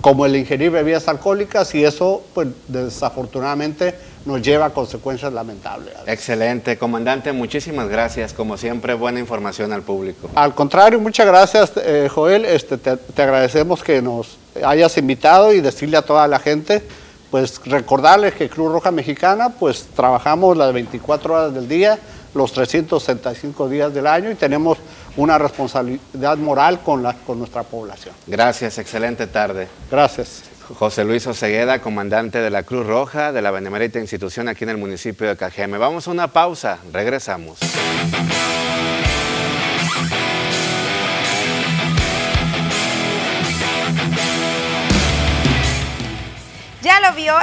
como 0.00 0.26
el 0.26 0.34
ingerir 0.34 0.72
bebidas 0.72 1.06
alcohólicas, 1.06 1.74
y 1.74 1.84
eso, 1.84 2.24
pues 2.34 2.48
desafortunadamente, 2.66 3.94
nos 4.24 4.42
lleva 4.42 4.66
a 4.66 4.70
consecuencias 4.70 5.32
lamentables. 5.32 5.94
Excelente, 6.06 6.76
comandante, 6.76 7.32
muchísimas 7.32 7.88
gracias. 7.88 8.32
Como 8.32 8.56
siempre, 8.56 8.94
buena 8.94 9.20
información 9.20 9.72
al 9.72 9.82
público. 9.82 10.28
Al 10.34 10.54
contrario, 10.54 10.98
muchas 10.98 11.26
gracias, 11.26 11.72
eh, 11.76 12.08
Joel. 12.12 12.44
Este, 12.44 12.78
te 12.78 13.22
agradecemos 13.22 13.82
que 13.82 14.02
nos 14.02 14.38
hayas 14.64 14.96
invitado 14.98 15.52
y 15.52 15.60
decirle 15.60 15.96
a 15.96 16.02
toda 16.02 16.26
la 16.28 16.38
gente 16.38 16.82
pues 17.32 17.62
recordarles 17.64 18.34
que 18.34 18.50
Cruz 18.50 18.70
Roja 18.70 18.90
Mexicana, 18.90 19.48
pues 19.48 19.86
trabajamos 19.96 20.54
las 20.54 20.70
24 20.74 21.32
horas 21.32 21.54
del 21.54 21.66
día, 21.66 21.98
los 22.34 22.52
365 22.52 23.70
días 23.70 23.94
del 23.94 24.06
año 24.06 24.30
y 24.30 24.34
tenemos 24.34 24.76
una 25.16 25.38
responsabilidad 25.38 26.36
moral 26.36 26.80
con, 26.80 27.02
la, 27.02 27.14
con 27.14 27.38
nuestra 27.38 27.62
población. 27.62 28.14
Gracias, 28.26 28.76
excelente 28.76 29.26
tarde. 29.26 29.66
Gracias. 29.90 30.42
José 30.78 31.04
Luis 31.04 31.26
Osegueda, 31.26 31.80
comandante 31.80 32.38
de 32.38 32.50
la 32.50 32.64
Cruz 32.64 32.86
Roja 32.86 33.32
de 33.32 33.40
la 33.40 33.50
Benemérita 33.50 33.98
Institución 33.98 34.48
aquí 34.48 34.64
en 34.64 34.70
el 34.70 34.76
municipio 34.76 35.26
de 35.26 35.34
Cajeme. 35.34 35.78
Vamos 35.78 36.08
a 36.08 36.10
una 36.10 36.28
pausa, 36.28 36.80
regresamos. 36.92 37.58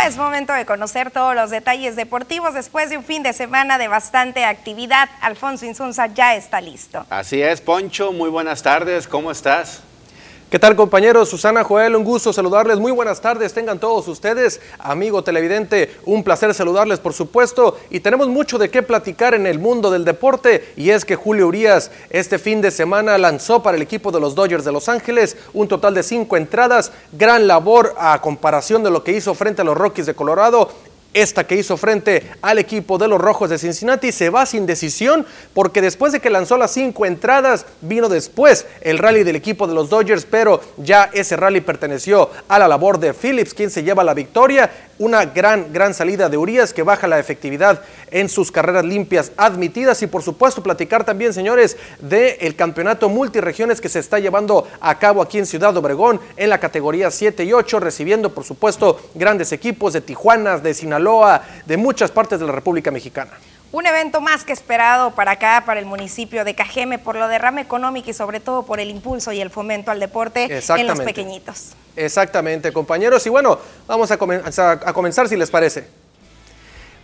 Es 0.08 0.18
momento 0.18 0.54
de 0.54 0.66
conocer 0.66 1.12
todos 1.12 1.36
los 1.36 1.50
detalles 1.50 1.96
deportivos 1.96 2.54
después 2.54 2.90
de 2.90 2.98
un 2.98 3.04
fin 3.04 3.24
de 3.24 3.34
semana 3.34 3.78
de 3.78 3.88
bastante 3.88 4.46
actividad. 4.46 5.10
Alfonso 5.22 5.66
Insunza 5.66 6.08
ya 6.08 6.36
está 6.36 6.62
listo. 6.62 7.06
Así 7.10 7.42
es, 7.42 7.62
Poncho, 7.62 8.12
muy 8.12 8.30
buenas 8.30 8.64
tardes, 8.64 9.08
¿cómo 9.08 9.32
estás? 9.32 9.84
¿Qué 10.50 10.58
tal 10.58 10.76
compañeros? 10.76 11.30
Susana 11.30 11.64
Joel, 11.64 11.96
un 11.96 12.04
gusto 12.04 12.34
saludarles. 12.34 12.80
Muy 12.80 12.92
buenas 12.92 13.22
tardes, 13.22 13.54
tengan 13.54 13.78
todos 13.78 14.08
ustedes. 14.08 14.60
Amigo 14.80 15.24
televidente, 15.24 15.96
un 16.06 16.24
placer 16.24 16.56
saludarles 16.56 16.98
por 16.98 17.14
supuesto. 17.14 17.78
Y 17.92 18.00
tenemos 18.00 18.30
mucho 18.30 18.58
de 18.58 18.72
qué 18.72 18.82
platicar 18.82 19.36
en 19.36 19.46
el 19.46 19.60
mundo 19.60 19.92
del 19.92 20.06
deporte. 20.06 20.74
Y 20.76 20.90
es 20.90 21.06
que 21.06 21.16
Julio 21.16 21.46
Urias 21.46 21.92
este 22.10 22.40
fin 22.40 22.62
de 22.62 22.72
semana 22.72 23.20
lanzó 23.20 23.62
para 23.62 23.78
el 23.78 23.84
equipo 23.84 24.12
de 24.12 24.22
los 24.22 24.34
Dodgers 24.34 24.66
de 24.66 24.72
Los 24.72 24.90
Ángeles 24.90 25.38
un 25.54 25.68
total 25.68 25.94
de 25.94 26.02
cinco 26.02 26.36
entradas. 26.36 26.94
Gran 27.12 27.46
labor 27.46 27.94
a 28.00 28.20
comparación 28.20 28.82
de 28.82 28.90
lo 28.90 29.04
que 29.04 29.12
hizo 29.12 29.36
frente 29.36 29.62
a 29.62 29.66
los 29.66 29.78
Rockies 29.78 30.08
de 30.08 30.16
Colorado 30.16 30.72
esta 31.14 31.48
que 31.48 31.56
hizo 31.56 31.76
frente 31.76 32.32
al 32.42 32.60
equipo 32.60 32.98
de 32.98 33.08
los 33.08 33.20
Rojos 33.20 33.50
de 33.50 33.58
Cincinnati 33.58 34.12
se 34.12 34.30
va 34.30 34.46
sin 34.46 34.66
decisión 34.66 35.26
porque 35.54 35.82
después 35.82 36.14
de 36.14 36.20
que 36.20 36.30
lanzó 36.30 36.58
las 36.58 36.72
cinco 36.72 37.06
entradas 37.06 37.66
vino 37.82 38.10
después 38.10 38.68
el 38.82 39.00
rally 39.00 39.24
del 39.24 39.36
equipo 39.36 39.68
de 39.68 39.74
los 39.74 39.90
Dodgers, 39.90 40.26
pero 40.30 40.62
ya 40.78 41.10
ese 41.14 41.36
rally 41.36 41.62
perteneció 41.62 42.30
a 42.48 42.60
la 42.60 42.68
labor 42.68 43.00
de 43.00 43.14
Phillips, 43.14 43.54
quien 43.54 43.72
se 43.72 43.84
lleva 43.84 44.04
la 44.04 44.14
victoria. 44.14 44.72
Una 45.00 45.24
gran, 45.26 45.72
gran 45.72 45.94
salida 45.94 46.28
de 46.28 46.38
Urias 46.38 46.74
que 46.74 46.84
baja 46.84 47.08
la 47.08 47.20
efectividad 47.20 47.82
en 48.12 48.28
sus 48.28 48.52
carreras 48.52 48.84
limpias 48.84 49.32
admitidas 49.38 50.02
y 50.02 50.08
por 50.08 50.24
supuesto 50.24 50.62
platicar 50.62 51.06
también, 51.06 51.34
señores, 51.34 51.78
del 52.02 52.56
campeonato 52.58 53.08
multiregiones 53.08 53.80
que 53.80 53.88
se 53.88 54.00
está 54.00 54.20
llevando 54.20 54.68
a 54.82 55.00
cabo 55.00 55.22
aquí 55.22 55.38
en 55.40 55.46
Ciudad 55.46 55.76
Obregón 55.78 56.20
en 56.36 56.50
la 56.50 56.60
categoría 56.60 57.12
7 57.12 57.46
y 57.46 57.54
8, 57.54 57.80
recibiendo 57.80 58.34
por 58.34 58.44
supuesto 58.44 59.00
grandes 59.16 59.54
equipos 59.54 59.94
de 59.94 60.02
Tijuana, 60.02 60.58
de 60.58 60.74
Sinaloa, 60.74 60.99
de 61.66 61.78
muchas 61.78 62.12
partes 62.12 62.40
de 62.40 62.46
la 62.46 62.52
República 62.52 62.92
Mexicana. 62.92 63.32
Un 63.72 63.86
evento 63.86 64.20
más 64.20 64.44
que 64.44 64.52
esperado 64.52 65.12
para 65.12 65.32
acá, 65.32 65.64
para 65.64 65.80
el 65.80 65.86
municipio 65.86 66.44
de 66.44 66.56
Cajeme, 66.56 66.98
por 66.98 67.16
lo 67.16 67.28
derrame 67.28 67.62
económico 67.62 68.10
y 68.10 68.14
sobre 68.14 68.40
todo 68.40 68.64
por 68.64 68.80
el 68.80 68.90
impulso 68.90 69.32
y 69.32 69.42
el 69.42 69.52
fomento 69.52 69.92
al 69.92 70.00
deporte 70.00 70.48
en 70.68 70.88
los 70.88 71.00
pequeñitos. 71.02 71.74
Exactamente, 71.96 72.74
compañeros. 72.74 73.26
Y 73.28 73.30
bueno, 73.30 73.60
vamos 73.86 74.10
a, 74.10 74.18
comenzar, 74.18 74.80
a 74.84 74.94
comenzar 74.94 75.30
si 75.30 75.36
les 75.36 75.52
parece. 75.52 75.88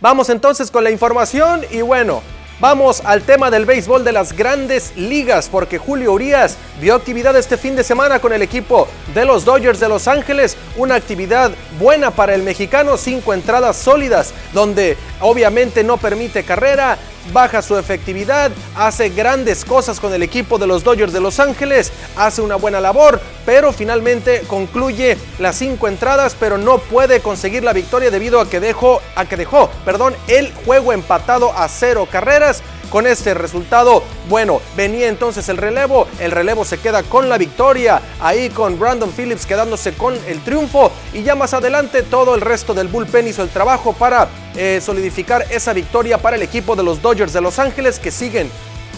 Vamos 0.00 0.28
entonces 0.28 0.70
con 0.70 0.82
la 0.82 0.90
información 0.90 1.62
y 1.70 1.82
bueno, 1.82 2.20
Vamos 2.58 3.02
al 3.04 3.20
tema 3.20 3.50
del 3.50 3.66
béisbol 3.66 4.02
de 4.02 4.12
las 4.12 4.32
grandes 4.32 4.96
ligas, 4.96 5.50
porque 5.50 5.76
Julio 5.76 6.14
Urias 6.14 6.56
vio 6.80 6.94
actividad 6.94 7.36
este 7.36 7.58
fin 7.58 7.76
de 7.76 7.84
semana 7.84 8.18
con 8.18 8.32
el 8.32 8.40
equipo 8.40 8.88
de 9.14 9.26
los 9.26 9.44
Dodgers 9.44 9.78
de 9.78 9.90
Los 9.90 10.08
Ángeles, 10.08 10.56
una 10.74 10.94
actividad 10.94 11.50
buena 11.78 12.12
para 12.12 12.34
el 12.34 12.42
mexicano, 12.42 12.96
cinco 12.96 13.34
entradas 13.34 13.76
sólidas, 13.76 14.32
donde 14.54 14.96
obviamente 15.20 15.84
no 15.84 15.98
permite 15.98 16.44
carrera, 16.44 16.96
baja 17.32 17.62
su 17.62 17.76
efectividad, 17.76 18.50
hace 18.74 19.08
grandes 19.08 19.64
cosas 19.64 20.00
con 20.00 20.12
el 20.12 20.22
equipo 20.22 20.58
de 20.58 20.66
los 20.66 20.84
Dodgers 20.84 21.12
de 21.12 21.20
Los 21.20 21.40
Ángeles, 21.40 21.92
hace 22.16 22.42
una 22.42 22.56
buena 22.56 22.80
labor, 22.80 23.20
pero 23.44 23.72
finalmente 23.72 24.42
concluye 24.46 25.16
las 25.38 25.56
cinco 25.56 25.88
entradas, 25.88 26.36
pero 26.38 26.58
no 26.58 26.78
puede 26.78 27.20
conseguir 27.20 27.64
la 27.64 27.72
victoria 27.72 28.10
debido 28.10 28.40
a 28.40 28.48
que 28.48 28.60
dejó, 28.60 29.00
a 29.14 29.24
que 29.24 29.36
dejó, 29.36 29.70
perdón, 29.84 30.14
el 30.28 30.52
juego 30.64 30.92
empatado 30.92 31.52
a 31.52 31.68
cero 31.68 32.08
carreras. 32.10 32.62
Con 32.96 33.06
este 33.06 33.34
resultado, 33.34 34.02
bueno, 34.26 34.62
venía 34.74 35.08
entonces 35.08 35.50
el 35.50 35.58
relevo, 35.58 36.08
el 36.18 36.30
relevo 36.30 36.64
se 36.64 36.78
queda 36.78 37.02
con 37.02 37.28
la 37.28 37.36
victoria, 37.36 38.00
ahí 38.20 38.48
con 38.48 38.78
Brandon 38.78 39.12
Phillips 39.12 39.44
quedándose 39.44 39.92
con 39.92 40.14
el 40.26 40.40
triunfo. 40.40 40.90
Y 41.12 41.22
ya 41.22 41.34
más 41.34 41.52
adelante 41.52 42.02
todo 42.02 42.34
el 42.34 42.40
resto 42.40 42.72
del 42.72 42.88
bullpen 42.88 43.28
hizo 43.28 43.42
el 43.42 43.50
trabajo 43.50 43.92
para 43.92 44.28
eh, 44.56 44.80
solidificar 44.82 45.44
esa 45.50 45.74
victoria 45.74 46.16
para 46.16 46.36
el 46.36 46.42
equipo 46.42 46.74
de 46.74 46.84
los 46.84 47.02
Dodgers 47.02 47.34
de 47.34 47.42
Los 47.42 47.58
Ángeles 47.58 47.98
que 47.98 48.10
siguen 48.10 48.50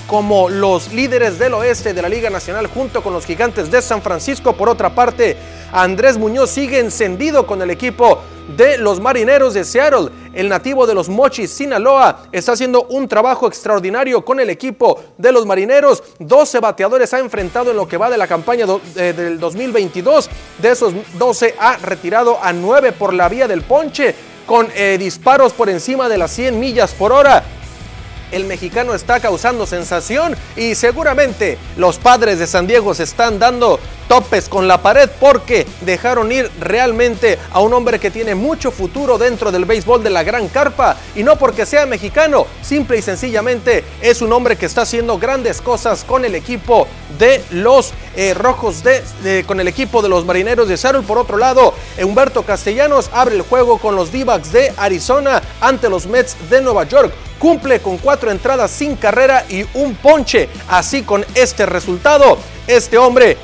como 0.07 0.49
los 0.49 0.93
líderes 0.93 1.41
del 1.41 1.55
oeste 1.55 1.93
de 1.93 2.01
la 2.01 2.09
Liga 2.09 2.31
Nacional 2.31 2.69
junto 2.69 3.03
con 3.03 3.13
los 3.13 3.27
gigantes 3.27 3.69
de 3.69 3.83
San 3.83 4.01
Francisco. 4.01 4.53
Por 4.53 4.69
otra 4.69 4.95
parte, 4.95 5.37
Andrés 5.73 6.17
Muñoz 6.19 6.51
sigue 6.51 6.79
encendido 6.79 7.47
con 7.47 7.63
el 7.63 7.71
equipo 7.71 8.21
de 8.57 8.79
los 8.79 9.01
Marineros 9.01 9.55
de 9.55 9.65
Seattle. 9.65 10.09
El 10.33 10.49
nativo 10.49 10.87
de 10.87 10.95
los 10.95 11.09
Mochis, 11.09 11.51
Sinaloa, 11.51 12.25
está 12.33 12.53
haciendo 12.53 12.85
un 12.85 13.09
trabajo 13.09 13.47
extraordinario 13.47 14.25
con 14.25 14.41
el 14.41 14.51
equipo 14.51 15.03
de 15.19 15.33
los 15.33 15.47
Marineros. 15.47 16.03
12 16.19 16.61
bateadores 16.61 17.13
ha 17.13 17.19
enfrentado 17.19 17.71
en 17.71 17.77
lo 17.77 17.87
que 17.87 17.97
va 17.97 18.11
de 18.11 18.19
la 18.19 18.27
campaña 18.27 18.67
del 18.95 19.39
2022. 19.39 20.31
De 20.59 20.71
esos 20.71 20.95
12 21.19 21.55
ha 21.59 21.77
retirado 21.79 22.39
a 22.43 22.53
9 22.53 22.93
por 22.93 23.13
la 23.13 23.29
vía 23.29 23.47
del 23.47 23.63
ponche 23.63 24.15
con 24.47 24.69
eh, 24.75 24.97
disparos 24.99 25.53
por 25.53 25.69
encima 25.69 26.09
de 26.09 26.17
las 26.17 26.31
100 26.33 26.59
millas 26.59 26.95
por 26.95 27.13
hora 27.13 27.45
el 28.33 28.45
mexicano 28.45 28.95
está 28.95 29.21
causando 29.21 29.67
sensación 29.67 30.37
y 30.57 30.75
seguramente 30.75 31.59
los 31.77 31.99
padres 31.99 32.39
de 32.39 32.47
San 32.47 32.67
Diego 32.67 32.95
se 32.95 33.05
están 33.05 33.39
dando 33.39 33.81
topes 34.09 34.49
con 34.49 34.67
la 34.67 34.83
pared 34.83 35.09
porque 35.21 35.67
dejaron 35.83 36.33
ir 36.33 36.51
realmente 36.59 37.39
a 37.53 37.61
un 37.61 37.73
hombre 37.75 38.01
que 38.01 38.11
tiene 38.11 38.35
mucho 38.35 38.71
futuro 38.71 39.19
dentro 39.19 39.53
del 39.53 39.65
béisbol 39.65 40.03
de 40.03 40.11
la 40.11 40.23
gran 40.23 40.49
carpa 40.49 40.97
y 41.15 41.23
no 41.23 41.37
porque 41.37 41.67
sea 41.67 41.87
mexicano, 41.87 42.47
simple 42.63 42.99
y 42.99 43.03
sencillamente 43.03 43.85
es 44.01 44.23
un 44.23 44.33
hombre 44.33 44.57
que 44.57 44.67
está 44.67 44.83
haciendo 44.83 45.19
grandes 45.19 45.61
cosas 45.61 46.05
con 46.05 46.25
el 46.25 46.35
equipo 46.35 46.89
de 47.19 47.45
los 47.51 47.93
eh, 48.17 48.35
rojos 48.35 48.83
de, 48.83 49.45
con 49.47 49.61
el 49.61 49.69
equipo 49.69 50.03
de 50.03 50.09
los 50.09 50.25
marineros 50.25 50.69
de 50.69 50.77
Seattle. 50.77 51.03
Por 51.03 51.19
otro 51.19 51.37
lado, 51.37 51.75
Humberto 52.03 52.43
Castellanos 52.43 53.11
abre 53.13 53.37
el 53.37 53.43
juego 53.43 53.79
con 53.79 53.95
los 53.95 54.11
d 54.11 54.25
de 54.53 54.73
Arizona 54.77 55.43
ante 55.61 55.89
los 55.89 56.07
Mets 56.07 56.37
de 56.51 56.61
Nueva 56.61 56.85
York 56.85 57.13
cumple 57.39 57.81
con 57.81 57.99
cuatro 57.99 58.31
entradas 58.31 58.71
sin 58.71 58.97
carrera 58.97 59.45
y 59.49 59.65
un 59.75 59.95
ponche. 59.95 60.49
Así 60.69 61.03
con 61.03 61.25
este 61.35 61.67
resultado, 61.67 62.39
este 62.67 62.99
hombre 62.99 63.37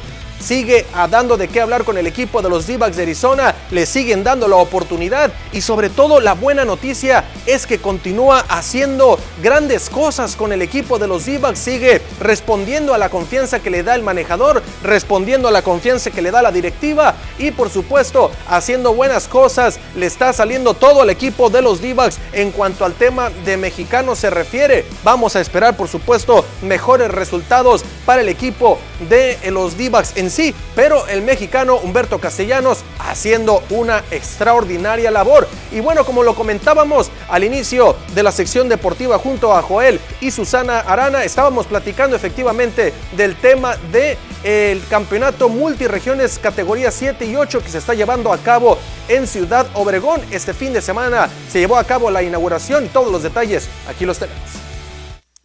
sigue 0.44 0.84
dando 1.10 1.36
de 1.36 1.48
qué 1.48 1.60
hablar 1.60 1.84
con 1.84 1.96
el 1.96 2.06
equipo 2.06 2.42
de 2.42 2.50
los 2.50 2.66
d 2.66 2.76
de 2.76 3.02
Arizona, 3.02 3.54
le 3.70 3.86
siguen 3.86 4.22
dando 4.22 4.46
la 4.46 4.56
oportunidad 4.56 5.32
y 5.52 5.62
sobre 5.62 5.88
todo 5.88 6.20
la 6.20 6.34
buena 6.34 6.64
noticia 6.64 7.24
es 7.46 7.66
que 7.66 7.78
continúa 7.78 8.44
haciendo 8.48 9.18
grandes 9.42 9.88
cosas 9.88 10.36
con 10.36 10.52
el 10.52 10.60
equipo 10.60 10.98
de 10.98 11.06
los 11.06 11.24
d 11.24 11.40
sigue 11.54 12.02
respondiendo 12.20 12.92
a 12.92 12.98
la 12.98 13.08
confianza 13.08 13.60
que 13.60 13.70
le 13.70 13.82
da 13.82 13.94
el 13.94 14.02
manejador, 14.02 14.62
respondiendo 14.82 15.48
a 15.48 15.50
la 15.50 15.62
confianza 15.62 16.10
que 16.10 16.20
le 16.20 16.30
da 16.30 16.42
la 16.42 16.52
directiva 16.52 17.14
y 17.38 17.50
por 17.50 17.70
supuesto 17.70 18.30
haciendo 18.48 18.92
buenas 18.92 19.28
cosas, 19.28 19.78
le 19.96 20.06
está 20.06 20.32
saliendo 20.32 20.74
todo 20.74 21.04
el 21.04 21.10
equipo 21.10 21.48
de 21.48 21.62
los 21.62 21.80
d 21.80 21.94
en 22.32 22.50
cuanto 22.50 22.84
al 22.84 22.94
tema 22.94 23.30
de 23.44 23.56
mexicanos 23.56 24.18
se 24.18 24.28
refiere. 24.28 24.84
Vamos 25.02 25.36
a 25.36 25.40
esperar 25.40 25.76
por 25.76 25.88
supuesto 25.88 26.44
mejores 26.62 27.10
resultados 27.10 27.84
para 28.04 28.20
el 28.20 28.28
equipo 28.28 28.78
de 29.08 29.38
los 29.50 29.78
d 29.78 29.90
en 30.16 30.33
sí, 30.34 30.54
pero 30.74 31.06
el 31.06 31.22
mexicano 31.22 31.76
Humberto 31.76 32.18
Castellanos 32.18 32.80
haciendo 32.98 33.62
una 33.70 34.02
extraordinaria 34.10 35.10
labor. 35.10 35.46
Y 35.72 35.80
bueno, 35.80 36.04
como 36.04 36.22
lo 36.22 36.34
comentábamos 36.34 37.10
al 37.28 37.44
inicio 37.44 37.96
de 38.14 38.22
la 38.22 38.32
sección 38.32 38.68
deportiva 38.68 39.18
junto 39.18 39.54
a 39.54 39.62
Joel 39.62 40.00
y 40.20 40.30
Susana 40.30 40.80
Arana, 40.80 41.24
estábamos 41.24 41.66
platicando 41.66 42.16
efectivamente 42.16 42.92
del 43.16 43.36
tema 43.36 43.76
de 43.92 44.18
el 44.42 44.82
campeonato 44.88 45.48
multiregiones 45.48 46.38
categoría 46.38 46.90
7 46.90 47.24
y 47.24 47.36
8 47.36 47.62
que 47.62 47.70
se 47.70 47.78
está 47.78 47.94
llevando 47.94 48.32
a 48.32 48.38
cabo 48.38 48.78
en 49.08 49.26
Ciudad 49.26 49.66
Obregón. 49.74 50.20
Este 50.30 50.52
fin 50.52 50.72
de 50.72 50.82
semana 50.82 51.30
se 51.50 51.60
llevó 51.60 51.76
a 51.76 51.84
cabo 51.84 52.10
la 52.10 52.22
inauguración 52.22 52.84
y 52.84 52.88
todos 52.88 53.10
los 53.10 53.22
detalles 53.22 53.68
aquí 53.88 54.04
los 54.04 54.18
tenemos 54.18 54.63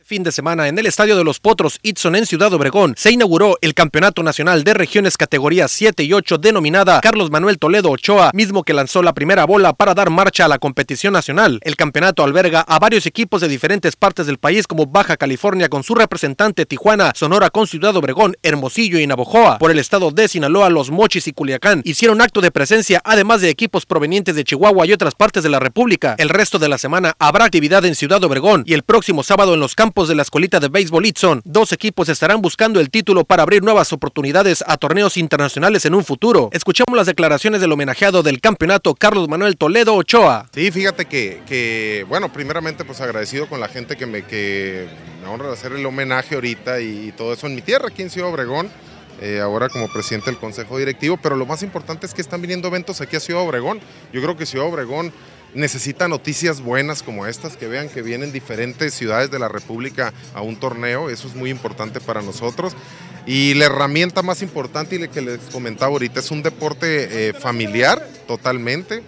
fin 0.10 0.24
de 0.24 0.32
semana 0.32 0.68
en 0.68 0.80
el 0.80 0.88
Estadio 0.88 1.16
de 1.16 1.24
los 1.24 1.40
Potros 1.40 1.78
Itson 1.84 2.16
en 2.16 2.26
Ciudad 2.26 2.52
Obregón 2.52 2.96
se 2.98 3.12
inauguró 3.12 3.60
el 3.62 3.76
Campeonato 3.76 4.24
Nacional 4.24 4.64
de 4.64 4.74
Regiones 4.74 5.18
categorías 5.18 5.70
7 5.70 6.04
y 6.04 6.14
8 6.14 6.40
denominada 6.40 7.00
Carlos 7.02 7.30
Manuel 7.30 7.60
Toledo 7.60 7.92
Ochoa, 7.92 8.32
mismo 8.34 8.64
que 8.64 8.74
lanzó 8.74 9.04
la 9.04 9.14
primera 9.14 9.46
bola 9.46 9.74
para 9.74 9.94
dar 9.94 10.10
marcha 10.10 10.46
a 10.46 10.48
la 10.48 10.58
competición 10.58 11.14
nacional. 11.14 11.60
El 11.62 11.76
campeonato 11.76 12.24
alberga 12.24 12.62
a 12.62 12.80
varios 12.80 13.06
equipos 13.06 13.42
de 13.42 13.48
diferentes 13.48 13.96
partes 13.96 14.26
del 14.26 14.40
país 14.40 14.66
como 14.66 14.88
Baja 14.88 15.16
California 15.16 15.70
con 15.70 15.84
su 15.84 15.94
representante 15.94 16.66
Tijuana, 16.66 17.12
Sonora 17.14 17.52
con 17.52 17.68
Ciudad 17.68 17.96
Obregón, 17.96 18.36
Hermosillo 18.42 18.98
y 18.98 19.06
Navojoa. 19.06 19.60
Por 19.60 19.70
el 19.70 19.78
estado 19.78 20.10
de 20.10 20.28
Sinaloa, 20.28 20.72
Los 20.72 20.90
Mochis 20.90 21.28
y 21.28 21.34
Culiacán 21.34 21.84
hicieron 21.86 22.20
acto 22.20 22.42
de 22.42 22.50
presencia 22.50 23.00
además 23.06 23.42
de 23.42 23.52
equipos 23.52 23.86
provenientes 23.86 24.36
de 24.36 24.44
Chihuahua 24.44 24.88
y 24.88 24.94
otras 24.94 25.14
partes 25.14 25.44
de 25.44 25.50
la 25.50 25.60
República. 25.60 26.16
El 26.18 26.30
resto 26.30 26.58
de 26.58 26.68
la 26.68 26.80
semana 26.80 27.14
habrá 27.20 27.46
actividad 27.46 27.86
en 27.86 27.94
Ciudad 27.94 28.24
Obregón 28.24 28.64
y 28.66 28.74
el 28.74 28.82
próximo 28.82 29.22
sábado 29.22 29.54
en 29.54 29.60
los 29.60 29.76
campos 29.76 29.99
de 30.08 30.16
la 30.16 30.22
escolita 30.22 30.60
de 30.60 30.70
béisbol 30.70 31.06
Itson, 31.06 31.42
dos 31.44 31.74
equipos 31.74 32.08
estarán 32.08 32.42
buscando 32.42 32.80
el 32.80 32.90
título 32.90 33.26
para 33.26 33.44
abrir 33.44 33.64
nuevas 33.64 33.92
oportunidades 33.92 34.64
a 34.66 34.78
torneos 34.78 35.18
internacionales 35.18 35.84
en 35.86 35.94
un 35.94 36.06
futuro. 36.06 36.50
Escuchamos 36.54 36.96
las 36.96 37.08
declaraciones 37.08 37.60
del 37.60 37.72
homenajeado 37.72 38.24
del 38.24 38.40
campeonato, 38.40 38.96
Carlos 38.96 39.28
Manuel 39.28 39.58
Toledo 39.58 39.96
Ochoa. 39.96 40.48
Sí, 40.54 40.72
fíjate 40.72 41.06
que, 41.06 42.06
bueno, 42.08 42.32
primeramente 42.32 42.86
pues 42.86 43.02
agradecido 43.02 43.50
con 43.50 43.60
la 43.60 43.68
gente 43.68 43.98
que 43.98 44.06
me, 44.06 44.24
que 44.24 44.88
me 45.22 45.28
honra 45.28 45.52
hacer 45.52 45.74
el 45.74 45.86
homenaje 45.86 46.36
ahorita 46.36 46.80
y, 46.80 47.12
todo 47.18 47.34
eso 47.34 47.48
en 47.48 47.56
mi 47.56 47.62
tierra, 47.62 47.88
aquí 47.90 48.02
en 48.02 48.10
Ciudad 48.10 48.30
Obregón. 48.30 48.70
Eh, 49.22 49.42
ahora 49.42 49.68
como 49.68 49.92
presidente 49.92 50.32
del 50.32 50.40
Consejo 50.40 50.78
Directivo, 50.78 51.20
pero 51.22 51.36
lo 51.36 51.46
más 51.46 51.62
importante 51.62 52.06
es 52.06 52.14
que 52.14 52.22
están 52.22 52.42
viniendo 52.42 52.70
eventos 52.70 53.02
aquí 53.02 53.18
a 53.18 53.20
Ciudad 53.20 53.44
Obregón. 53.44 53.82
Yo 54.14 54.22
creo 54.22 54.38
que 54.38 54.46
Ciudad 54.46 54.66
Obregón 54.66 55.12
necesita 55.54 56.08
noticias 56.08 56.62
buenas 56.62 57.04
como 57.04 57.26
estas, 57.26 57.58
que 57.58 57.68
vean 57.68 57.90
que 57.90 58.02
vienen 58.02 58.32
diferentes 58.32 58.94
ciudades 58.94 59.32
de 59.32 59.40
la 59.40 59.48
República 59.48 60.14
a 60.34 60.42
un 60.42 60.56
torneo, 60.58 61.10
eso 61.10 61.28
es 61.28 61.36
muy 61.36 61.50
importante 61.50 62.00
para 62.00 62.22
nosotros. 62.22 62.74
Y 63.26 63.54
la 63.56 63.66
herramienta 63.66 64.22
más 64.22 64.42
importante 64.42 64.96
y 64.96 65.08
que 65.08 65.22
les 65.22 65.40
comentaba 65.52 65.92
ahorita 65.92 66.20
es 66.20 66.32
un 66.32 66.42
deporte 66.42 67.30
eh, 67.30 67.34
familiar 67.34 68.06
totalmente, 68.28 69.04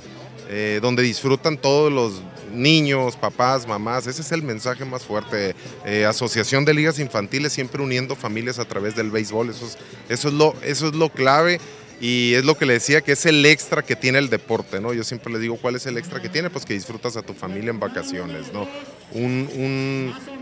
eh, 0.50 0.80
donde 0.82 1.02
disfrutan 1.02 1.58
todos 1.58 1.92
los 1.92 2.22
niños, 2.54 3.16
papás, 3.16 3.66
mamás, 3.68 4.08
ese 4.08 4.22
es 4.22 4.32
el 4.32 4.44
mensaje 4.44 4.84
más 4.86 5.04
fuerte. 5.04 5.56
Eh, 5.86 6.06
Asociación 6.06 6.66
de 6.66 6.74
Ligas 6.74 7.00
Infantiles 7.00 7.54
siempre 7.54 7.82
uniendo 7.82 8.16
familias 8.16 8.60
a 8.60 8.66
través 8.66 8.96
del 8.96 9.10
béisbol, 9.10 9.50
eso 9.50 9.66
es, 9.66 9.78
eso 10.10 10.28
es, 10.28 10.34
lo, 10.34 10.56
eso 10.64 10.89
es 10.89 10.96
lo 10.96 11.10
clave 11.10 11.60
y 12.02 12.34
es 12.34 12.43
lo 12.45 12.58
que 12.58 12.66
le 12.66 12.74
decía 12.74 13.02
que 13.02 13.12
es 13.12 13.28
el 13.28 13.45
extra 13.45 13.84
que 13.84 13.95
tiene 13.95 14.18
el 14.18 14.32
deporte, 14.32 14.82
¿no? 14.82 14.91
Yo 14.91 15.04
siempre 15.04 15.32
le 15.32 15.38
digo 15.38 15.58
cuál 15.58 15.76
es 15.76 15.86
el 15.86 15.99
extra 15.99 16.20
que 16.20 16.30
tiene, 16.30 16.49
pues 16.49 16.66
que 16.66 16.74
disfrutas 16.74 17.16
a 17.16 17.22
tu 17.22 17.36
familia 17.36 17.70
en 17.70 17.80
vacaciones, 17.80 18.52
¿no? 18.52 18.68
Un, 19.12 19.47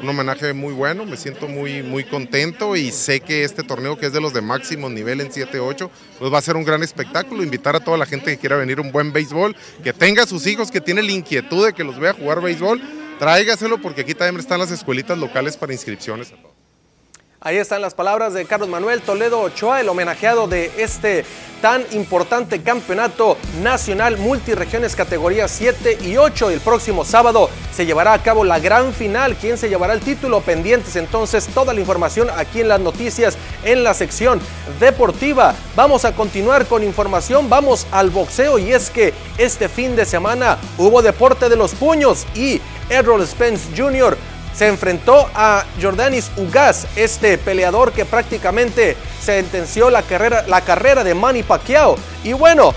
un, 0.02 0.08
homenaje 0.08 0.54
muy 0.54 0.74
bueno, 0.74 1.06
me 1.06 1.18
siento 1.18 1.50
muy, 1.50 1.84
muy 1.84 2.06
contento 2.06 2.78
y 2.78 2.92
sé 2.92 3.20
que 3.20 3.44
este 3.44 3.64
torneo 3.64 3.98
que 3.98 4.06
es 4.06 4.14
de 4.14 4.22
los 4.22 4.34
de 4.34 4.40
máximo 4.40 4.90
nivel 4.90 5.20
en 5.20 5.32
7-8, 5.32 5.90
pues 6.18 6.34
va 6.34 6.38
a 6.38 6.42
ser 6.42 6.56
un 6.56 6.64
gran 6.64 6.82
espectáculo, 6.82 7.44
invitar 7.44 7.76
a 7.76 7.82
toda 7.82 7.98
la 7.98 8.06
gente 8.06 8.32
que 8.32 8.38
quiera 8.38 8.56
venir 8.56 8.80
un 8.80 8.94
buen 8.94 9.12
béisbol, 9.12 9.54
que 9.84 9.92
tenga 9.92 10.26
sus 10.26 10.48
hijos, 10.48 10.72
que 10.72 10.80
tiene 10.80 11.04
la 11.04 11.12
inquietud 11.12 11.66
de 11.66 11.74
que 11.74 11.84
los 11.84 12.00
vea 12.00 12.14
jugar 12.14 12.42
béisbol, 12.42 12.82
tráigaselo 13.20 13.82
porque 13.82 14.02
aquí 14.02 14.14
también 14.14 14.40
están 14.40 14.60
las 14.60 14.72
escuelitas 14.72 15.18
locales 15.18 15.58
para 15.58 15.74
inscripciones. 15.74 16.32
Ahí 17.42 17.56
están 17.56 17.82
las 17.82 17.94
palabras 17.94 18.34
de 18.34 18.44
Carlos 18.44 18.68
Manuel 18.68 19.02
Toledo 19.02 19.40
Ochoa, 19.40 19.80
el 19.80 19.88
homenajeado 19.88 20.50
de 20.50 20.74
este 20.78 21.24
tan 21.62 21.86
importante 21.92 22.62
campeonato 22.62 23.38
nacional 23.62 24.18
multiregiones 24.18 24.94
categorías 24.94 25.50
7 25.52 26.00
y 26.02 26.18
8. 26.18 26.50
El 26.50 26.60
próximo 26.60 27.06
sábado 27.06 27.50
se 27.74 27.86
llevará 27.86 28.12
a 28.12 28.22
cabo 28.22 28.44
la 28.44 28.60
gran 28.60 28.92
final. 28.92 29.38
¿Quién 29.38 29.58
se 29.58 29.70
llevará 29.70 29.94
el 29.94 30.02
título? 30.02 30.42
Pendientes 30.42 30.98
entonces 30.98 31.48
toda 31.48 31.74
la 31.74 31.80
información 31.80 32.28
aquí 32.36 32.60
en 32.60 32.68
las 32.68 32.82
noticias 32.82 33.38
en 33.64 33.86
la 33.86 33.94
sección 33.94 34.42
deportiva. 34.82 35.56
Vamos 35.78 36.04
a 36.04 36.14
continuar 36.14 36.66
con 36.66 36.84
información, 36.84 37.50
vamos 37.50 37.88
al 37.92 38.10
boxeo 38.10 38.60
y 38.60 38.74
es 38.74 38.90
que 38.90 39.14
este 39.38 39.70
fin 39.70 39.96
de 39.96 40.06
semana 40.06 40.58
hubo 40.78 41.02
deporte 41.02 41.48
de 41.48 41.56
los 41.56 41.74
puños 41.74 42.28
y 42.36 42.60
Errol 42.90 43.26
Spence 43.26 43.70
Jr 43.78 44.18
se 44.60 44.68
enfrentó 44.68 45.30
a 45.34 45.64
Jordanis 45.82 46.32
Ugas, 46.36 46.86
este 46.98 47.38
peleador 47.38 47.94
que 47.94 48.04
prácticamente 48.04 48.98
sentenció 49.24 49.90
la 49.90 50.02
carrera, 50.02 50.44
la 50.50 50.60
carrera 50.60 51.06
de 51.06 51.16
Manny 51.16 51.44
Pacquiao. 51.44 51.96
Y 52.26 52.34
bueno, 52.34 52.74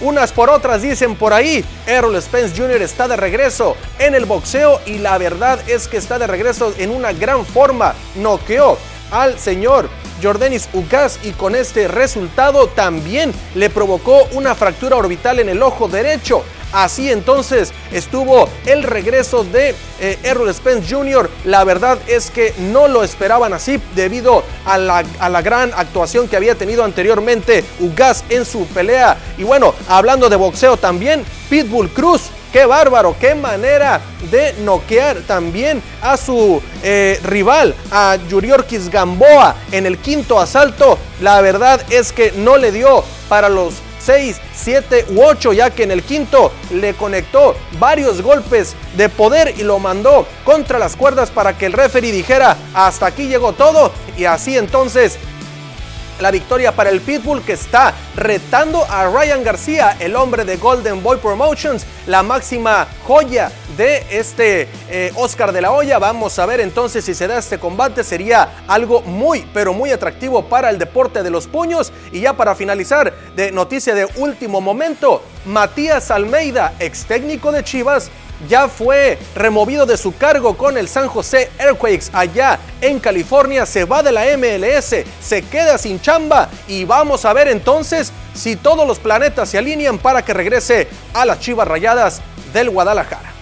unas 0.00 0.32
por 0.32 0.48
otras 0.48 0.80
dicen 0.80 1.14
por 1.14 1.34
ahí, 1.34 1.62
Errol 1.86 2.18
Spence 2.22 2.56
Jr. 2.56 2.80
está 2.80 3.08
de 3.08 3.16
regreso 3.16 3.76
en 3.98 4.14
el 4.14 4.24
boxeo 4.24 4.80
y 4.86 4.96
la 4.96 5.18
verdad 5.18 5.60
es 5.68 5.86
que 5.86 5.98
está 5.98 6.18
de 6.18 6.26
regreso 6.26 6.72
en 6.78 6.88
una 6.88 7.12
gran 7.12 7.44
forma. 7.44 7.94
Noqueó 8.14 8.78
al 9.10 9.38
señor 9.38 9.90
Jordanis 10.22 10.66
Ugas 10.72 11.18
y 11.24 11.32
con 11.32 11.54
este 11.54 11.88
resultado 11.88 12.68
también 12.68 13.34
le 13.54 13.68
provocó 13.68 14.26
una 14.32 14.54
fractura 14.54 14.96
orbital 14.96 15.40
en 15.40 15.50
el 15.50 15.62
ojo 15.62 15.88
derecho. 15.88 16.42
Así 16.72 17.10
entonces 17.10 17.72
estuvo 17.92 18.48
el 18.66 18.82
regreso 18.82 19.44
de 19.44 19.74
eh, 20.00 20.18
Errol 20.22 20.52
Spence 20.52 20.94
Jr. 20.94 21.30
La 21.44 21.64
verdad 21.64 21.98
es 22.06 22.30
que 22.30 22.54
no 22.58 22.88
lo 22.88 23.02
esperaban 23.02 23.52
así 23.52 23.80
debido 23.94 24.42
a 24.64 24.78
la, 24.78 25.04
a 25.18 25.28
la 25.28 25.42
gran 25.42 25.72
actuación 25.74 26.28
que 26.28 26.36
había 26.36 26.54
tenido 26.54 26.84
anteriormente 26.84 27.64
Ugas 27.80 28.24
en 28.28 28.44
su 28.44 28.66
pelea. 28.66 29.16
Y 29.38 29.44
bueno, 29.44 29.74
hablando 29.88 30.28
de 30.28 30.36
boxeo 30.36 30.76
también, 30.76 31.24
Pitbull 31.48 31.90
Cruz 31.90 32.30
qué 32.56 32.64
bárbaro, 32.64 33.14
qué 33.20 33.34
manera 33.34 34.00
de 34.30 34.54
noquear 34.64 35.18
también 35.26 35.82
a 36.00 36.16
su 36.16 36.62
eh, 36.82 37.20
rival, 37.22 37.74
a 37.90 38.16
Yuriorkis 38.30 38.88
Gamboa 38.88 39.56
en 39.72 39.84
el 39.84 39.98
quinto 39.98 40.40
asalto. 40.40 40.98
La 41.20 41.42
verdad 41.42 41.82
es 41.90 42.12
que 42.12 42.32
no 42.32 42.56
le 42.56 42.72
dio 42.72 43.04
para 43.28 43.50
los 43.50 43.74
6, 44.06 44.40
7 44.54 45.06
u 45.10 45.22
8, 45.22 45.52
ya 45.52 45.70
que 45.70 45.82
en 45.82 45.90
el 45.90 46.04
quinto 46.04 46.52
le 46.70 46.94
conectó 46.94 47.56
varios 47.80 48.22
golpes 48.22 48.74
de 48.96 49.08
poder 49.08 49.54
y 49.58 49.64
lo 49.64 49.80
mandó 49.80 50.26
contra 50.44 50.78
las 50.78 50.94
cuerdas 50.94 51.30
para 51.30 51.58
que 51.58 51.66
el 51.66 51.72
referee 51.72 52.12
dijera 52.12 52.56
hasta 52.72 53.06
aquí 53.06 53.26
llegó 53.26 53.52
todo 53.52 53.90
y 54.16 54.24
así 54.24 54.56
entonces 54.56 55.18
la 56.20 56.30
victoria 56.30 56.72
para 56.72 56.90
el 56.90 57.00
Pitbull 57.00 57.42
que 57.42 57.52
está 57.52 57.94
retando 58.14 58.84
a 58.88 59.06
Ryan 59.08 59.44
García, 59.44 59.96
el 60.00 60.16
hombre 60.16 60.44
de 60.44 60.56
Golden 60.56 61.02
Boy 61.02 61.18
Promotions, 61.18 61.84
la 62.06 62.22
máxima 62.22 62.86
joya 63.04 63.52
de 63.76 64.06
este 64.10 64.68
eh, 64.88 65.12
Oscar 65.16 65.52
de 65.52 65.60
la 65.60 65.72
Hoya. 65.72 65.98
Vamos 65.98 66.38
a 66.38 66.46
ver 66.46 66.60
entonces 66.60 67.04
si 67.04 67.14
se 67.14 67.26
da 67.26 67.38
este 67.38 67.58
combate. 67.58 68.04
Sería 68.04 68.64
algo 68.66 69.02
muy, 69.02 69.46
pero 69.52 69.72
muy 69.72 69.90
atractivo 69.90 70.48
para 70.48 70.70
el 70.70 70.78
deporte 70.78 71.22
de 71.22 71.30
los 71.30 71.46
puños. 71.46 71.92
Y 72.12 72.20
ya 72.20 72.34
para 72.34 72.54
finalizar, 72.54 73.12
de 73.34 73.52
noticia 73.52 73.94
de 73.94 74.08
último 74.16 74.60
momento, 74.60 75.22
Matías 75.44 76.10
Almeida, 76.10 76.74
ex 76.78 77.04
técnico 77.04 77.52
de 77.52 77.62
Chivas, 77.62 78.10
ya 78.48 78.68
fue 78.68 79.18
removido 79.34 79.86
de 79.86 79.96
su 79.96 80.16
cargo 80.16 80.56
con 80.56 80.76
el 80.76 80.88
San 80.88 81.08
José 81.08 81.50
Earthquakes 81.58 82.10
allá 82.12 82.58
en 82.80 82.98
California, 82.98 83.66
se 83.66 83.84
va 83.84 84.02
de 84.02 84.12
la 84.12 84.24
MLS, 84.36 85.04
se 85.20 85.42
queda 85.50 85.78
sin 85.78 86.00
chamba 86.00 86.48
y 86.68 86.84
vamos 86.84 87.24
a 87.24 87.32
ver 87.32 87.48
entonces 87.48 88.12
si 88.34 88.56
todos 88.56 88.86
los 88.86 88.98
planetas 88.98 89.48
se 89.48 89.58
alinean 89.58 89.98
para 89.98 90.22
que 90.22 90.34
regrese 90.34 90.88
a 91.14 91.24
las 91.24 91.40
Chivas 91.40 91.66
Rayadas 91.66 92.20
del 92.52 92.70
Guadalajara. 92.70 93.35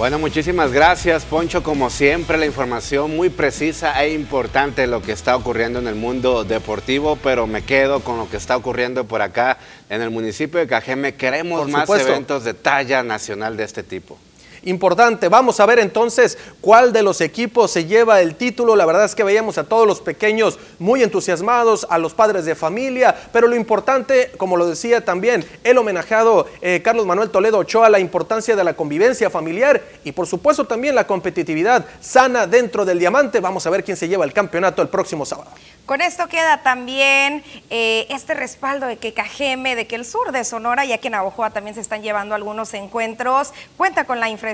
Bueno, 0.00 0.18
muchísimas 0.18 0.72
gracias, 0.72 1.26
Poncho. 1.26 1.62
Como 1.62 1.90
siempre, 1.90 2.38
la 2.38 2.46
información 2.46 3.14
muy 3.14 3.28
precisa 3.28 4.02
e 4.02 4.14
importante 4.14 4.80
de 4.80 4.86
lo 4.86 5.02
que 5.02 5.12
está 5.12 5.36
ocurriendo 5.36 5.78
en 5.78 5.86
el 5.86 5.94
mundo 5.94 6.42
deportivo, 6.42 7.16
pero 7.16 7.46
me 7.46 7.60
quedo 7.60 8.00
con 8.00 8.16
lo 8.16 8.26
que 8.30 8.38
está 8.38 8.56
ocurriendo 8.56 9.04
por 9.04 9.20
acá 9.20 9.58
en 9.90 10.00
el 10.00 10.08
municipio 10.08 10.58
de 10.58 10.66
Cajeme. 10.66 11.16
Queremos 11.16 11.68
más 11.68 11.86
eventos 11.90 12.44
de 12.44 12.54
talla 12.54 13.02
nacional 13.02 13.58
de 13.58 13.64
este 13.64 13.82
tipo 13.82 14.16
importante. 14.64 15.28
Vamos 15.28 15.60
a 15.60 15.66
ver 15.66 15.78
entonces 15.78 16.38
cuál 16.60 16.92
de 16.92 17.02
los 17.02 17.20
equipos 17.20 17.70
se 17.70 17.86
lleva 17.86 18.20
el 18.20 18.34
título. 18.34 18.76
La 18.76 18.86
verdad 18.86 19.04
es 19.04 19.14
que 19.14 19.24
veíamos 19.24 19.58
a 19.58 19.64
todos 19.64 19.86
los 19.86 20.00
pequeños 20.00 20.58
muy 20.78 21.02
entusiasmados, 21.02 21.86
a 21.90 21.98
los 21.98 22.14
padres 22.14 22.44
de 22.44 22.54
familia, 22.54 23.14
pero 23.32 23.48
lo 23.48 23.56
importante, 23.56 24.32
como 24.36 24.56
lo 24.56 24.66
decía 24.66 25.04
también 25.04 25.44
el 25.64 25.78
homenajeado 25.78 26.46
eh, 26.60 26.80
Carlos 26.82 27.06
Manuel 27.06 27.30
Toledo 27.30 27.58
Ochoa, 27.58 27.88
la 27.88 27.98
importancia 27.98 28.56
de 28.56 28.64
la 28.64 28.74
convivencia 28.74 29.30
familiar 29.30 29.82
y 30.04 30.12
por 30.12 30.26
supuesto 30.26 30.66
también 30.66 30.94
la 30.94 31.06
competitividad 31.06 31.86
sana 32.00 32.46
dentro 32.46 32.84
del 32.84 32.98
diamante. 32.98 33.40
Vamos 33.40 33.66
a 33.66 33.70
ver 33.70 33.84
quién 33.84 33.96
se 33.96 34.08
lleva 34.08 34.24
el 34.24 34.32
campeonato 34.32 34.82
el 34.82 34.88
próximo 34.88 35.24
sábado. 35.24 35.50
Con 35.86 36.00
esto 36.00 36.28
queda 36.28 36.62
también 36.62 37.42
eh, 37.68 38.06
este 38.10 38.34
respaldo 38.34 38.86
de 38.86 38.96
que 38.98 39.12
Cajeme, 39.12 39.74
de 39.74 39.88
que 39.88 39.96
el 39.96 40.04
sur 40.04 40.30
de 40.30 40.44
Sonora, 40.44 40.84
ya 40.84 40.98
que 40.98 41.08
en 41.08 41.12
Navojoa 41.12 41.50
también 41.50 41.74
se 41.74 41.80
están 41.80 42.02
llevando 42.02 42.36
algunos 42.36 42.74
encuentros, 42.74 43.52
cuenta 43.76 44.04
con 44.04 44.20
la 44.20 44.28
infraestructura 44.28 44.49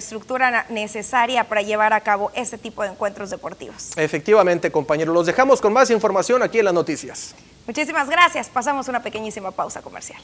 necesaria 0.68 1.44
para 1.44 1.62
llevar 1.62 1.92
a 1.92 2.00
cabo 2.00 2.30
este 2.34 2.58
tipo 2.58 2.82
de 2.82 2.90
encuentros 2.90 3.30
deportivos. 3.30 3.96
Efectivamente, 3.96 4.70
compañeros, 4.70 5.14
los 5.14 5.26
dejamos 5.26 5.60
con 5.60 5.72
más 5.72 5.90
información 5.90 6.42
aquí 6.42 6.58
en 6.58 6.64
las 6.66 6.74
noticias. 6.74 7.34
Muchísimas 7.66 8.08
gracias. 8.08 8.48
Pasamos 8.48 8.88
una 8.88 9.02
pequeñísima 9.02 9.50
pausa 9.50 9.82
comercial. 9.82 10.20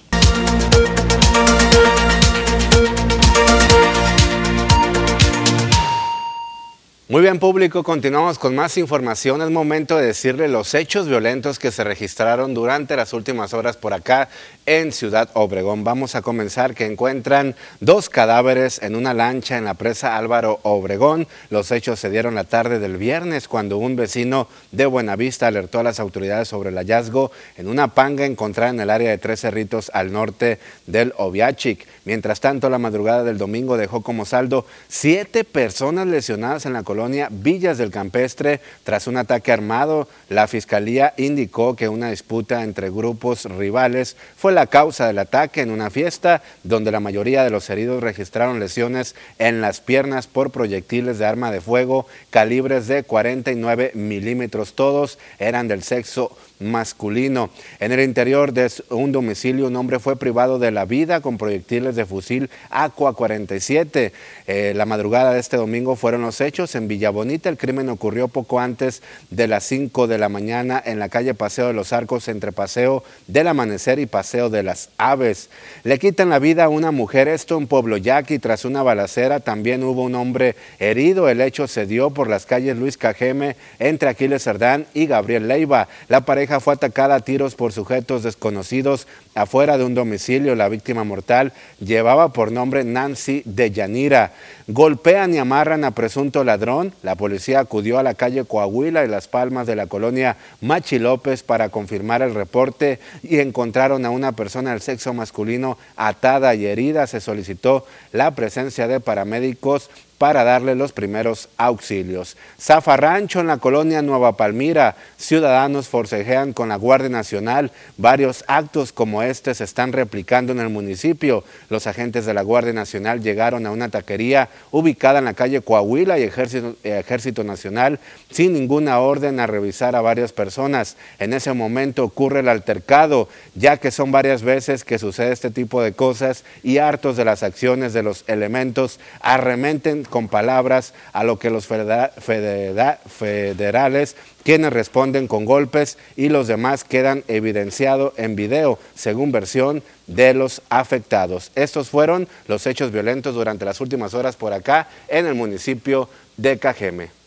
Muy 7.12 7.20
bien 7.20 7.38
público, 7.38 7.82
continuamos 7.82 8.38
con 8.38 8.54
más 8.54 8.78
información. 8.78 9.42
Es 9.42 9.50
momento 9.50 9.98
de 9.98 10.06
decirle 10.06 10.48
los 10.48 10.72
hechos 10.72 11.06
violentos 11.06 11.58
que 11.58 11.70
se 11.70 11.84
registraron 11.84 12.54
durante 12.54 12.96
las 12.96 13.12
últimas 13.12 13.52
horas 13.52 13.76
por 13.76 13.92
acá 13.92 14.30
en 14.64 14.92
Ciudad 14.92 15.28
Obregón. 15.34 15.84
Vamos 15.84 16.14
a 16.14 16.22
comenzar 16.22 16.74
que 16.74 16.86
encuentran 16.86 17.54
dos 17.80 18.08
cadáveres 18.08 18.80
en 18.82 18.96
una 18.96 19.12
lancha 19.12 19.58
en 19.58 19.66
la 19.66 19.74
presa 19.74 20.16
Álvaro 20.16 20.60
Obregón. 20.62 21.28
Los 21.50 21.70
hechos 21.70 22.00
se 22.00 22.08
dieron 22.08 22.34
la 22.34 22.44
tarde 22.44 22.78
del 22.78 22.96
viernes 22.96 23.46
cuando 23.46 23.76
un 23.76 23.94
vecino 23.94 24.48
de 24.70 24.86
Buenavista 24.86 25.48
alertó 25.48 25.80
a 25.80 25.82
las 25.82 26.00
autoridades 26.00 26.48
sobre 26.48 26.70
el 26.70 26.76
hallazgo 26.76 27.30
en 27.58 27.68
una 27.68 27.88
panga 27.88 28.24
encontrada 28.24 28.70
en 28.70 28.80
el 28.80 28.88
área 28.88 29.10
de 29.10 29.18
Tres 29.18 29.42
Cerritos 29.42 29.90
al 29.92 30.12
norte 30.12 30.58
del 30.86 31.12
Oviachic. 31.18 31.86
Mientras 32.06 32.40
tanto, 32.40 32.70
la 32.70 32.78
madrugada 32.78 33.22
del 33.22 33.36
domingo 33.36 33.76
dejó 33.76 34.02
como 34.02 34.24
saldo 34.24 34.64
siete 34.88 35.44
personas 35.44 36.06
lesionadas 36.06 36.64
en 36.64 36.72
la 36.72 36.82
colonia 36.82 37.01
Villas 37.30 37.78
del 37.78 37.90
Campestre 37.90 38.60
tras 38.84 39.06
un 39.06 39.16
ataque 39.16 39.52
armado. 39.52 40.08
La 40.28 40.46
fiscalía 40.46 41.14
indicó 41.16 41.76
que 41.76 41.88
una 41.88 42.10
disputa 42.10 42.62
entre 42.62 42.90
grupos 42.90 43.44
rivales 43.44 44.16
fue 44.36 44.52
la 44.52 44.66
causa 44.66 45.06
del 45.06 45.18
ataque 45.18 45.60
en 45.60 45.70
una 45.70 45.90
fiesta 45.90 46.42
donde 46.62 46.90
la 46.90 47.00
mayoría 47.00 47.44
de 47.44 47.50
los 47.50 47.68
heridos 47.70 48.02
registraron 48.02 48.60
lesiones 48.60 49.14
en 49.38 49.60
las 49.60 49.80
piernas 49.80 50.26
por 50.26 50.50
proyectiles 50.50 51.18
de 51.18 51.26
arma 51.26 51.50
de 51.50 51.60
fuego 51.60 52.06
calibres 52.30 52.86
de 52.86 53.02
49 53.02 53.92
milímetros. 53.94 54.74
Todos 54.74 55.18
eran 55.38 55.68
del 55.68 55.82
sexo 55.82 56.36
masculino. 56.62 57.50
En 57.80 57.92
el 57.92 58.00
interior 58.00 58.52
de 58.52 58.70
un 58.90 59.12
domicilio, 59.12 59.66
un 59.66 59.76
hombre 59.76 59.98
fue 59.98 60.16
privado 60.16 60.58
de 60.58 60.70
la 60.70 60.84
vida 60.84 61.20
con 61.20 61.38
proyectiles 61.38 61.96
de 61.96 62.06
fusil 62.06 62.50
Aqua 62.70 63.14
47. 63.14 64.12
Eh, 64.46 64.72
la 64.74 64.86
madrugada 64.86 65.34
de 65.34 65.40
este 65.40 65.56
domingo 65.56 65.96
fueron 65.96 66.22
los 66.22 66.40
hechos 66.40 66.74
en 66.74 66.88
Villa 66.88 67.10
Bonita. 67.10 67.48
El 67.48 67.58
crimen 67.58 67.88
ocurrió 67.88 68.28
poco 68.28 68.60
antes 68.60 69.02
de 69.30 69.46
las 69.46 69.64
5 69.64 70.06
de 70.06 70.18
la 70.18 70.28
mañana 70.28 70.82
en 70.84 70.98
la 70.98 71.08
calle 71.08 71.34
Paseo 71.34 71.66
de 71.66 71.72
los 71.72 71.92
Arcos 71.92 72.28
entre 72.28 72.52
Paseo 72.52 73.02
del 73.26 73.48
Amanecer 73.48 73.98
y 73.98 74.06
Paseo 74.06 74.50
de 74.50 74.62
las 74.62 74.90
Aves. 74.98 75.50
Le 75.84 75.98
quitan 75.98 76.30
la 76.30 76.38
vida 76.38 76.64
a 76.64 76.68
una 76.68 76.90
mujer, 76.90 77.28
esto 77.28 77.58
en 77.58 77.66
Pueblo 77.66 77.96
Yaqui, 77.96 78.38
tras 78.38 78.64
una 78.64 78.82
balacera. 78.82 79.40
También 79.40 79.82
hubo 79.82 80.02
un 80.02 80.14
hombre 80.14 80.56
herido. 80.78 81.28
El 81.28 81.40
hecho 81.40 81.66
se 81.66 81.86
dio 81.86 82.10
por 82.10 82.28
las 82.28 82.46
calles 82.46 82.76
Luis 82.76 82.96
Cajeme 82.96 83.56
entre 83.78 84.08
Aquiles 84.08 84.42
Cerdán 84.42 84.86
y 84.94 85.06
Gabriel 85.06 85.48
Leiva. 85.48 85.88
La 86.08 86.22
pareja 86.22 86.51
fue 86.60 86.74
atacada 86.74 87.14
a 87.14 87.20
tiros 87.20 87.54
por 87.54 87.72
sujetos 87.72 88.22
desconocidos 88.22 89.06
afuera 89.34 89.78
de 89.78 89.84
un 89.84 89.94
domicilio. 89.94 90.54
La 90.54 90.68
víctima 90.68 91.04
mortal 91.04 91.52
llevaba 91.80 92.32
por 92.32 92.52
nombre 92.52 92.84
Nancy 92.84 93.42
de 93.44 93.70
Yanira. 93.70 94.32
Golpean 94.68 95.34
y 95.34 95.38
amarran 95.38 95.84
a 95.84 95.90
presunto 95.92 96.44
ladrón. 96.44 96.92
La 97.02 97.14
policía 97.14 97.60
acudió 97.60 97.98
a 97.98 98.02
la 98.02 98.14
calle 98.14 98.44
Coahuila 98.44 99.04
y 99.04 99.08
Las 99.08 99.28
Palmas 99.28 99.66
de 99.66 99.76
la 99.76 99.86
colonia 99.86 100.36
Machi 100.60 100.98
López 100.98 101.42
para 101.42 101.68
confirmar 101.68 102.22
el 102.22 102.34
reporte 102.34 103.00
y 103.22 103.38
encontraron 103.40 104.04
a 104.04 104.10
una 104.10 104.32
persona 104.32 104.70
del 104.70 104.80
sexo 104.80 105.12
masculino 105.14 105.78
atada 105.96 106.54
y 106.54 106.66
herida. 106.66 107.06
Se 107.06 107.20
solicitó 107.20 107.86
la 108.12 108.32
presencia 108.32 108.86
de 108.88 109.00
paramédicos 109.00 109.90
para 110.22 110.44
darle 110.44 110.76
los 110.76 110.92
primeros 110.92 111.48
auxilios. 111.56 112.36
Zafarrancho 112.56 113.40
en 113.40 113.48
la 113.48 113.56
colonia 113.56 114.02
Nueva 114.02 114.36
Palmira, 114.36 114.94
ciudadanos 115.16 115.88
forcejean 115.88 116.52
con 116.52 116.68
la 116.68 116.76
Guardia 116.76 117.08
Nacional. 117.08 117.72
Varios 117.96 118.44
actos 118.46 118.92
como 118.92 119.21
este 119.28 119.54
se 119.54 119.64
están 119.64 119.92
replicando 119.92 120.52
en 120.52 120.60
el 120.60 120.68
municipio. 120.68 121.44
Los 121.68 121.86
agentes 121.86 122.26
de 122.26 122.34
la 122.34 122.42
Guardia 122.42 122.72
Nacional 122.72 123.22
llegaron 123.22 123.66
a 123.66 123.70
una 123.70 123.88
taquería 123.88 124.48
ubicada 124.70 125.18
en 125.18 125.26
la 125.26 125.34
calle 125.34 125.60
Coahuila 125.60 126.18
y 126.18 126.24
Ejército, 126.24 126.76
Ejército 126.82 127.44
Nacional 127.44 128.00
sin 128.30 128.52
ninguna 128.52 129.00
orden 129.00 129.40
a 129.40 129.46
revisar 129.46 129.96
a 129.96 130.00
varias 130.00 130.32
personas. 130.32 130.96
En 131.18 131.32
ese 131.32 131.52
momento 131.52 132.04
ocurre 132.04 132.40
el 132.40 132.48
altercado, 132.48 133.28
ya 133.54 133.76
que 133.76 133.90
son 133.90 134.12
varias 134.12 134.42
veces 134.42 134.84
que 134.84 134.98
sucede 134.98 135.32
este 135.32 135.50
tipo 135.50 135.82
de 135.82 135.92
cosas 135.92 136.44
y 136.62 136.78
hartos 136.78 137.16
de 137.16 137.24
las 137.24 137.42
acciones 137.42 137.92
de 137.92 138.02
los 138.02 138.24
elementos 138.26 139.00
arrementen 139.20 140.04
con 140.04 140.28
palabras 140.28 140.94
a 141.12 141.24
lo 141.24 141.38
que 141.38 141.50
los 141.50 141.66
federales 141.66 144.16
quienes 144.44 144.72
responden 144.72 145.28
con 145.28 145.44
golpes 145.44 145.98
y 146.16 146.28
los 146.28 146.48
demás 146.48 146.84
quedan 146.84 147.24
evidenciados 147.28 148.12
en 148.16 148.36
video, 148.36 148.78
según 148.94 149.32
versión 149.32 149.82
de 150.06 150.34
los 150.34 150.62
afectados. 150.68 151.50
Estos 151.54 151.88
fueron 151.88 152.28
los 152.48 152.66
hechos 152.66 152.92
violentos 152.92 153.34
durante 153.34 153.64
las 153.64 153.80
últimas 153.80 154.14
horas 154.14 154.36
por 154.36 154.52
acá 154.52 154.88
en 155.08 155.26
el 155.26 155.34
municipio 155.34 156.08
de 156.36 156.58
Cajeme. 156.58 157.21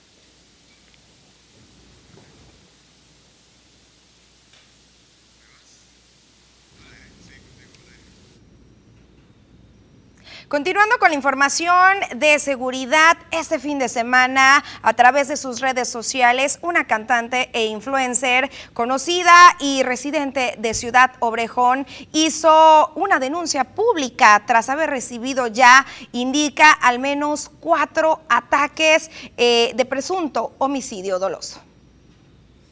Continuando 10.55 10.97
con 10.99 11.09
la 11.09 11.15
información 11.15 11.97
de 12.15 12.39
seguridad, 12.39 13.17
este 13.31 13.59
fin 13.59 13.77
de 13.77 13.89
semana, 13.89 14.63
a 14.81 14.93
través 14.93 15.27
de 15.27 15.35
sus 15.35 15.59
redes 15.59 15.89
sociales, 15.89 16.59
una 16.61 16.87
cantante 16.87 17.49
e 17.51 17.65
influencer 17.65 18.49
conocida 18.73 19.33
y 19.59 19.83
residente 19.83 20.55
de 20.57 20.73
Ciudad 20.73 21.11
Obrejón 21.19 21.85
hizo 22.13 22.93
una 22.95 23.19
denuncia 23.19 23.65
pública 23.65 24.43
tras 24.47 24.69
haber 24.69 24.91
recibido 24.91 25.47
ya, 25.47 25.85
indica, 26.13 26.71
al 26.71 26.99
menos 26.99 27.51
cuatro 27.59 28.21
ataques 28.29 29.11
eh, 29.35 29.73
de 29.75 29.83
presunto 29.83 30.53
homicidio 30.59 31.19
doloso. 31.19 31.64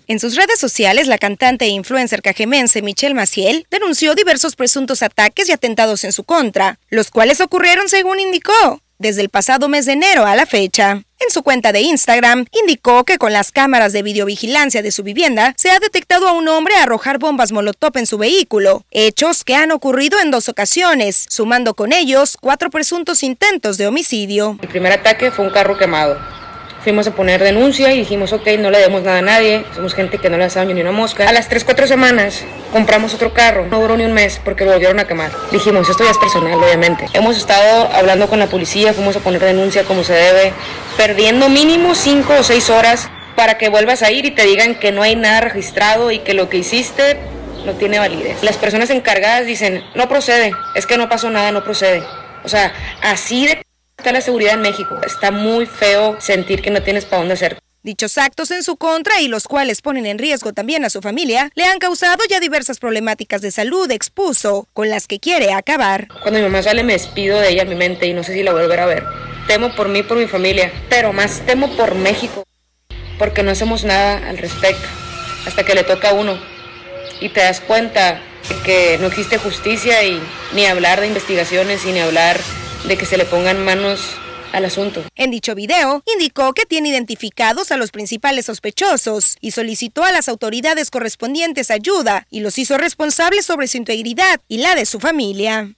En 0.06 0.20
sus 0.20 0.36
redes 0.36 0.60
sociales, 0.60 1.08
la 1.08 1.18
cantante 1.18 1.64
e 1.64 1.70
influencer 1.70 2.22
cajemense 2.22 2.82
Michelle 2.82 3.16
Maciel 3.16 3.66
denunció 3.72 4.16
diversos 4.16 4.58
presuntos 4.58 5.02
ataques 5.02 5.48
y 5.48 5.54
atentados 5.54 6.04
en 6.04 6.12
su 6.12 6.26
contra, 6.26 6.78
los 6.90 7.10
cuales 7.10 7.40
ocurrieron 7.40 7.88
según 7.88 8.20
indicó 8.20 8.82
desde 9.00 9.22
el 9.22 9.30
pasado 9.30 9.70
mes 9.70 9.86
de 9.86 9.94
enero 9.94 10.26
a 10.26 10.36
la 10.36 10.46
fecha. 10.46 11.04
En 11.20 11.30
su 11.30 11.42
cuenta 11.42 11.72
de 11.72 11.82
Instagram, 11.82 12.46
indicó 12.62 13.06
que 13.06 13.18
con 13.18 13.32
las 13.32 13.52
cámaras 13.52 13.94
de 13.94 14.04
videovigilancia 14.04 14.82
de 14.82 14.92
su 14.92 15.04
vivienda 15.04 15.54
se 15.58 15.72
ha 15.72 15.80
detectado 15.80 16.28
a 16.28 16.34
un 16.34 16.50
hombre 16.50 16.76
arrojar 16.76 17.18
bombas 17.18 17.54
molotov 17.54 17.98
en 17.98 18.06
su 18.06 18.18
vehículo, 18.18 18.86
hechos 18.92 19.44
que 19.44 19.56
han 19.56 19.72
ocurrido 19.72 20.20
en 20.20 20.32
dos 20.32 20.50
ocasiones, 20.50 21.26
sumando 21.30 21.76
con 21.76 21.94
ellos 21.94 22.38
cuatro 22.40 22.70
presuntos 22.70 23.24
intentos 23.24 23.78
de 23.78 23.88
homicidio. 23.88 24.58
El 24.62 24.68
primer 24.68 24.92
ataque 24.92 25.32
fue 25.32 25.46
un 25.46 25.52
carro 25.52 25.78
quemado 25.78 26.43
fuimos 26.84 27.08
a 27.08 27.12
poner 27.12 27.42
denuncia 27.42 27.94
y 27.94 28.00
dijimos, 28.00 28.34
ok, 28.34 28.46
no 28.60 28.70
le 28.70 28.80
demos 28.80 29.04
nada 29.04 29.20
a 29.20 29.22
nadie, 29.22 29.66
somos 29.74 29.94
gente 29.94 30.18
que 30.18 30.30
no 30.30 30.38
le 30.38 30.44
ha 30.44 30.48
daño 30.50 30.76
ni 30.76 30.82
una 30.82 30.92
mosca. 30.92 31.28
A 31.28 31.32
las 31.32 31.48
3, 31.48 31.64
4 31.64 31.88
semanas 31.88 32.44
compramos 32.72 33.14
otro 33.14 33.34
carro, 33.34 33.66
no 33.66 33.80
duró 33.80 33.96
ni 33.98 34.04
un 34.04 34.14
mes 34.14 34.42
porque 34.44 34.66
lo 34.66 34.74
volvieron 34.74 35.00
a 35.00 35.08
quemar. 35.08 35.32
Dijimos, 35.52 35.90
esto 35.90 36.04
ya 36.04 36.12
es 36.12 36.18
personal, 36.18 36.62
obviamente. 36.62 37.06
Hemos 37.14 37.38
estado 37.38 37.90
hablando 37.94 38.28
con 38.28 38.40
la 38.40 38.48
policía, 38.48 38.94
fuimos 38.94 39.16
a 39.16 39.22
poner 39.22 39.42
denuncia 39.42 39.84
como 39.84 40.04
se 40.04 40.14
debe, 40.14 40.54
perdiendo 40.98 41.50
mínimo 41.50 41.96
5 41.96 42.34
o 42.40 42.44
6 42.44 42.70
horas 42.70 43.10
para 43.36 43.58
que 43.58 43.70
vuelvas 43.70 44.04
a 44.04 44.12
ir 44.12 44.26
y 44.26 44.32
te 44.32 44.44
digan 44.44 44.76
que 44.76 44.92
no 44.92 45.02
hay 45.02 45.16
nada 45.16 45.42
registrado 45.42 46.12
y 46.12 46.20
que 46.20 46.34
lo 46.34 46.50
que 46.50 46.58
hiciste 46.58 47.18
no 47.66 47.74
tiene 47.74 47.98
validez. 47.98 48.44
Las 48.44 48.58
personas 48.58 48.90
encargadas 48.90 49.46
dicen, 49.46 49.84
no 49.96 50.10
procede, 50.10 50.52
es 50.76 50.86
que 50.86 50.98
no 50.98 51.08
pasó 51.10 51.30
nada, 51.30 51.52
no 51.52 51.64
procede. 51.64 52.04
O 52.44 52.50
sea, 52.50 52.74
así 53.02 53.48
de 53.48 53.64
está 53.98 54.12
la 54.12 54.22
seguridad 54.22 54.54
en 54.56 54.62
México. 54.62 55.00
Está 55.06 55.32
muy 55.32 55.66
feo 55.66 56.20
sentir 56.20 56.62
que 56.62 56.72
no 56.72 56.82
tienes 56.82 57.06
para 57.06 57.20
dónde 57.20 57.36
hacer. 57.36 57.58
Dichos 57.84 58.18
actos 58.18 58.50
en 58.52 58.64
su 58.64 58.78
contra 58.78 59.20
y 59.20 59.28
los 59.28 59.46
cuales 59.46 59.82
ponen 59.82 60.06
en 60.06 60.18
riesgo 60.18 60.54
también 60.54 60.86
a 60.86 60.90
su 60.90 61.02
familia, 61.02 61.52
le 61.54 61.66
han 61.66 61.80
causado 61.80 62.24
ya 62.30 62.40
diversas 62.40 62.80
problemáticas 62.80 63.42
de 63.42 63.52
salud, 63.52 63.92
expuso, 63.92 64.70
con 64.72 64.90
las 64.90 65.06
que 65.06 65.20
quiere 65.20 65.52
acabar. 65.52 66.08
Cuando 66.22 66.40
mi 66.40 66.46
mamá 66.46 66.64
sale 66.64 66.86
me 66.86 66.94
despido 66.94 67.42
de 67.42 67.50
ella 67.50 67.64
en 67.64 67.70
mi 67.70 67.76
mente 67.76 68.08
y 68.08 68.14
no 68.14 68.24
sé 68.24 68.34
si 68.34 68.42
la 68.42 68.54
volveré 68.54 68.82
a 68.82 68.86
ver. 68.86 69.04
Temo 69.48 69.76
por 69.76 69.90
mí, 69.90 70.02
por 70.02 70.18
mi 70.18 70.28
familia, 70.28 70.72
pero 70.90 71.12
más 71.12 71.42
temo 71.46 71.76
por 71.76 71.96
México, 71.96 72.46
porque 73.20 73.44
no 73.44 73.52
hacemos 73.52 73.84
nada 73.84 74.30
al 74.30 74.38
respecto, 74.38 74.88
hasta 75.46 75.66
que 75.66 75.76
le 75.76 75.84
toca 75.84 76.12
a 76.12 76.14
uno. 76.14 76.40
Y 77.20 77.28
te 77.30 77.42
das 77.42 77.60
cuenta 77.60 78.22
de 78.48 78.56
que 78.64 78.98
no 78.98 79.08
existe 79.08 79.38
justicia 79.38 80.02
y 80.06 80.22
ni 80.54 80.66
hablar 80.68 81.02
de 81.02 81.08
investigaciones 81.08 81.86
y 81.86 81.92
ni 81.92 82.00
hablar 82.00 82.40
de 82.88 82.98
que 82.98 83.06
se 83.06 83.18
le 83.18 83.26
pongan 83.26 83.64
manos 83.64 84.18
al 84.52 84.66
asunto. 84.66 85.04
En 85.16 85.32
dicho 85.32 85.56
video, 85.56 86.04
indicó 86.14 86.54
que 86.54 86.66
tiene 86.66 86.90
identificados 86.90 87.72
a 87.72 87.78
los 87.78 87.92
principales 87.92 88.46
sospechosos 88.46 89.38
y 89.42 89.52
solicitó 89.52 90.04
a 90.04 90.12
las 90.12 90.30
autoridades 90.30 90.92
correspondientes 90.92 91.72
ayuda 91.72 92.28
y 92.30 92.42
los 92.42 92.58
hizo 92.58 92.78
responsables 92.78 93.46
sobre 93.46 93.68
su 93.68 93.78
integridad 93.78 94.40
y 94.48 94.58
la 94.58 94.76
de 94.76 94.86
su 94.86 95.00
familia. 95.00 95.74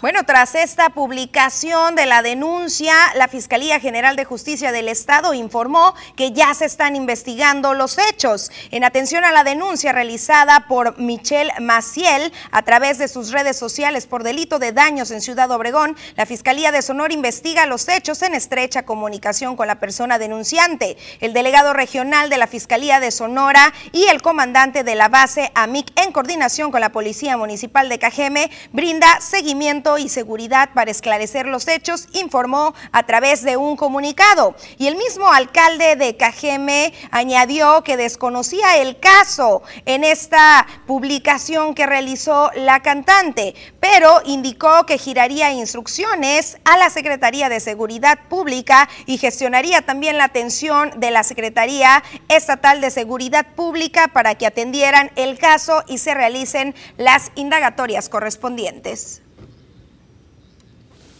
Bueno, 0.00 0.24
tras 0.24 0.56
esta 0.56 0.90
publicación 0.90 1.94
de 1.94 2.06
la 2.06 2.22
denuncia, 2.22 2.92
la 3.14 3.28
Fiscalía 3.28 3.78
General 3.78 4.16
de 4.16 4.24
Justicia 4.24 4.72
del 4.72 4.88
Estado 4.88 5.32
informó 5.32 5.94
que 6.16 6.32
ya 6.32 6.52
se 6.54 6.64
están 6.64 6.96
investigando 6.96 7.72
los 7.72 7.96
hechos. 7.98 8.50
En 8.72 8.82
atención 8.82 9.24
a 9.24 9.30
la 9.30 9.44
denuncia 9.44 9.92
realizada 9.92 10.66
por 10.66 10.98
Michelle 10.98 11.52
Maciel 11.60 12.32
a 12.50 12.62
través 12.62 12.98
de 12.98 13.06
sus 13.06 13.30
redes 13.30 13.56
sociales 13.56 14.06
por 14.06 14.24
delito 14.24 14.58
de 14.58 14.72
daños 14.72 15.12
en 15.12 15.20
Ciudad 15.20 15.52
Obregón, 15.52 15.96
la 16.16 16.26
Fiscalía 16.26 16.72
de 16.72 16.82
Sonora 16.82 17.14
investiga 17.14 17.64
los 17.66 17.88
hechos 17.88 18.22
en 18.22 18.34
estrecha 18.34 18.84
comunicación 18.84 19.54
con 19.54 19.68
la 19.68 19.78
persona 19.78 20.18
denunciante. 20.18 20.96
El 21.20 21.32
delegado 21.32 21.72
regional 21.72 22.28
de 22.28 22.38
la 22.38 22.48
Fiscalía 22.48 22.98
de 22.98 23.12
Sonora 23.12 23.72
y 23.92 24.06
el 24.08 24.20
comandante 24.20 24.82
de 24.82 24.96
la 24.96 25.08
base 25.08 25.52
AMIC 25.54 25.92
en 26.00 26.10
coordinación 26.10 26.72
con 26.72 26.80
la 26.80 26.90
Policía 26.90 27.36
Municipal 27.36 27.88
de 27.88 28.00
Cajeme 28.00 28.50
brinda 28.72 29.20
seguimiento 29.20 29.75
y 29.98 30.08
Seguridad 30.08 30.70
para 30.74 30.90
esclarecer 30.90 31.46
los 31.46 31.68
hechos, 31.68 32.08
informó 32.12 32.74
a 32.92 33.02
través 33.04 33.42
de 33.42 33.56
un 33.56 33.76
comunicado. 33.76 34.54
Y 34.78 34.86
el 34.86 34.96
mismo 34.96 35.30
alcalde 35.30 35.96
de 35.96 36.16
Cajeme 36.16 36.94
añadió 37.10 37.82
que 37.82 37.96
desconocía 37.96 38.78
el 38.78 38.98
caso 38.98 39.62
en 39.84 40.02
esta 40.02 40.66
publicación 40.86 41.74
que 41.74 41.86
realizó 41.86 42.50
la 42.54 42.80
cantante, 42.80 43.54
pero 43.80 44.22
indicó 44.24 44.86
que 44.86 44.98
giraría 44.98 45.52
instrucciones 45.52 46.56
a 46.64 46.78
la 46.78 46.88
Secretaría 46.88 47.48
de 47.48 47.60
Seguridad 47.60 48.18
Pública 48.28 48.88
y 49.04 49.18
gestionaría 49.18 49.82
también 49.82 50.16
la 50.16 50.24
atención 50.24 50.90
de 50.96 51.10
la 51.10 51.22
Secretaría 51.22 52.02
Estatal 52.28 52.80
de 52.80 52.90
Seguridad 52.90 53.46
Pública 53.54 54.08
para 54.08 54.36
que 54.36 54.46
atendieran 54.46 55.10
el 55.16 55.38
caso 55.38 55.82
y 55.86 55.98
se 55.98 56.14
realicen 56.14 56.74
las 56.96 57.30
indagatorias 57.34 58.08
correspondientes. 58.08 59.22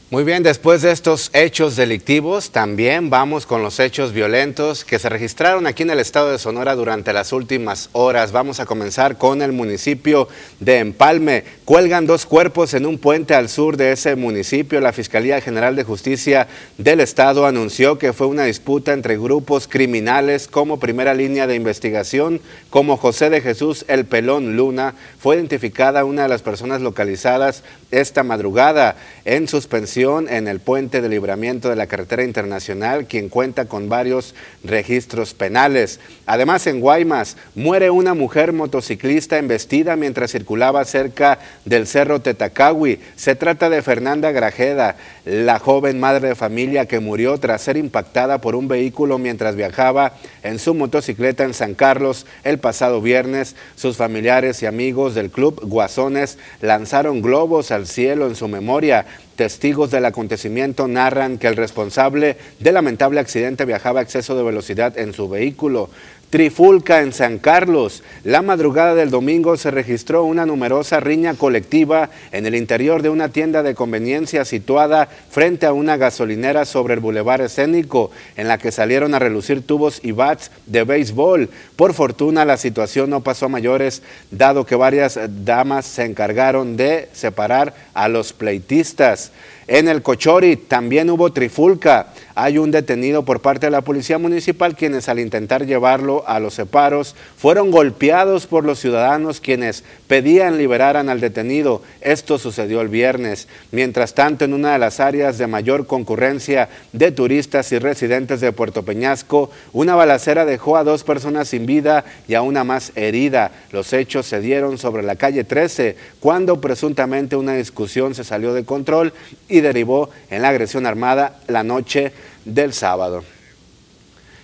Muy 0.08 0.22
bien, 0.22 0.44
después 0.44 0.82
de 0.82 0.92
estos 0.92 1.30
hechos 1.32 1.74
delictivos, 1.74 2.50
también 2.50 3.10
vamos 3.10 3.44
con 3.44 3.64
los 3.64 3.80
hechos 3.80 4.12
violentos 4.12 4.84
que 4.84 5.00
se 5.00 5.08
registraron 5.08 5.66
aquí 5.66 5.82
en 5.82 5.90
el 5.90 5.98
estado 5.98 6.30
de 6.30 6.38
Sonora 6.38 6.76
durante 6.76 7.12
las 7.12 7.32
últimas 7.32 7.88
horas. 7.90 8.30
Vamos 8.30 8.60
a 8.60 8.66
comenzar 8.66 9.18
con 9.18 9.42
el 9.42 9.50
municipio 9.50 10.28
de 10.60 10.78
Empalme. 10.78 11.42
Cuelgan 11.64 12.06
dos 12.06 12.24
cuerpos 12.24 12.74
en 12.74 12.86
un 12.86 12.98
puente 12.98 13.34
al 13.34 13.48
sur 13.48 13.76
de 13.76 13.90
ese 13.90 14.14
municipio. 14.14 14.80
La 14.80 14.92
Fiscalía 14.92 15.40
General 15.40 15.74
de 15.74 15.82
Justicia 15.82 16.46
del 16.78 17.00
estado 17.00 17.44
anunció 17.44 17.98
que 17.98 18.12
fue 18.12 18.28
una 18.28 18.44
disputa 18.44 18.92
entre 18.92 19.18
grupos 19.18 19.66
criminales 19.66 20.46
como 20.46 20.78
primera 20.78 21.14
línea 21.14 21.48
de 21.48 21.56
investigación, 21.56 22.40
como 22.70 22.96
José 22.96 23.28
de 23.28 23.40
Jesús 23.40 23.84
El 23.88 24.04
Pelón 24.04 24.56
Luna. 24.56 24.94
Fue 25.18 25.34
identificada 25.34 26.04
una 26.04 26.22
de 26.22 26.28
las 26.28 26.42
personas 26.42 26.80
localizadas 26.80 27.64
esta 27.90 28.22
madrugada 28.22 28.96
en 29.24 29.48
suspensión 29.48 29.96
en 30.06 30.46
el 30.46 30.60
puente 30.60 31.00
de 31.00 31.08
libramiento 31.08 31.68
de 31.68 31.74
la 31.74 31.88
carretera 31.88 32.22
internacional, 32.22 33.06
quien 33.06 33.28
cuenta 33.28 33.64
con 33.64 33.88
varios 33.88 34.36
registros 34.62 35.34
penales. 35.34 35.98
Además, 36.26 36.68
en 36.68 36.78
Guaymas 36.78 37.36
muere 37.56 37.90
una 37.90 38.14
mujer 38.14 38.52
motociclista 38.52 39.36
embestida 39.36 39.96
mientras 39.96 40.30
circulaba 40.30 40.84
cerca 40.84 41.40
del 41.64 41.88
cerro 41.88 42.20
Tetacawi. 42.20 43.00
Se 43.16 43.34
trata 43.34 43.68
de 43.68 43.82
Fernanda 43.82 44.30
Grajeda, 44.30 44.94
la 45.24 45.58
joven 45.58 45.98
madre 45.98 46.28
de 46.28 46.34
familia 46.36 46.86
que 46.86 47.00
murió 47.00 47.38
tras 47.38 47.62
ser 47.62 47.76
impactada 47.76 48.40
por 48.40 48.54
un 48.54 48.68
vehículo 48.68 49.18
mientras 49.18 49.56
viajaba 49.56 50.12
en 50.44 50.60
su 50.60 50.72
motocicleta 50.72 51.42
en 51.42 51.52
San 51.52 51.74
Carlos 51.74 52.26
el 52.44 52.60
pasado 52.60 53.00
viernes. 53.00 53.56
Sus 53.74 53.96
familiares 53.96 54.62
y 54.62 54.66
amigos 54.66 55.16
del 55.16 55.30
club 55.30 55.60
Guasones 55.64 56.38
lanzaron 56.60 57.22
globos 57.22 57.72
al 57.72 57.88
cielo 57.88 58.28
en 58.28 58.36
su 58.36 58.46
memoria. 58.46 59.04
Testigos 59.36 59.90
del 59.90 60.06
acontecimiento 60.06 60.88
narran 60.88 61.36
que 61.36 61.46
el 61.46 61.56
responsable 61.56 62.38
del 62.58 62.72
lamentable 62.72 63.20
accidente 63.20 63.66
viajaba 63.66 64.00
a 64.00 64.02
exceso 64.02 64.34
de 64.34 64.42
velocidad 64.42 64.96
en 64.98 65.12
su 65.12 65.28
vehículo. 65.28 65.90
Trifulca 66.30 67.02
en 67.02 67.12
San 67.12 67.38
Carlos. 67.38 68.02
La 68.24 68.42
madrugada 68.42 68.96
del 68.96 69.10
domingo 69.10 69.56
se 69.56 69.70
registró 69.70 70.24
una 70.24 70.44
numerosa 70.44 70.98
riña 70.98 71.34
colectiva 71.34 72.10
en 72.32 72.46
el 72.46 72.56
interior 72.56 73.02
de 73.02 73.10
una 73.10 73.28
tienda 73.28 73.62
de 73.62 73.76
conveniencia 73.76 74.44
situada 74.44 75.08
frente 75.30 75.66
a 75.66 75.72
una 75.72 75.96
gasolinera 75.96 76.64
sobre 76.64 76.94
el 76.94 77.00
bulevar 77.00 77.40
escénico, 77.40 78.10
en 78.36 78.48
la 78.48 78.58
que 78.58 78.72
salieron 78.72 79.14
a 79.14 79.20
relucir 79.20 79.64
tubos 79.64 80.00
y 80.02 80.10
bats 80.10 80.50
de 80.66 80.82
béisbol. 80.82 81.48
Por 81.76 81.94
fortuna 81.94 82.44
la 82.44 82.56
situación 82.56 83.08
no 83.10 83.20
pasó 83.22 83.46
a 83.46 83.50
mayores, 83.50 84.02
dado 84.32 84.66
que 84.66 84.74
varias 84.74 85.18
damas 85.44 85.86
se 85.86 86.04
encargaron 86.04 86.76
de 86.76 87.08
separar 87.12 87.74
a 87.94 88.08
los 88.08 88.32
pleitistas. 88.32 89.30
En 89.68 89.88
el 89.88 90.00
Cochori 90.02 90.56
también 90.56 91.10
hubo 91.10 91.32
trifulca. 91.32 92.12
Hay 92.36 92.58
un 92.58 92.70
detenido 92.70 93.24
por 93.24 93.40
parte 93.40 93.66
de 93.66 93.72
la 93.72 93.80
policía 93.80 94.16
municipal 94.16 94.76
quienes 94.76 95.08
al 95.08 95.18
intentar 95.18 95.66
llevarlo 95.66 96.22
a 96.28 96.38
los 96.38 96.54
separos 96.54 97.16
fueron 97.36 97.70
golpeados 97.70 98.46
por 98.46 98.62
los 98.64 98.78
ciudadanos 98.78 99.40
quienes 99.40 99.82
pedían 100.06 100.56
liberaran 100.58 101.08
al 101.08 101.20
detenido. 101.20 101.82
Esto 102.00 102.38
sucedió 102.38 102.80
el 102.80 102.88
viernes. 102.88 103.48
Mientras 103.72 104.14
tanto, 104.14 104.44
en 104.44 104.52
una 104.52 104.74
de 104.74 104.78
las 104.78 105.00
áreas 105.00 105.38
de 105.38 105.48
mayor 105.48 105.86
concurrencia 105.86 106.68
de 106.92 107.10
turistas 107.10 107.72
y 107.72 107.78
residentes 107.78 108.40
de 108.40 108.52
Puerto 108.52 108.84
Peñasco, 108.84 109.50
una 109.72 109.96
balacera 109.96 110.44
dejó 110.44 110.76
a 110.76 110.84
dos 110.84 111.02
personas 111.02 111.48
sin 111.48 111.66
vida 111.66 112.04
y 112.28 112.34
a 112.34 112.42
una 112.42 112.62
más 112.62 112.92
herida. 112.94 113.50
Los 113.72 113.92
hechos 113.92 114.26
se 114.26 114.40
dieron 114.40 114.78
sobre 114.78 115.02
la 115.02 115.16
calle 115.16 115.42
13 115.42 115.96
cuando 116.20 116.60
presuntamente 116.60 117.34
una 117.34 117.54
discusión 117.54 118.14
se 118.14 118.22
salió 118.22 118.52
de 118.52 118.64
control 118.64 119.12
y 119.48 119.55
derivó 119.60 120.10
en 120.30 120.42
la 120.42 120.48
agresión 120.48 120.86
armada 120.86 121.40
la 121.46 121.62
noche 121.62 122.12
del 122.44 122.72
sábado. 122.72 123.24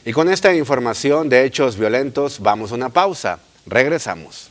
Y 0.04 0.12
con 0.12 0.28
esta 0.28 0.52
información 0.54 1.28
de 1.28 1.44
hechos 1.44 1.78
violentos 1.78 2.40
vamos 2.40 2.72
a 2.72 2.74
una 2.74 2.88
pausa. 2.88 3.38
Regresamos. 3.66 4.50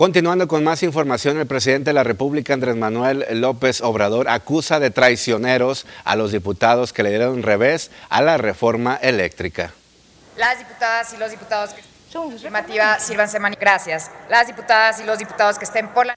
Continuando 0.00 0.48
con 0.48 0.64
más 0.64 0.82
información, 0.82 1.38
el 1.38 1.46
presidente 1.46 1.90
de 1.90 1.94
la 1.94 2.02
República, 2.02 2.54
Andrés 2.54 2.74
Manuel 2.74 3.26
López 3.32 3.82
Obrador, 3.82 4.30
acusa 4.30 4.80
de 4.80 4.90
traicioneros 4.90 5.84
a 6.04 6.16
los 6.16 6.32
diputados 6.32 6.94
que 6.94 7.02
le 7.02 7.10
dieron 7.10 7.42
revés 7.42 7.90
a 8.08 8.22
la 8.22 8.38
reforma 8.38 8.98
eléctrica. 9.02 9.74
Las 10.38 10.58
diputadas 10.58 11.12
y 11.12 11.18
los 11.18 11.30
diputados 11.30 11.74
que 11.74 11.82
afirmativa, 12.18 12.98
sírvanse 12.98 13.38
Gracias. 13.60 14.10
Las 14.28 14.46
diputadas 14.46 15.00
y 15.00 15.04
los 15.04 15.18
diputados 15.18 15.58
que 15.58 15.64
estén 15.64 15.88
por 15.88 16.06
la 16.06 16.14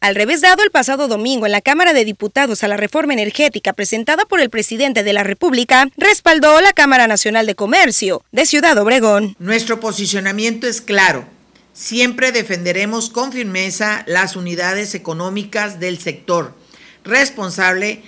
al 0.00 0.14
revés 0.14 0.42
dado 0.42 0.62
el 0.62 0.70
pasado 0.70 1.08
domingo 1.08 1.46
en 1.46 1.50
la 1.50 1.60
Cámara 1.60 1.92
de 1.92 2.04
Diputados 2.04 2.62
a 2.62 2.68
la 2.68 2.76
reforma 2.76 3.14
energética 3.14 3.72
presentada 3.72 4.26
por 4.26 4.40
el 4.40 4.48
presidente 4.48 5.02
de 5.02 5.12
la 5.12 5.24
República, 5.24 5.88
respaldó 5.96 6.60
la 6.60 6.72
Cámara 6.72 7.08
Nacional 7.08 7.46
de 7.46 7.56
Comercio 7.56 8.22
de 8.30 8.46
Ciudad 8.46 8.78
Obregón. 8.78 9.34
Nuestro 9.40 9.80
posicionamiento 9.80 10.68
es 10.68 10.80
claro. 10.80 11.24
Siempre 11.72 12.30
defenderemos 12.30 13.10
con 13.10 13.32
firmeza 13.32 14.04
las 14.06 14.36
unidades 14.36 14.94
económicas 14.94 15.80
del 15.80 15.98
sector, 15.98 16.54
responsable 17.02 18.04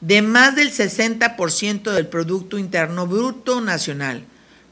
de 0.00 0.22
más 0.22 0.56
del 0.56 0.72
60% 0.72 1.92
del 1.92 2.06
Producto 2.06 2.56
Interno 2.56 3.06
Bruto 3.06 3.60
Nacional 3.60 4.24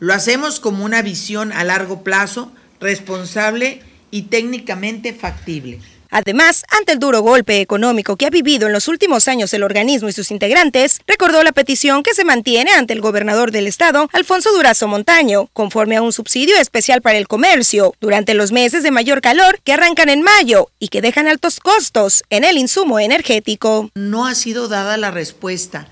lo 0.03 0.15
hacemos 0.15 0.59
como 0.59 0.85
una 0.85 1.01
visión 1.01 1.53
a 1.53 1.63
largo 1.63 2.03
plazo, 2.03 2.51
responsable 2.81 3.83
y 4.11 4.23
técnicamente 4.23 5.15
factible. 5.15 5.79
Además, 6.11 6.65
ante 6.71 6.91
el 6.91 6.99
duro 6.99 7.21
golpe 7.21 7.61
económico 7.61 8.17
que 8.17 8.27
ha 8.27 8.31
vivido 8.31 8.67
en 8.67 8.73
los 8.73 8.89
últimos 8.89 9.29
años 9.29 9.55
el 9.55 9.63
organismo 9.63 10.09
y 10.09 10.13
sus 10.13 10.33
integrantes, 10.33 10.99
recordó 11.07 11.45
la 11.45 11.53
petición 11.53 12.03
que 12.03 12.15
se 12.15 12.25
mantiene 12.25 12.73
ante 12.73 12.95
el 12.95 13.01
gobernador 13.01 13.53
del 13.53 13.69
estado, 13.69 14.11
Alfonso 14.13 14.51
Durazo 14.51 14.89
Montaño, 14.89 15.49
conforme 15.53 15.97
a 15.97 16.03
un 16.03 16.13
subsidio 16.13 16.57
especial 16.57 17.01
para 17.01 17.19
el 17.19 17.29
comercio 17.29 17.95
durante 18.01 18.35
los 18.35 18.51
meses 18.51 18.83
de 18.83 18.91
mayor 18.91 19.21
calor 19.21 19.61
que 19.63 19.73
arrancan 19.73 20.09
en 20.09 20.23
mayo 20.23 20.69
y 20.81 20.89
que 20.89 21.01
dejan 21.01 21.29
altos 21.29 21.61
costos 21.61 22.25
en 22.29 22.43
el 22.43 22.59
insumo 22.59 22.99
energético. 22.99 23.89
No 23.95 24.27
ha 24.27 24.35
sido 24.35 24.67
dada 24.67 24.97
la 24.97 25.13
respuesta. 25.13 25.87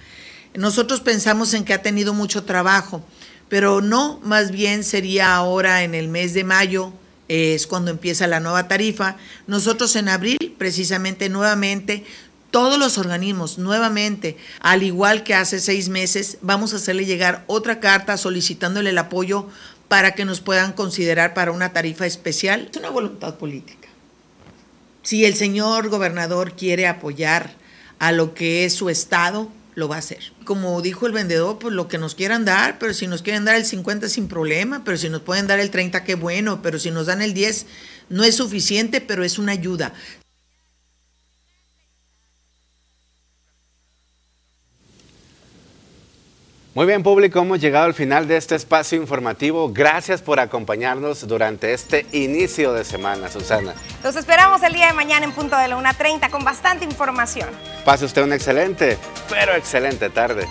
Nosotros 0.55 1.01
pensamos 1.01 1.55
en 1.55 1.65
que 1.65 1.75
ha 1.75 1.83
tenido 1.83 2.13
mucho 2.13 2.43
trabajo 2.43 3.05
pero 3.51 3.83
no, 3.83 4.21
más 4.23 4.53
bien 4.53 4.85
sería 4.85 5.35
ahora 5.35 5.83
en 5.83 5.95
el 5.95 6.09
mes 6.09 6.33
de 6.33 6.45
mayo, 6.45 6.95
es 7.29 7.67
cuando 7.67 7.91
empieza 7.91 8.27
la 8.27 8.41
nueva 8.41 8.69
tarifa. 8.69 9.17
Nosotros 9.49 9.95
en 9.97 10.09
abril, 10.09 10.55
precisamente 10.57 11.29
nuevamente, 11.29 12.05
todos 12.53 12.79
los 12.79 12.97
organismos, 12.97 13.59
nuevamente, 13.59 14.37
al 14.61 14.85
igual 14.85 15.25
que 15.25 15.35
hace 15.35 15.61
seis 15.61 15.89
meses, 15.89 16.39
vamos 16.43 16.73
a 16.73 16.77
hacerle 16.77 17.05
llegar 17.05 17.45
otra 17.49 17.81
carta 17.81 18.17
solicitándole 18.17 18.91
el 18.91 18.99
apoyo 18.99 19.49
para 19.89 20.15
que 20.15 20.25
nos 20.25 20.41
puedan 20.41 20.73
considerar 20.73 21.35
para 21.35 21.51
una 21.51 21.73
tarifa 21.73 22.07
especial. 22.07 22.69
Es 22.71 22.77
una 22.77 22.91
voluntad 22.91 23.35
política. 23.37 23.89
Si 25.03 25.25
el 25.25 25.35
señor 25.35 25.89
gobernador 25.89 26.53
quiere 26.53 26.87
apoyar 26.87 27.55
a 27.99 28.13
lo 28.13 28.33
que 28.33 28.65
es 28.65 28.75
su 28.75 28.91
estado, 28.91 29.51
lo 29.75 29.89
va 29.89 29.97
a 29.97 30.01
hacer. 30.01 30.33
Como 30.45 30.81
dijo 30.83 31.07
el 31.07 31.12
vendedor, 31.12 31.59
pues 31.59 31.75
lo 31.75 31.89
que 31.89 31.99
nos 31.99 32.14
quieran 32.14 32.45
dar, 32.45 32.79
pero 32.79 32.95
si 32.95 33.07
nos 33.07 33.23
quieren 33.23 33.45
dar 33.45 33.57
el 33.57 33.64
50 33.64 34.09
sin 34.09 34.29
problema, 34.29 34.83
pero 34.85 34.97
si 34.97 35.09
nos 35.09 35.23
pueden 35.23 35.47
dar 35.47 35.61
el 35.61 35.71
30, 35.71 36.05
qué 36.05 36.14
bueno, 36.14 36.62
pero 36.62 36.79
si 36.79 36.91
nos 36.91 37.07
dan 37.07 37.23
el 37.23 37.35
10, 37.35 37.66
no 38.09 38.25
es 38.25 38.37
suficiente, 38.37 39.01
pero 39.01 39.25
es 39.25 39.39
una 39.39 39.53
ayuda. 39.53 39.95
Muy 46.73 46.87
bien, 46.87 47.03
público, 47.03 47.41
hemos 47.41 47.61
llegado 47.61 47.87
al 47.87 47.95
final 47.95 48.29
de 48.29 48.37
este 48.37 48.55
espacio 48.55 48.97
informativo. 48.97 49.73
Gracias 49.73 50.23
por 50.23 50.39
acompañarnos 50.39 51.27
durante 51.27 51.73
este 51.73 52.07
inicio 52.12 52.73
de 52.73 52.85
semana, 52.85 53.29
Susana. 53.29 53.75
Los 54.05 54.14
esperamos 54.14 54.62
el 54.62 54.73
día 54.73 54.87
de 54.87 54.93
mañana 54.93 55.25
en 55.25 55.33
punto 55.33 55.57
de 55.57 55.66
la 55.66 55.77
1.30 55.77 56.31
con 56.31 56.45
bastante 56.45 56.85
información. 56.85 57.49
Pase 57.85 58.05
usted 58.05 58.23
una 58.23 58.37
excelente, 58.37 58.99
pero 59.29 59.53
excelente 59.57 60.11
tarde. 60.11 60.47